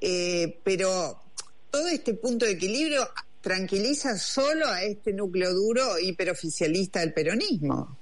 Eh, 0.00 0.58
pero 0.64 1.22
todo 1.70 1.86
este 1.86 2.14
punto 2.14 2.44
de 2.44 2.52
equilibrio 2.52 3.08
tranquiliza 3.40 4.18
solo 4.18 4.66
a 4.66 4.82
este 4.82 5.12
núcleo 5.12 5.54
duro 5.54 5.98
hiperoficialista 5.98 7.00
del 7.00 7.12
peronismo. 7.12 7.97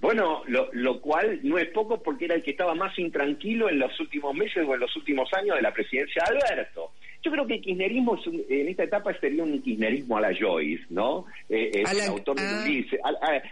Bueno, 0.00 0.42
lo, 0.46 0.70
lo, 0.72 1.00
cual 1.00 1.40
no 1.42 1.58
es 1.58 1.68
poco 1.68 2.02
porque 2.02 2.24
era 2.24 2.34
el 2.34 2.42
que 2.42 2.52
estaba 2.52 2.74
más 2.74 2.98
intranquilo 2.98 3.68
en 3.68 3.78
los 3.78 3.98
últimos 4.00 4.34
meses 4.34 4.64
o 4.66 4.74
en 4.74 4.80
los 4.80 4.96
últimos 4.96 5.28
años 5.34 5.56
de 5.56 5.62
la 5.62 5.72
presidencia 5.72 6.22
de 6.26 6.38
Alberto. 6.38 6.92
Yo 7.22 7.30
creo 7.30 7.46
que 7.46 7.54
el 7.54 7.60
kirchnerismo 7.60 8.18
en 8.48 8.68
esta 8.68 8.84
etapa 8.84 9.12
sería 9.20 9.42
un 9.42 9.60
kirchnerismo 9.60 10.16
a 10.16 10.22
la 10.22 10.34
Joyce, 10.34 10.84
¿no? 10.88 11.26
Eh, 11.50 11.70
eh, 11.74 11.84
el, 11.92 12.00
autor 12.08 12.36
del 12.36 12.46
ah. 12.46 12.62
Ulises, 12.64 13.00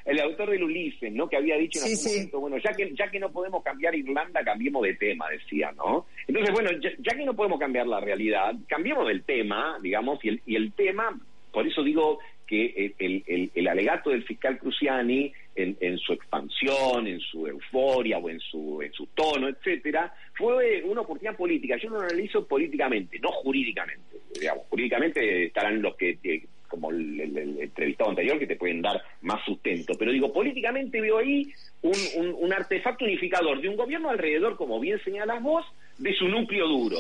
el 0.07 0.21
autor 0.21 0.51
del 0.51 0.63
Ulises, 0.63 1.13
¿no? 1.13 1.29
Que 1.29 1.37
había 1.37 1.57
dicho 1.59 1.81
en 1.81 1.93
algún 1.93 2.05
momento, 2.05 2.41
bueno, 2.41 2.57
ya 2.59 2.73
que, 2.73 2.95
ya 2.95 3.11
que 3.11 3.21
no 3.21 3.31
podemos 3.31 3.63
cambiar 3.63 3.95
Irlanda, 3.95 4.43
cambiemos 4.43 4.83
de 4.85 4.95
tema, 4.95 5.29
decía, 5.29 5.71
¿no? 5.73 6.07
Entonces, 6.27 6.55
bueno, 6.55 6.71
ya, 6.81 7.15
que 7.15 7.27
no 7.27 7.37
podemos 7.37 7.61
cambiar 7.61 7.87
la 7.87 8.01
realidad, 8.01 8.55
cambiemos 8.69 9.07
del 9.07 9.23
tema, 9.25 9.77
digamos, 9.83 10.25
y 10.25 10.29
el, 10.29 10.43
y 10.47 10.57
el 10.57 10.73
tema, 10.73 11.21
por 11.53 11.67
eso 11.67 11.83
digo 11.83 12.21
que 12.47 12.95
el, 12.99 13.23
el, 13.27 13.51
el 13.55 13.69
alegato 13.69 14.09
del 14.09 14.25
fiscal 14.25 14.59
Cruciani 14.59 15.31
en, 15.59 15.99
su 15.99 16.13
expansión, 16.13 17.07
en 17.07 17.21
su 17.21 17.47
euforia 17.47 18.19
o 18.19 18.31
en 18.31 18.39
su, 18.41 18.81
en 18.81 18.93
su 18.93 19.07
tono, 19.09 19.49
etcétera, 19.49 20.13
fue 20.35 20.83
una 20.85 21.01
oportunidad 21.01 21.37
política. 21.37 21.77
Yo 21.77 21.91
lo 21.91 22.01
analizo 22.01 22.47
políticamente, 22.47 23.19
no 23.19 23.31
jurídicamente. 23.33 24.19
Digamos, 24.39 24.67
jurídicamente 24.69 25.47
estarán 25.47 25.83
los 25.83 25.97
que, 25.97 26.47
como 26.69 26.91
el, 26.91 27.59
entrevistado 27.61 28.11
anterior, 28.11 28.39
que 28.39 28.47
te 28.47 28.57
pueden 28.57 28.83
dar 28.83 29.03
más 29.23 29.45
sustento. 29.45 29.95
Pero 29.99 30.13
digo, 30.13 30.33
políticamente 30.33 31.01
veo 31.01 31.19
ahí 31.19 31.53
un, 31.83 31.97
un 32.39 32.53
artefacto 32.53 33.05
unificador 33.05 33.61
de 33.61 33.69
un 33.69 33.77
gobierno 33.77 34.11
alrededor, 34.11 34.57
como 34.57 34.79
bien 34.79 35.01
señalas 35.03 35.43
vos, 35.43 35.65
de 35.99 36.15
su 36.15 36.29
núcleo 36.29 36.69
duro. 36.69 36.99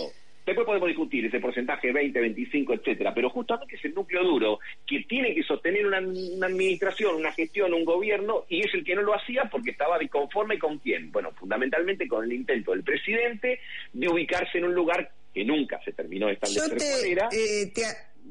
Después 0.48 0.64
podemos 0.64 0.88
discutir 0.88 1.26
ese 1.26 1.40
porcentaje 1.40 1.92
20, 1.92 2.18
25, 2.18 2.72
etcétera, 2.72 3.12
pero 3.12 3.28
justamente 3.28 3.76
es 3.76 3.84
el 3.84 3.94
núcleo 3.94 4.24
duro 4.24 4.60
que 4.86 5.04
tiene 5.04 5.34
que 5.34 5.42
sostener 5.68 5.86
una, 5.86 6.46
administración, 6.46 7.16
una 7.16 7.32
gestión, 7.32 7.72
un 7.74 7.84
gobierno, 7.84 8.44
y 8.48 8.60
es 8.60 8.72
el 8.74 8.84
que 8.84 8.94
no 8.94 9.02
lo 9.02 9.14
hacía 9.14 9.48
porque 9.50 9.70
estaba 9.70 9.98
disconforme 9.98 10.58
con 10.58 10.78
quién. 10.78 11.12
Bueno, 11.12 11.32
fundamentalmente 11.38 12.08
con 12.08 12.24
el 12.24 12.32
intento 12.32 12.72
del 12.72 12.82
presidente 12.82 13.60
de 13.92 14.08
ubicarse 14.08 14.58
en 14.58 14.64
un 14.64 14.74
lugar 14.74 15.10
que 15.34 15.44
nunca 15.44 15.80
se 15.84 15.92
terminó 15.92 16.26
de 16.26 16.34
establecer 16.34 17.02
manera. 17.02 17.28
Eh, 17.32 17.72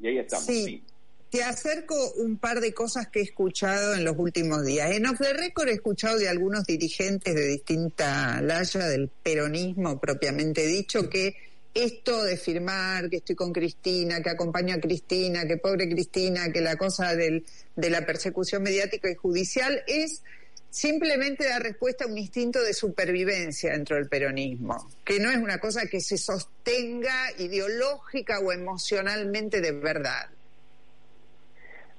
y 0.01 0.07
ahí 0.07 0.17
estamos. 0.17 0.45
Sí. 0.45 0.83
Te 1.29 1.43
acerco 1.43 1.95
un 2.13 2.37
par 2.37 2.61
de 2.61 2.73
cosas 2.73 3.09
que 3.09 3.19
he 3.19 3.23
escuchado 3.23 3.95
en 3.95 4.05
los 4.05 4.15
últimos 4.17 4.65
días. 4.65 4.91
En 4.91 5.05
Off 5.05 5.19
the 5.19 5.33
Record 5.33 5.67
he 5.67 5.73
escuchado 5.73 6.17
de 6.17 6.29
algunos 6.29 6.65
dirigentes 6.65 7.35
de 7.35 7.47
distinta 7.47 8.41
laya 8.41 8.87
del 8.87 9.09
peronismo 9.09 9.99
propiamente 9.99 10.65
dicho 10.65 11.09
que 11.09 11.35
esto 11.83 12.23
de 12.23 12.37
firmar 12.37 13.09
que 13.09 13.17
estoy 13.17 13.35
con 13.35 13.53
Cristina, 13.53 14.21
que 14.21 14.31
acompaño 14.31 14.75
a 14.75 14.79
Cristina, 14.79 15.45
que 15.45 15.57
pobre 15.57 15.87
Cristina, 15.87 16.51
que 16.51 16.61
la 16.61 16.75
cosa 16.75 17.15
del, 17.15 17.45
de 17.75 17.89
la 17.89 18.05
persecución 18.05 18.63
mediática 18.63 19.09
y 19.09 19.15
judicial 19.15 19.83
es 19.85 20.23
simplemente 20.69 21.47
dar 21.47 21.63
respuesta 21.63 22.05
a 22.05 22.07
un 22.07 22.17
instinto 22.17 22.61
de 22.61 22.73
supervivencia 22.73 23.71
dentro 23.71 23.95
del 23.95 24.07
peronismo, 24.07 24.89
que 25.05 25.19
no 25.19 25.29
es 25.29 25.37
una 25.37 25.59
cosa 25.59 25.85
que 25.85 26.01
se 26.01 26.17
sostenga 26.17 27.31
ideológica 27.37 28.39
o 28.39 28.51
emocionalmente 28.51 29.61
de 29.61 29.71
verdad. 29.71 30.29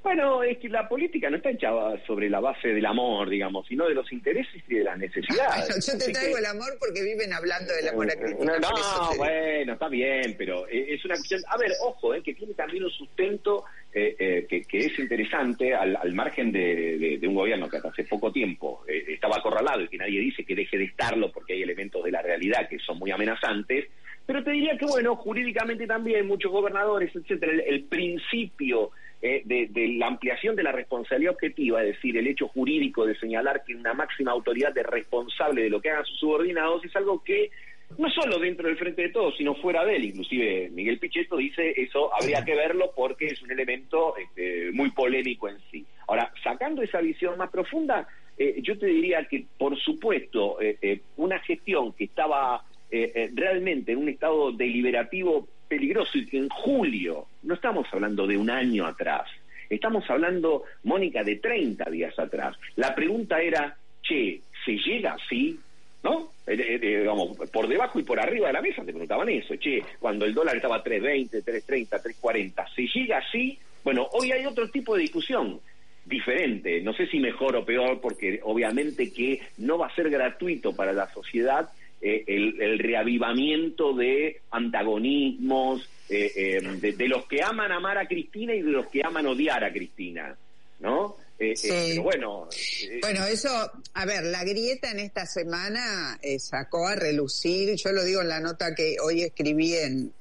Bueno, 0.02 0.42
es 0.42 0.58
que 0.58 0.68
la 0.68 0.88
política 0.88 1.28
no 1.28 1.36
está 1.36 1.50
hecha 1.50 1.70
sobre 2.06 2.30
la 2.30 2.40
base 2.40 2.68
del 2.68 2.86
amor, 2.86 3.28
digamos, 3.28 3.66
sino 3.66 3.86
de 3.86 3.94
los 3.94 4.10
intereses 4.12 4.62
y 4.68 4.74
de 4.76 4.84
las 4.84 4.96
necesidades. 4.96 5.86
yo 5.86 5.98
te 5.98 6.12
traigo 6.12 6.38
el 6.38 6.46
amor 6.46 6.76
porque 6.78 7.02
viven 7.02 7.32
hablando 7.32 7.74
del 7.74 7.88
amor 7.88 8.10
a 8.10 8.16
Cristina. 8.16 8.58
No, 8.58 9.16
bueno, 9.16 9.72
está 9.72 9.88
bien, 9.88 10.34
pero 10.38 10.66
es 10.68 11.04
una 11.04 11.14
cuestión... 11.14 11.40
A 11.48 11.58
ver, 11.58 11.72
ojo, 11.82 12.14
eh, 12.14 12.22
que 12.22 12.32
tiene 12.34 12.54
también 12.54 12.84
un 12.84 12.90
sustento 12.90 13.64
eh, 13.92 14.14
eh, 14.18 14.64
que, 14.66 14.78
es 14.78 14.98
interesante 14.98 15.74
al, 15.74 16.12
margen 16.14 16.52
de, 16.52 17.20
un 17.26 17.34
gobierno 17.34 17.68
que 17.68 17.78
hasta 17.78 17.88
hace 17.88 18.04
poco 18.04 18.30
tiempo 18.32 18.84
estaba 18.86 19.36
acorralado 19.36 19.82
y 19.82 19.88
que 19.88 19.98
nadie 19.98 20.20
dice 20.20 20.44
que 20.44 20.54
deje 20.54 20.78
de 20.78 20.84
estarlo 20.84 21.32
porque 21.32 21.54
hay 21.54 21.62
elementos 21.62 22.04
de 22.04 22.12
la 22.12 22.22
realidad 22.22 22.68
que 22.68 22.78
son 22.78 22.98
muy 22.98 23.10
amenazantes, 23.10 23.86
pero 24.24 24.44
te 24.44 24.50
diría 24.50 24.76
que, 24.76 24.84
bueno, 24.84 25.16
jurídicamente 25.16 25.86
también 25.86 26.26
muchos 26.26 26.52
gobernadores, 26.52 27.14
etcétera, 27.16 27.52
el 27.66 27.84
principio 27.84 28.90
eh, 29.20 29.42
de, 29.44 29.88
la 29.98 30.06
ampliación 30.06 30.54
de 30.54 30.62
la 30.62 30.70
responsabilidad 30.70 31.34
objetiva, 31.34 31.82
es 31.82 31.96
decir, 31.96 32.16
el 32.16 32.28
hecho 32.28 32.46
jurídico 32.46 33.04
de 33.04 33.16
señalar 33.16 33.64
que 33.66 33.74
una 33.74 33.92
máxima 33.92 34.30
autoridad 34.30 34.76
es 34.78 34.86
responsable 34.86 35.62
de 35.62 35.70
lo 35.70 35.80
que 35.80 35.90
hagan 35.90 36.04
sus 36.04 36.20
subordinados, 36.20 36.84
es 36.84 36.94
algo 36.94 37.24
que 37.24 37.50
no 37.96 38.08
solo 38.10 38.38
dentro 38.38 38.68
del 38.68 38.76
frente 38.76 39.02
de 39.02 39.08
todos, 39.08 39.36
sino 39.36 39.56
fuera 39.56 39.84
de 39.84 39.96
él. 39.96 40.04
Inclusive 40.04 40.70
Miguel 40.70 41.00
Pichetto 41.00 41.36
dice 41.36 41.74
eso 41.76 42.14
habría 42.14 42.44
que 42.44 42.54
verlo 42.54 42.92
porque 42.94 43.26
es 43.26 43.42
un 43.42 43.50
elemento 43.50 44.16
este, 44.16 44.70
muy 44.70 44.92
polémico 44.92 45.48
en 45.48 45.56
sí. 45.68 45.84
Ahora, 46.06 46.32
sacando 46.44 46.82
esa 46.82 47.00
visión 47.00 47.36
más 47.38 47.50
profunda, 47.50 48.06
eh, 48.38 48.60
yo 48.62 48.78
te 48.78 48.86
diría 48.86 49.24
que, 49.24 49.46
por 49.58 49.76
supuesto, 49.80 50.58
eh, 50.60 51.00
una 51.16 51.40
gestión 51.40 51.92
que 51.92 52.04
estaba 52.04 52.64
realmente 53.34 53.92
en 53.92 53.98
un 53.98 54.08
estado 54.08 54.50
deliberativo 54.52 55.46
peligroso 55.68 56.18
y 56.18 56.26
que 56.26 56.38
en 56.38 56.48
julio, 56.48 57.26
no 57.42 57.54
estamos 57.54 57.86
hablando 57.92 58.26
de 58.26 58.36
un 58.36 58.50
año 58.50 58.86
atrás, 58.86 59.28
estamos 59.68 60.08
hablando, 60.08 60.64
Mónica, 60.84 61.22
de 61.22 61.36
30 61.36 61.90
días 61.90 62.18
atrás. 62.18 62.56
La 62.76 62.94
pregunta 62.94 63.40
era, 63.40 63.76
che, 64.02 64.40
¿se 64.64 64.72
llega 64.72 65.12
así? 65.12 65.58
¿No? 66.02 66.32
Eh, 66.46 66.54
eh, 66.54 66.78
eh, 66.80 66.98
digamos, 67.00 67.36
por 67.50 67.66
debajo 67.66 67.98
y 67.98 68.04
por 68.04 68.20
arriba 68.20 68.46
de 68.46 68.52
la 68.52 68.62
mesa 68.62 68.82
te 68.84 68.92
preguntaban 68.92 69.28
eso, 69.28 69.56
che, 69.56 69.82
cuando 69.98 70.24
el 70.24 70.32
dólar 70.32 70.56
estaba 70.56 70.76
a 70.76 70.84
3.20, 70.84 71.44
3.30, 71.44 72.02
3.40, 72.20 72.74
¿se 72.74 72.86
llega 72.86 73.18
así? 73.18 73.58
Bueno, 73.84 74.08
hoy 74.12 74.32
hay 74.32 74.46
otro 74.46 74.70
tipo 74.70 74.94
de 74.94 75.02
discusión 75.02 75.60
diferente, 76.04 76.80
no 76.80 76.94
sé 76.94 77.06
si 77.06 77.18
mejor 77.18 77.56
o 77.56 77.64
peor, 77.64 78.00
porque 78.00 78.40
obviamente 78.42 79.12
que 79.12 79.42
no 79.58 79.76
va 79.76 79.88
a 79.88 79.94
ser 79.94 80.08
gratuito 80.08 80.74
para 80.74 80.92
la 80.92 81.12
sociedad 81.12 81.68
eh, 82.00 82.24
el, 82.26 82.78
reavivamiento 82.78 83.92
de 83.92 84.42
antagonismos, 84.50 85.88
eh, 86.08 86.32
eh, 86.36 86.92
de, 86.96 87.08
los 87.08 87.26
que 87.26 87.42
aman 87.42 87.72
amar 87.72 87.98
a 87.98 88.06
Cristina 88.06 88.54
y 88.54 88.62
de 88.62 88.70
los 88.70 88.86
que 88.86 89.02
aman 89.04 89.26
odiar 89.26 89.64
a 89.64 89.72
Cristina, 89.72 90.36
¿no? 90.80 91.16
pero 91.38 92.02
bueno. 92.02 92.48
bueno, 93.00 93.24
eso, 93.26 93.48
a 93.94 94.04
ver, 94.04 94.24
la 94.24 94.42
grieta 94.42 94.90
en 94.90 94.98
esta 94.98 95.24
semana 95.24 96.18
sacó 96.38 96.88
a 96.88 96.96
relucir, 96.96 97.76
yo 97.76 97.92
lo 97.92 98.02
digo 98.02 98.22
en 98.22 98.28
la 98.28 98.40
nota 98.40 98.74
que 98.74 98.96
hoy 99.00 99.22
escribí 99.22 99.74
en, 99.74 100.12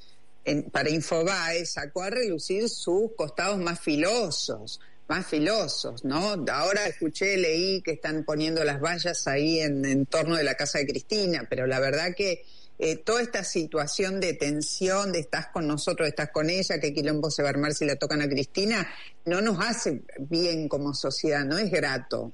en 0.45 0.69
para 0.69 0.91
Infobae, 0.91 1.65
sacó 1.65 2.03
a 2.03 2.11
relucir 2.11 2.69
sus 2.69 3.13
costados 3.15 3.57
más 3.57 3.79
filosos 3.79 4.79
más 5.07 5.25
filosos, 5.27 6.03
¿no? 6.03 6.35
Ahora 6.51 6.85
escuché, 6.87 7.37
leí 7.37 7.81
que 7.81 7.91
están 7.91 8.23
poniendo 8.23 8.63
las 8.63 8.81
vallas 8.81 9.27
ahí 9.27 9.59
en, 9.59 10.05
torno 10.05 10.35
de 10.35 10.43
la 10.43 10.55
casa 10.55 10.79
de 10.79 10.87
Cristina, 10.87 11.47
pero 11.49 11.65
la 11.65 11.79
verdad 11.79 12.13
que 12.15 12.43
eh, 12.79 12.97
toda 12.97 13.21
esta 13.21 13.43
situación 13.43 14.19
de 14.19 14.33
tensión, 14.33 15.11
de 15.11 15.19
estás 15.19 15.47
con 15.47 15.67
nosotros, 15.67 16.07
estás 16.07 16.29
con 16.31 16.49
ella, 16.49 16.79
que 16.79 16.93
quilombo 16.93 17.31
se 17.31 17.41
va 17.41 17.49
a 17.49 17.51
armar 17.51 17.71
si 17.71 17.85
la 17.85 17.95
tocan 17.95 18.21
a 18.21 18.27
Cristina, 18.27 18.87
no 19.25 19.41
nos 19.41 19.59
hace 19.59 20.01
bien 20.19 20.67
como 20.67 20.93
sociedad, 20.93 21.45
no 21.45 21.57
es 21.57 21.71
grato. 21.71 22.31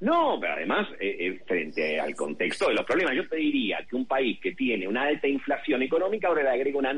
No, 0.00 0.38
pero 0.40 0.54
además, 0.54 0.88
eh, 1.00 1.16
eh, 1.20 1.40
frente 1.46 1.98
al 1.98 2.14
contexto 2.14 2.68
de 2.68 2.74
los 2.74 2.84
problemas, 2.84 3.14
yo 3.16 3.26
te 3.28 3.36
diría 3.36 3.78
que 3.88 3.96
un 3.96 4.06
país 4.06 4.38
que 4.40 4.52
tiene 4.52 4.86
una 4.86 5.04
alta 5.04 5.26
inflación 5.26 5.82
económica 5.82 6.28
ahora 6.28 6.42
le 6.42 6.50
agrega 6.50 6.78
una 6.78 6.90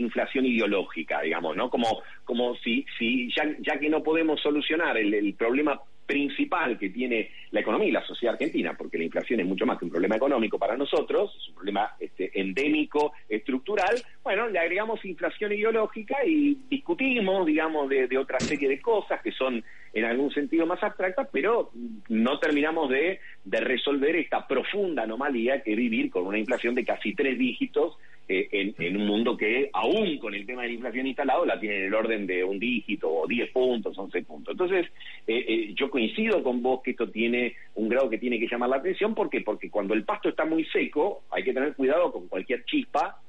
inflación 0.00 0.46
ideológica, 0.46 1.20
digamos, 1.22 1.56
¿no? 1.56 1.70
Como, 1.70 2.02
como 2.24 2.56
si, 2.56 2.84
si 2.98 3.30
ya, 3.34 3.44
ya 3.60 3.78
que 3.78 3.88
no 3.88 4.02
podemos 4.02 4.40
solucionar 4.40 4.96
el, 4.96 5.34
problema 5.34 5.80
principal 6.06 6.76
que 6.76 6.90
tiene 6.90 7.30
la 7.52 7.60
economía 7.60 7.88
y 7.88 7.92
la 7.92 8.04
sociedad 8.04 8.34
argentina, 8.34 8.74
porque 8.76 8.98
la 8.98 9.04
inflación 9.04 9.38
es 9.38 9.46
mucho 9.46 9.64
más 9.64 9.78
que 9.78 9.84
un 9.84 9.92
problema 9.92 10.16
económico 10.16 10.58
para 10.58 10.76
nosotros, 10.76 11.32
es 11.36 11.48
un 11.50 11.54
problema 11.54 11.94
este, 12.00 12.32
endémico, 12.40 13.12
estructural, 13.28 13.94
bueno, 14.24 14.48
le 14.48 14.58
agregamos 14.58 15.04
inflación 15.04 15.52
ideológica 15.52 16.16
y 16.26 16.58
discutimos, 16.68 17.46
digamos, 17.46 17.88
de, 17.88 18.18
otra 18.18 18.40
serie 18.40 18.68
de 18.68 18.80
cosas 18.80 19.22
que 19.22 19.30
son 19.30 19.62
en 19.92 20.04
algún 20.04 20.32
sentido 20.32 20.66
más 20.66 20.82
abstractas, 20.82 21.28
pero 21.32 21.70
no 22.08 22.40
terminamos 22.40 22.90
de, 22.90 23.20
de 23.44 23.60
resolver 23.60 24.16
esta 24.16 24.48
profunda 24.48 25.04
anomalía 25.04 25.62
que 25.62 25.76
vivir 25.76 26.10
con 26.10 26.26
una 26.26 26.38
inflación 26.38 26.74
de 26.74 26.84
casi 26.84 27.14
tres 27.14 27.38
dígitos 27.38 27.96
eh, 28.32 28.74
en, 28.78 28.96
un 28.96 29.08
mundo 29.08 29.36
que, 29.36 29.70
aún 29.72 30.16
con 30.18 30.32
el 30.36 30.46
tema 30.46 30.62
de 30.62 30.68
la 30.68 30.74
inflación 30.74 31.04
instalado, 31.08 31.44
la 31.44 31.58
tiene 31.58 31.78
en 31.78 31.84
el 31.86 31.94
orden 31.94 32.28
de 32.28 32.44
un 32.44 32.60
dígito, 32.60 33.10
o 33.10 33.26
10 33.26 33.50
puntos, 33.50 33.98
11 33.98 34.22
puntos. 34.22 34.52
Entonces, 34.52 34.86
eh, 35.26 35.44
eh, 35.48 35.74
yo 35.74 35.90
coincido 35.90 36.40
con 36.44 36.62
vos 36.62 36.80
que 36.80 36.92
esto 36.92 37.10
tiene 37.10 37.56
un 37.74 37.88
grado 37.88 38.08
que 38.08 38.18
tiene 38.18 38.38
que 38.38 38.46
llamar 38.46 38.68
la 38.68 38.76
atención, 38.76 39.16
¿por 39.16 39.28
qué? 39.28 39.40
Porque 39.40 39.68
cuando 39.68 39.94
el 39.94 40.04
pasto 40.04 40.28
está 40.28 40.44
muy 40.44 40.64
seco, 40.66 41.24
hay 41.28 41.42
que 41.42 41.52
tener 41.52 41.74
cuidado 41.74 42.12
con 42.12 42.28
cualquier 42.28 42.64
chispa 42.66 43.20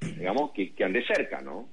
digamos, 0.00 0.52
que, 0.52 0.72
que 0.72 0.84
ande 0.84 1.04
cerca, 1.04 1.40
¿no? 1.40 1.68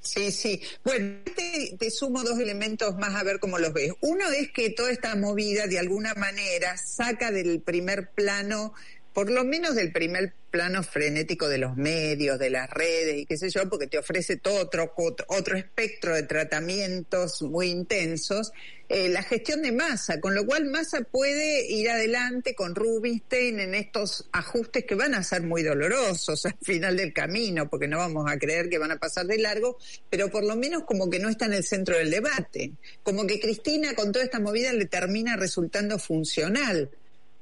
Sí, 0.00 0.30
sí. 0.30 0.60
Bueno, 0.84 1.20
te, 1.24 1.76
te, 1.78 1.90
sumo 1.90 2.22
dos 2.22 2.38
elementos 2.38 2.96
más 2.96 3.14
a 3.14 3.24
ver 3.24 3.38
cómo 3.38 3.58
los 3.58 3.72
ves. 3.72 3.92
Uno 4.02 4.24
es 4.38 4.50
que 4.50 4.68
toda 4.70 4.90
esta 4.90 5.16
movida 5.16 5.66
de 5.66 5.78
alguna 5.78 6.12
manera 6.14 6.76
saca 6.76 7.30
del 7.30 7.62
primer 7.62 8.10
plano 8.10 8.74
por 9.14 9.30
lo 9.30 9.44
menos 9.44 9.76
del 9.76 9.92
primer 9.92 10.34
plano 10.54 10.84
frenético 10.84 11.48
de 11.48 11.58
los 11.58 11.76
medios, 11.76 12.38
de 12.38 12.48
las 12.48 12.70
redes 12.70 13.16
y 13.16 13.26
qué 13.26 13.36
sé 13.36 13.50
yo, 13.50 13.68
porque 13.68 13.88
te 13.88 13.98
ofrece 13.98 14.36
todo 14.36 14.60
otro, 14.60 14.94
otro 15.26 15.56
espectro 15.56 16.14
de 16.14 16.22
tratamientos 16.22 17.42
muy 17.42 17.70
intensos, 17.70 18.52
eh, 18.88 19.08
la 19.08 19.24
gestión 19.24 19.62
de 19.62 19.72
masa, 19.72 20.20
con 20.20 20.32
lo 20.32 20.46
cual 20.46 20.66
masa 20.66 21.00
puede 21.00 21.68
ir 21.68 21.90
adelante 21.90 22.54
con 22.54 22.76
Rubinstein 22.76 23.58
en 23.58 23.74
estos 23.74 24.28
ajustes 24.30 24.84
que 24.84 24.94
van 24.94 25.14
a 25.14 25.24
ser 25.24 25.42
muy 25.42 25.64
dolorosos 25.64 26.46
al 26.46 26.56
final 26.62 26.98
del 26.98 27.12
camino, 27.12 27.68
porque 27.68 27.88
no 27.88 27.98
vamos 27.98 28.30
a 28.30 28.38
creer 28.38 28.68
que 28.68 28.78
van 28.78 28.92
a 28.92 29.00
pasar 29.00 29.26
de 29.26 29.38
largo, 29.38 29.76
pero 30.08 30.30
por 30.30 30.44
lo 30.44 30.54
menos 30.54 30.84
como 30.84 31.10
que 31.10 31.18
no 31.18 31.30
está 31.30 31.46
en 31.46 31.54
el 31.54 31.64
centro 31.64 31.96
del 31.96 32.12
debate, 32.12 32.70
como 33.02 33.26
que 33.26 33.40
Cristina 33.40 33.96
con 33.96 34.12
toda 34.12 34.24
esta 34.24 34.38
movida 34.38 34.72
le 34.72 34.84
termina 34.84 35.34
resultando 35.34 35.98
funcional 35.98 36.90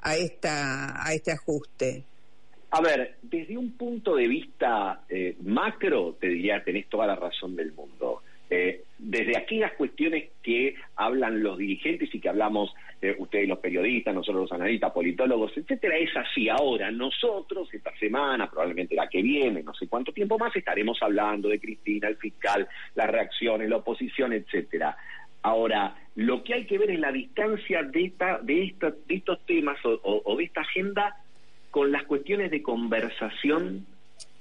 a, 0.00 0.16
esta, 0.16 1.06
a 1.06 1.12
este 1.12 1.32
ajuste? 1.32 2.06
A 2.74 2.80
ver, 2.80 3.16
desde 3.20 3.58
un 3.58 3.76
punto 3.76 4.16
de 4.16 4.26
vista 4.26 5.04
eh, 5.06 5.36
macro, 5.42 6.16
te 6.18 6.28
diría, 6.28 6.64
tenés 6.64 6.88
toda 6.88 7.06
la 7.06 7.16
razón 7.16 7.54
del 7.54 7.72
mundo. 7.72 8.22
Eh, 8.48 8.84
desde 8.98 9.36
aquellas 9.36 9.72
cuestiones 9.74 10.30
que 10.42 10.74
hablan 10.96 11.42
los 11.42 11.58
dirigentes 11.58 12.14
y 12.14 12.18
que 12.18 12.30
hablamos 12.30 12.74
eh, 13.02 13.14
ustedes 13.18 13.46
los 13.46 13.58
periodistas, 13.58 14.14
nosotros 14.14 14.42
los 14.42 14.52
analistas, 14.52 14.90
politólogos, 14.92 15.54
etcétera, 15.54 15.98
es 15.98 16.16
así. 16.16 16.48
Ahora, 16.48 16.90
nosotros 16.90 17.68
esta 17.74 17.94
semana, 17.98 18.48
probablemente 18.48 18.94
la 18.94 19.08
que 19.08 19.20
viene, 19.20 19.62
no 19.62 19.74
sé 19.74 19.86
cuánto 19.86 20.12
tiempo 20.12 20.38
más, 20.38 20.56
estaremos 20.56 20.96
hablando 21.02 21.50
de 21.50 21.60
Cristina, 21.60 22.08
el 22.08 22.16
fiscal, 22.16 22.66
las 22.94 23.10
reacciones, 23.10 23.68
la 23.68 23.76
oposición, 23.76 24.32
etcétera. 24.32 24.96
Ahora, 25.42 25.94
lo 26.14 26.42
que 26.42 26.54
hay 26.54 26.66
que 26.66 26.78
ver 26.78 26.90
es 26.90 27.00
la 27.00 27.12
distancia 27.12 27.82
de, 27.82 28.04
esta, 28.04 28.38
de, 28.38 28.64
esta, 28.64 28.90
de 28.90 29.14
estos 29.14 29.44
temas 29.44 29.78
o, 29.84 30.36
de 30.36 30.44
esta 30.44 30.60
agenda 30.60 31.16
con 31.72 31.90
las 31.90 32.04
cuestiones 32.04 32.50
de 32.50 32.62
conversación 32.62 33.86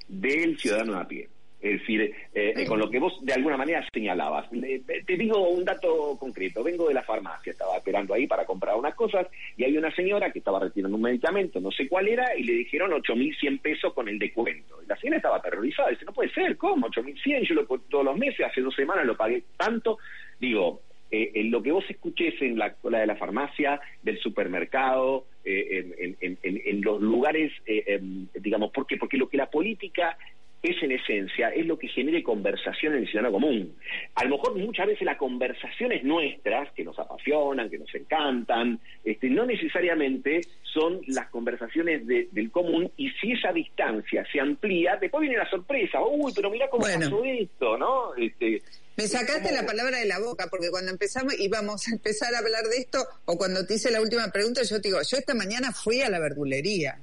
del 0.10 0.60
ciudadano 0.60 1.00
a 1.00 1.08
pie. 1.08 1.30
Es 1.62 1.80
decir, 1.80 2.02
eh, 2.02 2.54
eh, 2.58 2.66
con 2.66 2.78
lo 2.78 2.90
que 2.90 3.00
vos 3.00 3.20
de 3.22 3.34
alguna 3.34 3.56
manera 3.56 3.88
señalabas. 3.94 4.50
te 4.50 5.16
digo 5.16 5.48
un 5.48 5.64
dato 5.64 6.18
concreto. 6.20 6.62
Vengo 6.62 6.90
de 6.90 6.94
la 6.94 7.04
farmacia, 7.04 7.52
estaba 7.52 7.78
esperando 7.78 8.14
ahí 8.14 8.28
para 8.28 8.46
comprar 8.46 8.76
unas 8.76 8.96
cosas 8.96 9.28
y 9.56 9.64
hay 9.64 9.78
una 9.78 9.96
señora 9.96 10.30
que 10.32 10.40
estaba 10.40 10.60
retirando 10.60 10.98
un 10.98 11.04
medicamento, 11.04 11.62
no 11.62 11.72
sé 11.72 11.88
cuál 11.88 12.10
era, 12.10 12.36
y 12.36 12.44
le 12.44 12.54
dijeron 12.54 12.92
8.100 12.92 13.62
pesos 13.62 13.94
con 13.94 14.10
el 14.10 14.20
descuento. 14.20 14.84
Y 14.84 14.88
la 14.88 14.98
señora 14.98 15.18
estaba 15.18 15.38
aterrorizada, 15.38 15.90
dice, 15.90 16.04
no 16.04 16.12
puede 16.12 16.34
ser, 16.34 16.58
¿cómo? 16.58 16.90
8.100, 16.90 17.48
yo 17.48 17.56
lo 17.56 17.66
todos 17.66 18.04
los 18.04 18.18
meses, 18.18 18.46
hace 18.46 18.60
dos 18.60 18.76
semanas 18.76 19.06
lo 19.06 19.16
pagué 19.16 19.44
tanto. 19.56 20.00
Digo, 20.38 20.82
eh, 21.12 21.32
en 21.36 21.52
lo 21.52 21.62
que 21.62 21.72
vos 21.72 21.86
escuches 21.88 22.42
en 22.42 22.58
la 22.58 22.74
cola 22.74 23.00
de 23.00 23.08
la 23.08 23.16
farmacia, 23.16 23.80
del 24.02 24.18
supermercado, 24.20 25.28
eh, 25.44 26.16
en, 26.22 26.82
los 26.82 27.02
lugares, 27.02 27.52
eh, 27.66 27.84
em, 27.88 28.28
digamos, 28.39 28.72
porque 28.72 28.98
porque 28.98 29.18
lo 29.18 29.30
que 29.30 29.38
la 29.38 29.50
política 29.50 30.18
es 30.62 30.82
en 30.84 30.91
esencia, 30.91 31.49
es 31.49 31.66
lo 31.66 31.78
que 31.78 31.88
genere 31.88 32.22
conversación 32.22 32.93
en 32.93 32.99
el 32.99 33.07
ciudadano 33.07 33.34
común. 33.34 33.76
A 34.16 34.24
lo 34.26 34.38
mejor 34.38 34.55
muchas 34.57 34.88
veces 34.88 35.03
las 35.03 35.18
conversaciones 35.18 36.03
nuestras, 36.03 36.72
que 36.74 36.84
nos 36.84 36.97
apasionan, 36.99 37.70
que 37.70 37.80
nos 37.80 37.93
encantan, 37.95 38.80
este, 39.03 39.30
no 39.30 39.45
necesariamente 39.45 40.41
son 40.64 41.01
las 41.07 41.30
conversaciones 41.30 42.05
del 42.05 42.51
común, 42.51 42.91
y 42.95 43.09
si 43.12 43.34
esa 43.34 43.51
distancia 43.51 44.26
se 44.32 44.39
amplía, 44.39 44.97
después 45.01 45.22
viene 45.22 45.38
la 45.38 45.49
sorpresa, 45.49 45.99
uy, 46.01 46.32
pero 46.36 46.49
mira 46.49 46.70
cómo 46.70 46.84
pasó 46.84 47.24
esto, 47.24 47.78
¿no? 47.78 48.16
Este, 48.16 48.62
me 48.95 49.07
sacaste 49.07 49.51
la 49.51 49.66
palabra 49.66 49.97
de 49.97 50.05
la 50.05 50.20
boca, 50.20 50.47
porque 50.49 50.70
cuando 50.70 50.91
empezamos 50.91 51.38
íbamos 51.39 51.88
a 51.88 51.91
empezar 51.91 52.34
a 52.36 52.39
hablar 52.39 52.64
de 52.66 52.78
esto, 52.78 52.99
o 53.26 53.38
cuando 53.38 53.66
te 53.66 53.76
hice 53.76 53.91
la 53.91 54.01
última 54.01 54.30
pregunta, 54.32 54.62
yo 54.64 54.80
te 54.80 54.89
digo, 54.89 54.99
yo 55.09 55.18
esta 55.18 55.34
mañana 55.34 55.72
fui 55.72 56.01
a 56.01 56.09
la 56.09 56.20
verdulería 56.20 56.99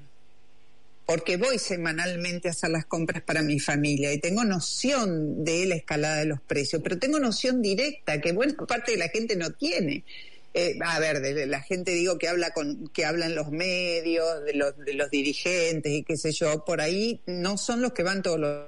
porque 1.08 1.38
voy 1.38 1.58
semanalmente 1.58 2.48
a 2.48 2.50
hacer 2.50 2.68
las 2.68 2.84
compras 2.84 3.22
para 3.22 3.40
mi 3.40 3.58
familia 3.58 4.12
y 4.12 4.18
tengo 4.18 4.44
noción 4.44 5.42
de 5.42 5.64
la 5.64 5.76
escalada 5.76 6.16
de 6.16 6.26
los 6.26 6.38
precios, 6.42 6.82
pero 6.82 6.98
tengo 6.98 7.18
noción 7.18 7.62
directa 7.62 8.20
que 8.20 8.32
buena 8.32 8.52
parte 8.68 8.92
de 8.92 8.98
la 8.98 9.08
gente 9.08 9.34
no 9.34 9.48
tiene. 9.52 10.04
Eh, 10.52 10.78
a 10.84 11.00
ver, 11.00 11.22
la 11.48 11.62
gente 11.62 11.92
digo 11.92 12.18
que 12.18 12.28
habla 12.28 12.50
con 12.50 12.88
que 12.88 13.06
hablan 13.06 13.34
los 13.34 13.50
medios, 13.50 14.44
de 14.44 14.52
los, 14.52 14.76
de 14.76 14.92
los 14.92 15.10
dirigentes 15.10 15.90
y 15.90 16.02
qué 16.02 16.18
sé 16.18 16.30
yo, 16.32 16.62
por 16.66 16.82
ahí 16.82 17.22
no 17.24 17.56
son 17.56 17.80
los 17.80 17.94
que 17.94 18.02
van 18.02 18.22
todos 18.22 18.40
los 18.40 18.66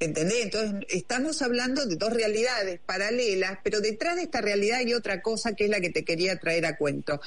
¿Entendés? 0.00 0.44
Entonces, 0.44 0.86
estamos 0.88 1.42
hablando 1.42 1.84
de 1.84 1.96
dos 1.96 2.12
realidades 2.12 2.80
paralelas, 2.86 3.58
pero 3.62 3.80
detrás 3.80 4.16
de 4.16 4.22
esta 4.22 4.40
realidad 4.40 4.78
hay 4.78 4.94
otra 4.94 5.20
cosa 5.22 5.54
que 5.54 5.64
es 5.64 5.70
la 5.70 5.80
que 5.80 5.90
te 5.90 6.04
quería 6.04 6.38
traer 6.38 6.64
a 6.66 6.76
cuento. 6.76 7.20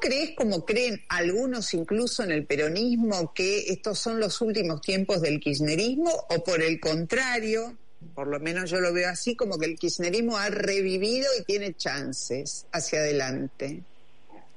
¿Vos 0.00 0.08
crees, 0.08 0.30
como 0.34 0.64
creen 0.64 1.02
algunos 1.10 1.74
incluso 1.74 2.24
en 2.24 2.32
el 2.32 2.46
peronismo, 2.46 3.34
que 3.34 3.58
estos 3.68 3.98
son 3.98 4.18
los 4.18 4.40
últimos 4.40 4.80
tiempos 4.80 5.20
del 5.20 5.38
kirchnerismo 5.38 6.10
o 6.30 6.42
por 6.42 6.62
el 6.62 6.80
contrario, 6.80 7.76
por 8.14 8.26
lo 8.28 8.40
menos 8.40 8.70
yo 8.70 8.80
lo 8.80 8.94
veo 8.94 9.10
así, 9.10 9.36
como 9.36 9.58
que 9.58 9.66
el 9.66 9.78
kirchnerismo 9.78 10.38
ha 10.38 10.48
revivido 10.48 11.26
y 11.38 11.44
tiene 11.44 11.74
chances 11.74 12.66
hacia 12.72 13.00
adelante? 13.00 13.82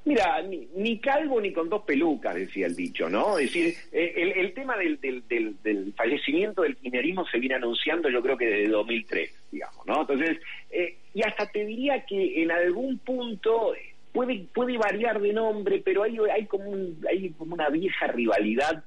Mira, 0.05 0.41
ni, 0.43 0.99
calvo 0.99 1.41
ni 1.41 1.51
con 1.51 1.67
dos 1.67 1.83
pelucas, 1.83 2.35
decía 2.35 2.67
el 2.67 2.75
dicho, 2.77 3.09
¿no? 3.09 3.37
Es 3.37 3.47
decir, 3.47 3.75
eh, 3.91 4.33
el, 4.37 4.53
tema 4.53 4.77
del, 4.77 4.97
del, 5.01 5.93
fallecimiento 5.93 6.61
del 6.61 6.77
kirchnerismo 6.77 7.27
se 7.27 7.39
viene 7.39 7.55
anunciando 7.55 8.09
yo 8.09 8.21
creo 8.21 8.37
que 8.37 8.45
desde 8.45 8.69
2003, 8.69 9.29
digamos, 9.51 9.85
¿no? 9.87 10.01
Entonces, 10.01 10.37
eh, 10.71 10.95
y 11.13 11.21
hasta 11.21 11.51
te 11.51 11.65
diría 11.65 12.05
que 12.05 12.41
en 12.41 12.51
algún 12.51 12.97
punto 12.99 13.73
puede 14.13 14.45
puede 14.53 14.77
variar 14.77 15.19
de 15.19 15.33
nombre, 15.33 15.81
pero 15.83 16.03
hay 16.03 16.17
hay 16.33 16.45
como 16.45 16.71
hay 17.09 17.31
como 17.31 17.55
una 17.55 17.69
vieja 17.69 18.07
rivalidad 18.07 18.83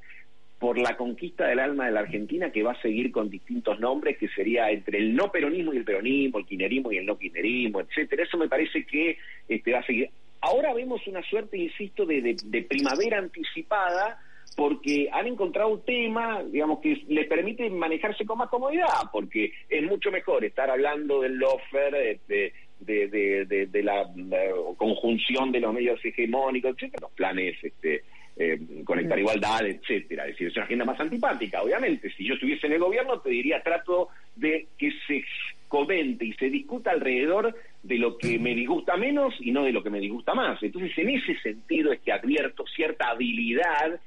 por 0.59 0.79
la 0.79 0.97
conquista 0.97 1.47
del 1.47 1.59
alma 1.59 1.87
de 1.87 1.93
la 1.93 2.01
Argentina 2.01 2.51
que 2.51 2.63
va 2.63 2.73
a 2.73 2.81
seguir 2.81 3.13
con 3.13 3.29
distintos 3.29 3.79
nombres, 3.79 4.17
que 4.17 4.29
sería 4.29 4.71
entre 4.71 4.99
el 4.99 5.15
no 5.15 5.31
peronismo 5.31 5.75
y 5.75 5.79
el 5.79 5.85
peronismo, 5.85 6.39
el 6.39 6.47
kirchnerismo 6.47 6.93
y 6.93 6.99
el 6.99 7.07
no 7.07 7.19
kirchnerismo, 7.19 7.81
etcétera. 7.81 8.23
Eso 8.23 8.39
me 8.39 8.49
parece 8.49 8.87
que 8.87 9.19
este, 9.49 9.73
va 9.73 9.81
a 9.81 9.87
seguir. 9.87 10.09
Ahora 10.41 10.73
vemos 10.73 11.07
una 11.07 11.23
suerte, 11.23 11.59
insisto, 11.59 12.07
de, 12.07 12.67
primavera 12.69 13.19
anticipada 13.19 14.19
porque 14.57 15.11
han 15.13 15.27
encontrado 15.27 15.69
un 15.69 15.85
tema, 15.85 16.43
digamos, 16.45 16.81
que 16.81 17.03
les 17.09 17.27
permite 17.27 17.69
manejarse 17.69 18.25
con 18.25 18.39
más 18.39 18.49
comodidad, 18.49 19.11
porque 19.13 19.53
es 19.69 19.83
mucho 19.83 20.11
mejor 20.11 20.45
estar 20.45 20.71
hablando 20.71 21.21
del 21.21 21.35
lofer, 21.35 21.95
de, 22.81 23.09
de, 23.09 23.67
de, 23.67 23.83
la, 23.83 24.07
conjunción 24.77 25.51
de 25.51 25.61
los 25.61 25.73
medios 25.73 26.05
hegemónicos, 26.05 26.73
etcétera, 26.73 27.01
los 27.03 27.13
planes 27.13 27.57
este, 27.63 28.03
eh, 28.37 28.61
conectar 28.85 29.19
igualdad, 29.19 29.67
etcétera. 29.67 30.25
Es 30.25 30.33
decir, 30.33 30.49
es 30.49 30.57
una 30.57 30.67
agenda 30.67 30.85
más 30.85 31.01
antipática, 31.01 31.63
obviamente. 31.63 32.11
Si 32.11 32.25
yo 32.27 32.35
estuviese 32.35 32.67
en 32.67 32.75
el 32.75 32.81
gobierno, 32.81 33.19
te 33.21 33.31
diría, 33.31 33.63
trato 33.63 34.09
de 34.35 34.67
que 34.77 34.93
se 35.07 35.25
comente 35.69 36.25
y 36.25 36.33
se 36.35 36.51
discuta 36.51 36.91
alrededor 36.91 37.55
de 37.83 37.99
lo 37.99 38.19
que 38.19 38.39
me 38.39 38.55
disgusta 38.55 38.97
menos 38.97 39.35
y 39.41 39.53
no 39.53 39.65
de 39.65 39.73
lo 39.73 39.83
que 39.83 39.91
me 39.91 40.01
disgusta 40.01 40.35
más. 40.35 40.63
Entonces, 40.63 40.97
en 40.99 41.11
ese 41.11 41.39
sentido 41.41 41.93
es 41.93 42.01
que 42.01 42.13
advierto 42.13 42.65
cierta 42.67 43.09
habilidad, 43.09 44.01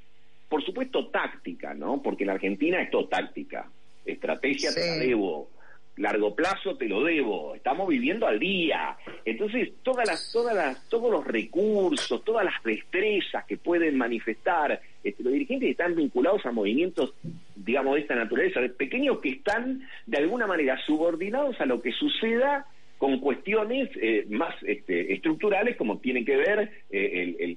por 0.48 0.64
supuesto 0.64 1.08
táctica, 1.08 1.74
¿no? 1.74 2.00
Porque 2.02 2.24
en 2.24 2.30
Argentina 2.30 2.80
es 2.82 2.90
todo 2.90 3.08
táctica. 3.08 3.68
Estrategia 4.04 4.72
te 4.72 4.80
la 4.80 4.96
debo, 4.96 5.50
largo 5.96 6.34
plazo 6.34 6.76
te 6.76 6.88
lo 6.88 7.04
debo, 7.04 7.54
estamos 7.54 7.88
viviendo 7.88 8.26
al 8.26 8.38
día. 8.38 8.96
Entonces, 9.24 9.70
todas 9.82 10.06
las, 10.08 10.32
todas 10.32 10.54
las, 10.54 10.88
todos 10.88 11.10
los 11.10 11.26
recursos, 11.26 12.24
todas 12.24 12.44
las 12.44 12.62
destrezas 12.62 13.44
que 13.44 13.56
pueden 13.56 13.98
manifestar 13.98 14.80
este, 15.02 15.22
los 15.22 15.32
dirigentes 15.32 15.70
están 15.70 15.94
vinculados 15.94 16.44
a 16.46 16.52
movimientos, 16.52 17.14
digamos, 17.56 17.94
de 17.94 18.00
esta 18.02 18.14
naturaleza, 18.14 18.60
de 18.60 18.70
pequeños 18.70 19.18
que 19.20 19.30
están 19.30 19.86
de 20.06 20.18
alguna 20.18 20.46
manera 20.46 20.78
subordinados 20.86 21.60
a 21.60 21.66
lo 21.66 21.80
que 21.80 21.92
suceda 21.92 22.66
con 23.00 23.18
cuestiones 23.18 23.88
eh, 23.96 24.26
más 24.28 24.54
este, 24.62 25.14
estructurales 25.14 25.74
como 25.78 25.96
tienen 26.00 26.22
que 26.22 26.36
ver 26.36 26.70
eh, 26.90 27.56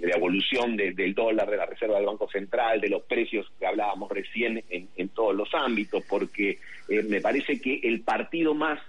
la 0.00 0.16
evolución 0.16 0.74
del 0.74 1.14
dólar, 1.14 1.50
de 1.50 1.58
la 1.58 1.66
reserva 1.66 1.96
del 1.96 2.06
Banco 2.06 2.30
Central, 2.30 2.80
de 2.80 2.88
los 2.88 3.02
precios 3.02 3.46
que 3.58 3.66
hablábamos 3.66 4.10
recién 4.10 4.64
en, 4.70 5.08
todos 5.10 5.34
los 5.34 5.52
ámbitos, 5.52 6.02
porque 6.08 6.60
eh, 6.88 7.02
me 7.02 7.20
parece 7.20 7.60
que 7.60 7.78
el 7.82 8.00
partido 8.00 8.54
más 8.54 8.80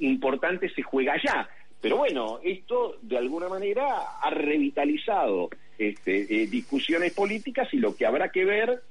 importante 0.00 0.68
se 0.70 0.82
juega 0.82 1.12
allá. 1.12 1.48
Pero 1.80 1.98
bueno, 1.98 2.40
esto 2.42 2.98
de 3.02 3.18
alguna 3.18 3.48
manera 3.48 3.84
ha 4.20 4.30
revitalizado 4.30 5.50
este, 5.78 6.48
discusiones 6.48 7.12
políticas 7.14 7.72
y 7.72 7.76
lo 7.76 7.94
que 7.94 8.06
habrá 8.06 8.30
que 8.30 8.44
ver 8.44 8.82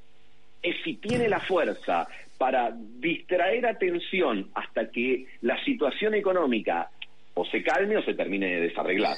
es 0.63 0.75
si 0.85 0.93
tiene 0.93 1.27
la 1.27 1.41
fuerza 1.41 2.07
para 2.41 2.75
distraer 2.75 3.67
atención 3.67 4.49
hasta 4.55 4.89
que 4.89 5.27
la 5.41 5.63
situación 5.63 6.15
económica 6.15 6.89
o 7.35 7.45
se 7.45 7.61
calme 7.61 7.97
o 7.97 8.01
se 8.03 8.15
termine 8.15 8.47
de 8.47 8.61
desarreglar. 8.61 9.15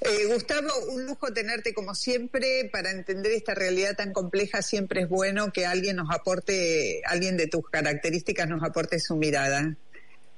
Eh, 0.00 0.26
Gustavo, 0.26 0.66
un 0.92 1.06
lujo 1.06 1.32
tenerte 1.32 1.72
como 1.72 1.94
siempre. 1.94 2.68
Para 2.72 2.90
entender 2.90 3.30
esta 3.30 3.54
realidad 3.54 3.94
tan 3.96 4.12
compleja 4.12 4.60
siempre 4.60 5.02
es 5.02 5.08
bueno 5.08 5.52
que 5.52 5.66
alguien 5.66 5.94
nos 5.94 6.10
aporte, 6.10 7.02
alguien 7.06 7.36
de 7.36 7.46
tus 7.46 7.70
características 7.70 8.48
nos 8.48 8.64
aporte 8.64 8.98
su 8.98 9.14
mirada. 9.14 9.76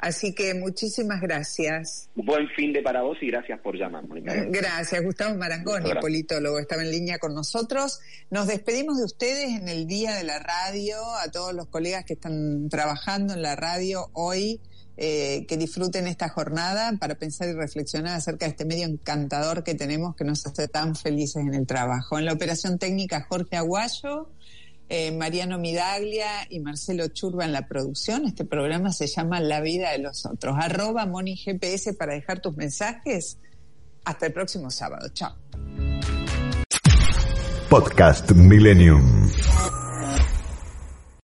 Así 0.05 0.35
que 0.35 0.53
muchísimas 0.53 1.23
gracias. 1.23 2.11
Buen 2.15 2.47
fin 2.51 2.75
de 2.75 2.83
para 2.83 3.01
vos 3.01 3.17
y 3.23 3.29
gracias 3.29 3.59
por 3.61 3.75
llamar, 3.75 4.05
Gracias, 4.51 5.03
Gustavo 5.03 5.35
Marangoni, 5.35 5.95
politólogo, 5.99 6.59
estaba 6.59 6.83
en 6.83 6.91
línea 6.91 7.19
con 7.19 7.35
nosotros. 7.35 8.01
Nos 8.29 8.47
despedimos 8.47 8.99
de 8.99 9.05
ustedes 9.07 9.59
en 9.59 9.67
el 9.67 9.87
Día 9.87 10.15
de 10.15 10.25
la 10.25 10.41
Radio, 10.41 10.97
a 11.25 11.31
todos 11.31 11.55
los 11.55 11.69
colegas 11.69 12.05
que 12.05 12.13
están 12.13 12.69
trabajando 12.69 13.33
en 13.33 13.41
la 13.41 13.57
radio 13.57 14.11
hoy. 14.13 14.61
Eh, 14.97 15.45
que 15.49 15.57
disfruten 15.57 16.07
esta 16.07 16.29
jornada 16.29 16.93
para 17.01 17.17
pensar 17.17 17.49
y 17.49 17.53
reflexionar 17.53 18.15
acerca 18.15 18.47
de 18.47 18.51
este 18.51 18.65
medio 18.65 18.87
encantador 18.87 19.65
que 19.65 19.75
tenemos 19.75 20.15
que 20.15 20.23
nos 20.23 20.47
hace 20.47 20.69
tan 20.69 20.95
felices 20.95 21.43
en 21.45 21.53
el 21.53 21.67
trabajo. 21.67 22.17
En 22.17 22.27
la 22.27 22.33
operación 22.33 22.79
técnica 22.79 23.27
Jorge 23.29 23.57
Aguayo, 23.57 24.29
eh, 24.89 25.13
Mariano 25.13 25.59
Midaglia 25.59 26.47
y 26.51 26.61
Marcelo 26.61 27.09
Churba 27.09 27.45
en 27.45 27.53
la 27.53 27.67
producción. 27.67 28.27
Este 28.27 28.45
programa 28.45 28.93
se 28.93 29.07
llama 29.07 29.41
La 29.41 29.61
vida 29.61 29.93
de 29.93 29.99
los 29.99 30.27
otros. 30.27 30.57
Arroba 30.59 31.07
Moni 31.07 31.37
GPS 31.37 31.95
para 31.95 32.15
dejar 32.15 32.41
tus 32.41 32.57
mensajes. 32.57 33.39
Hasta 34.05 34.27
el 34.27 34.33
próximo 34.33 34.71
sábado. 34.71 35.09
Chao. 35.15 35.35
Podcast 37.71 38.31
Millennium. 38.33 39.31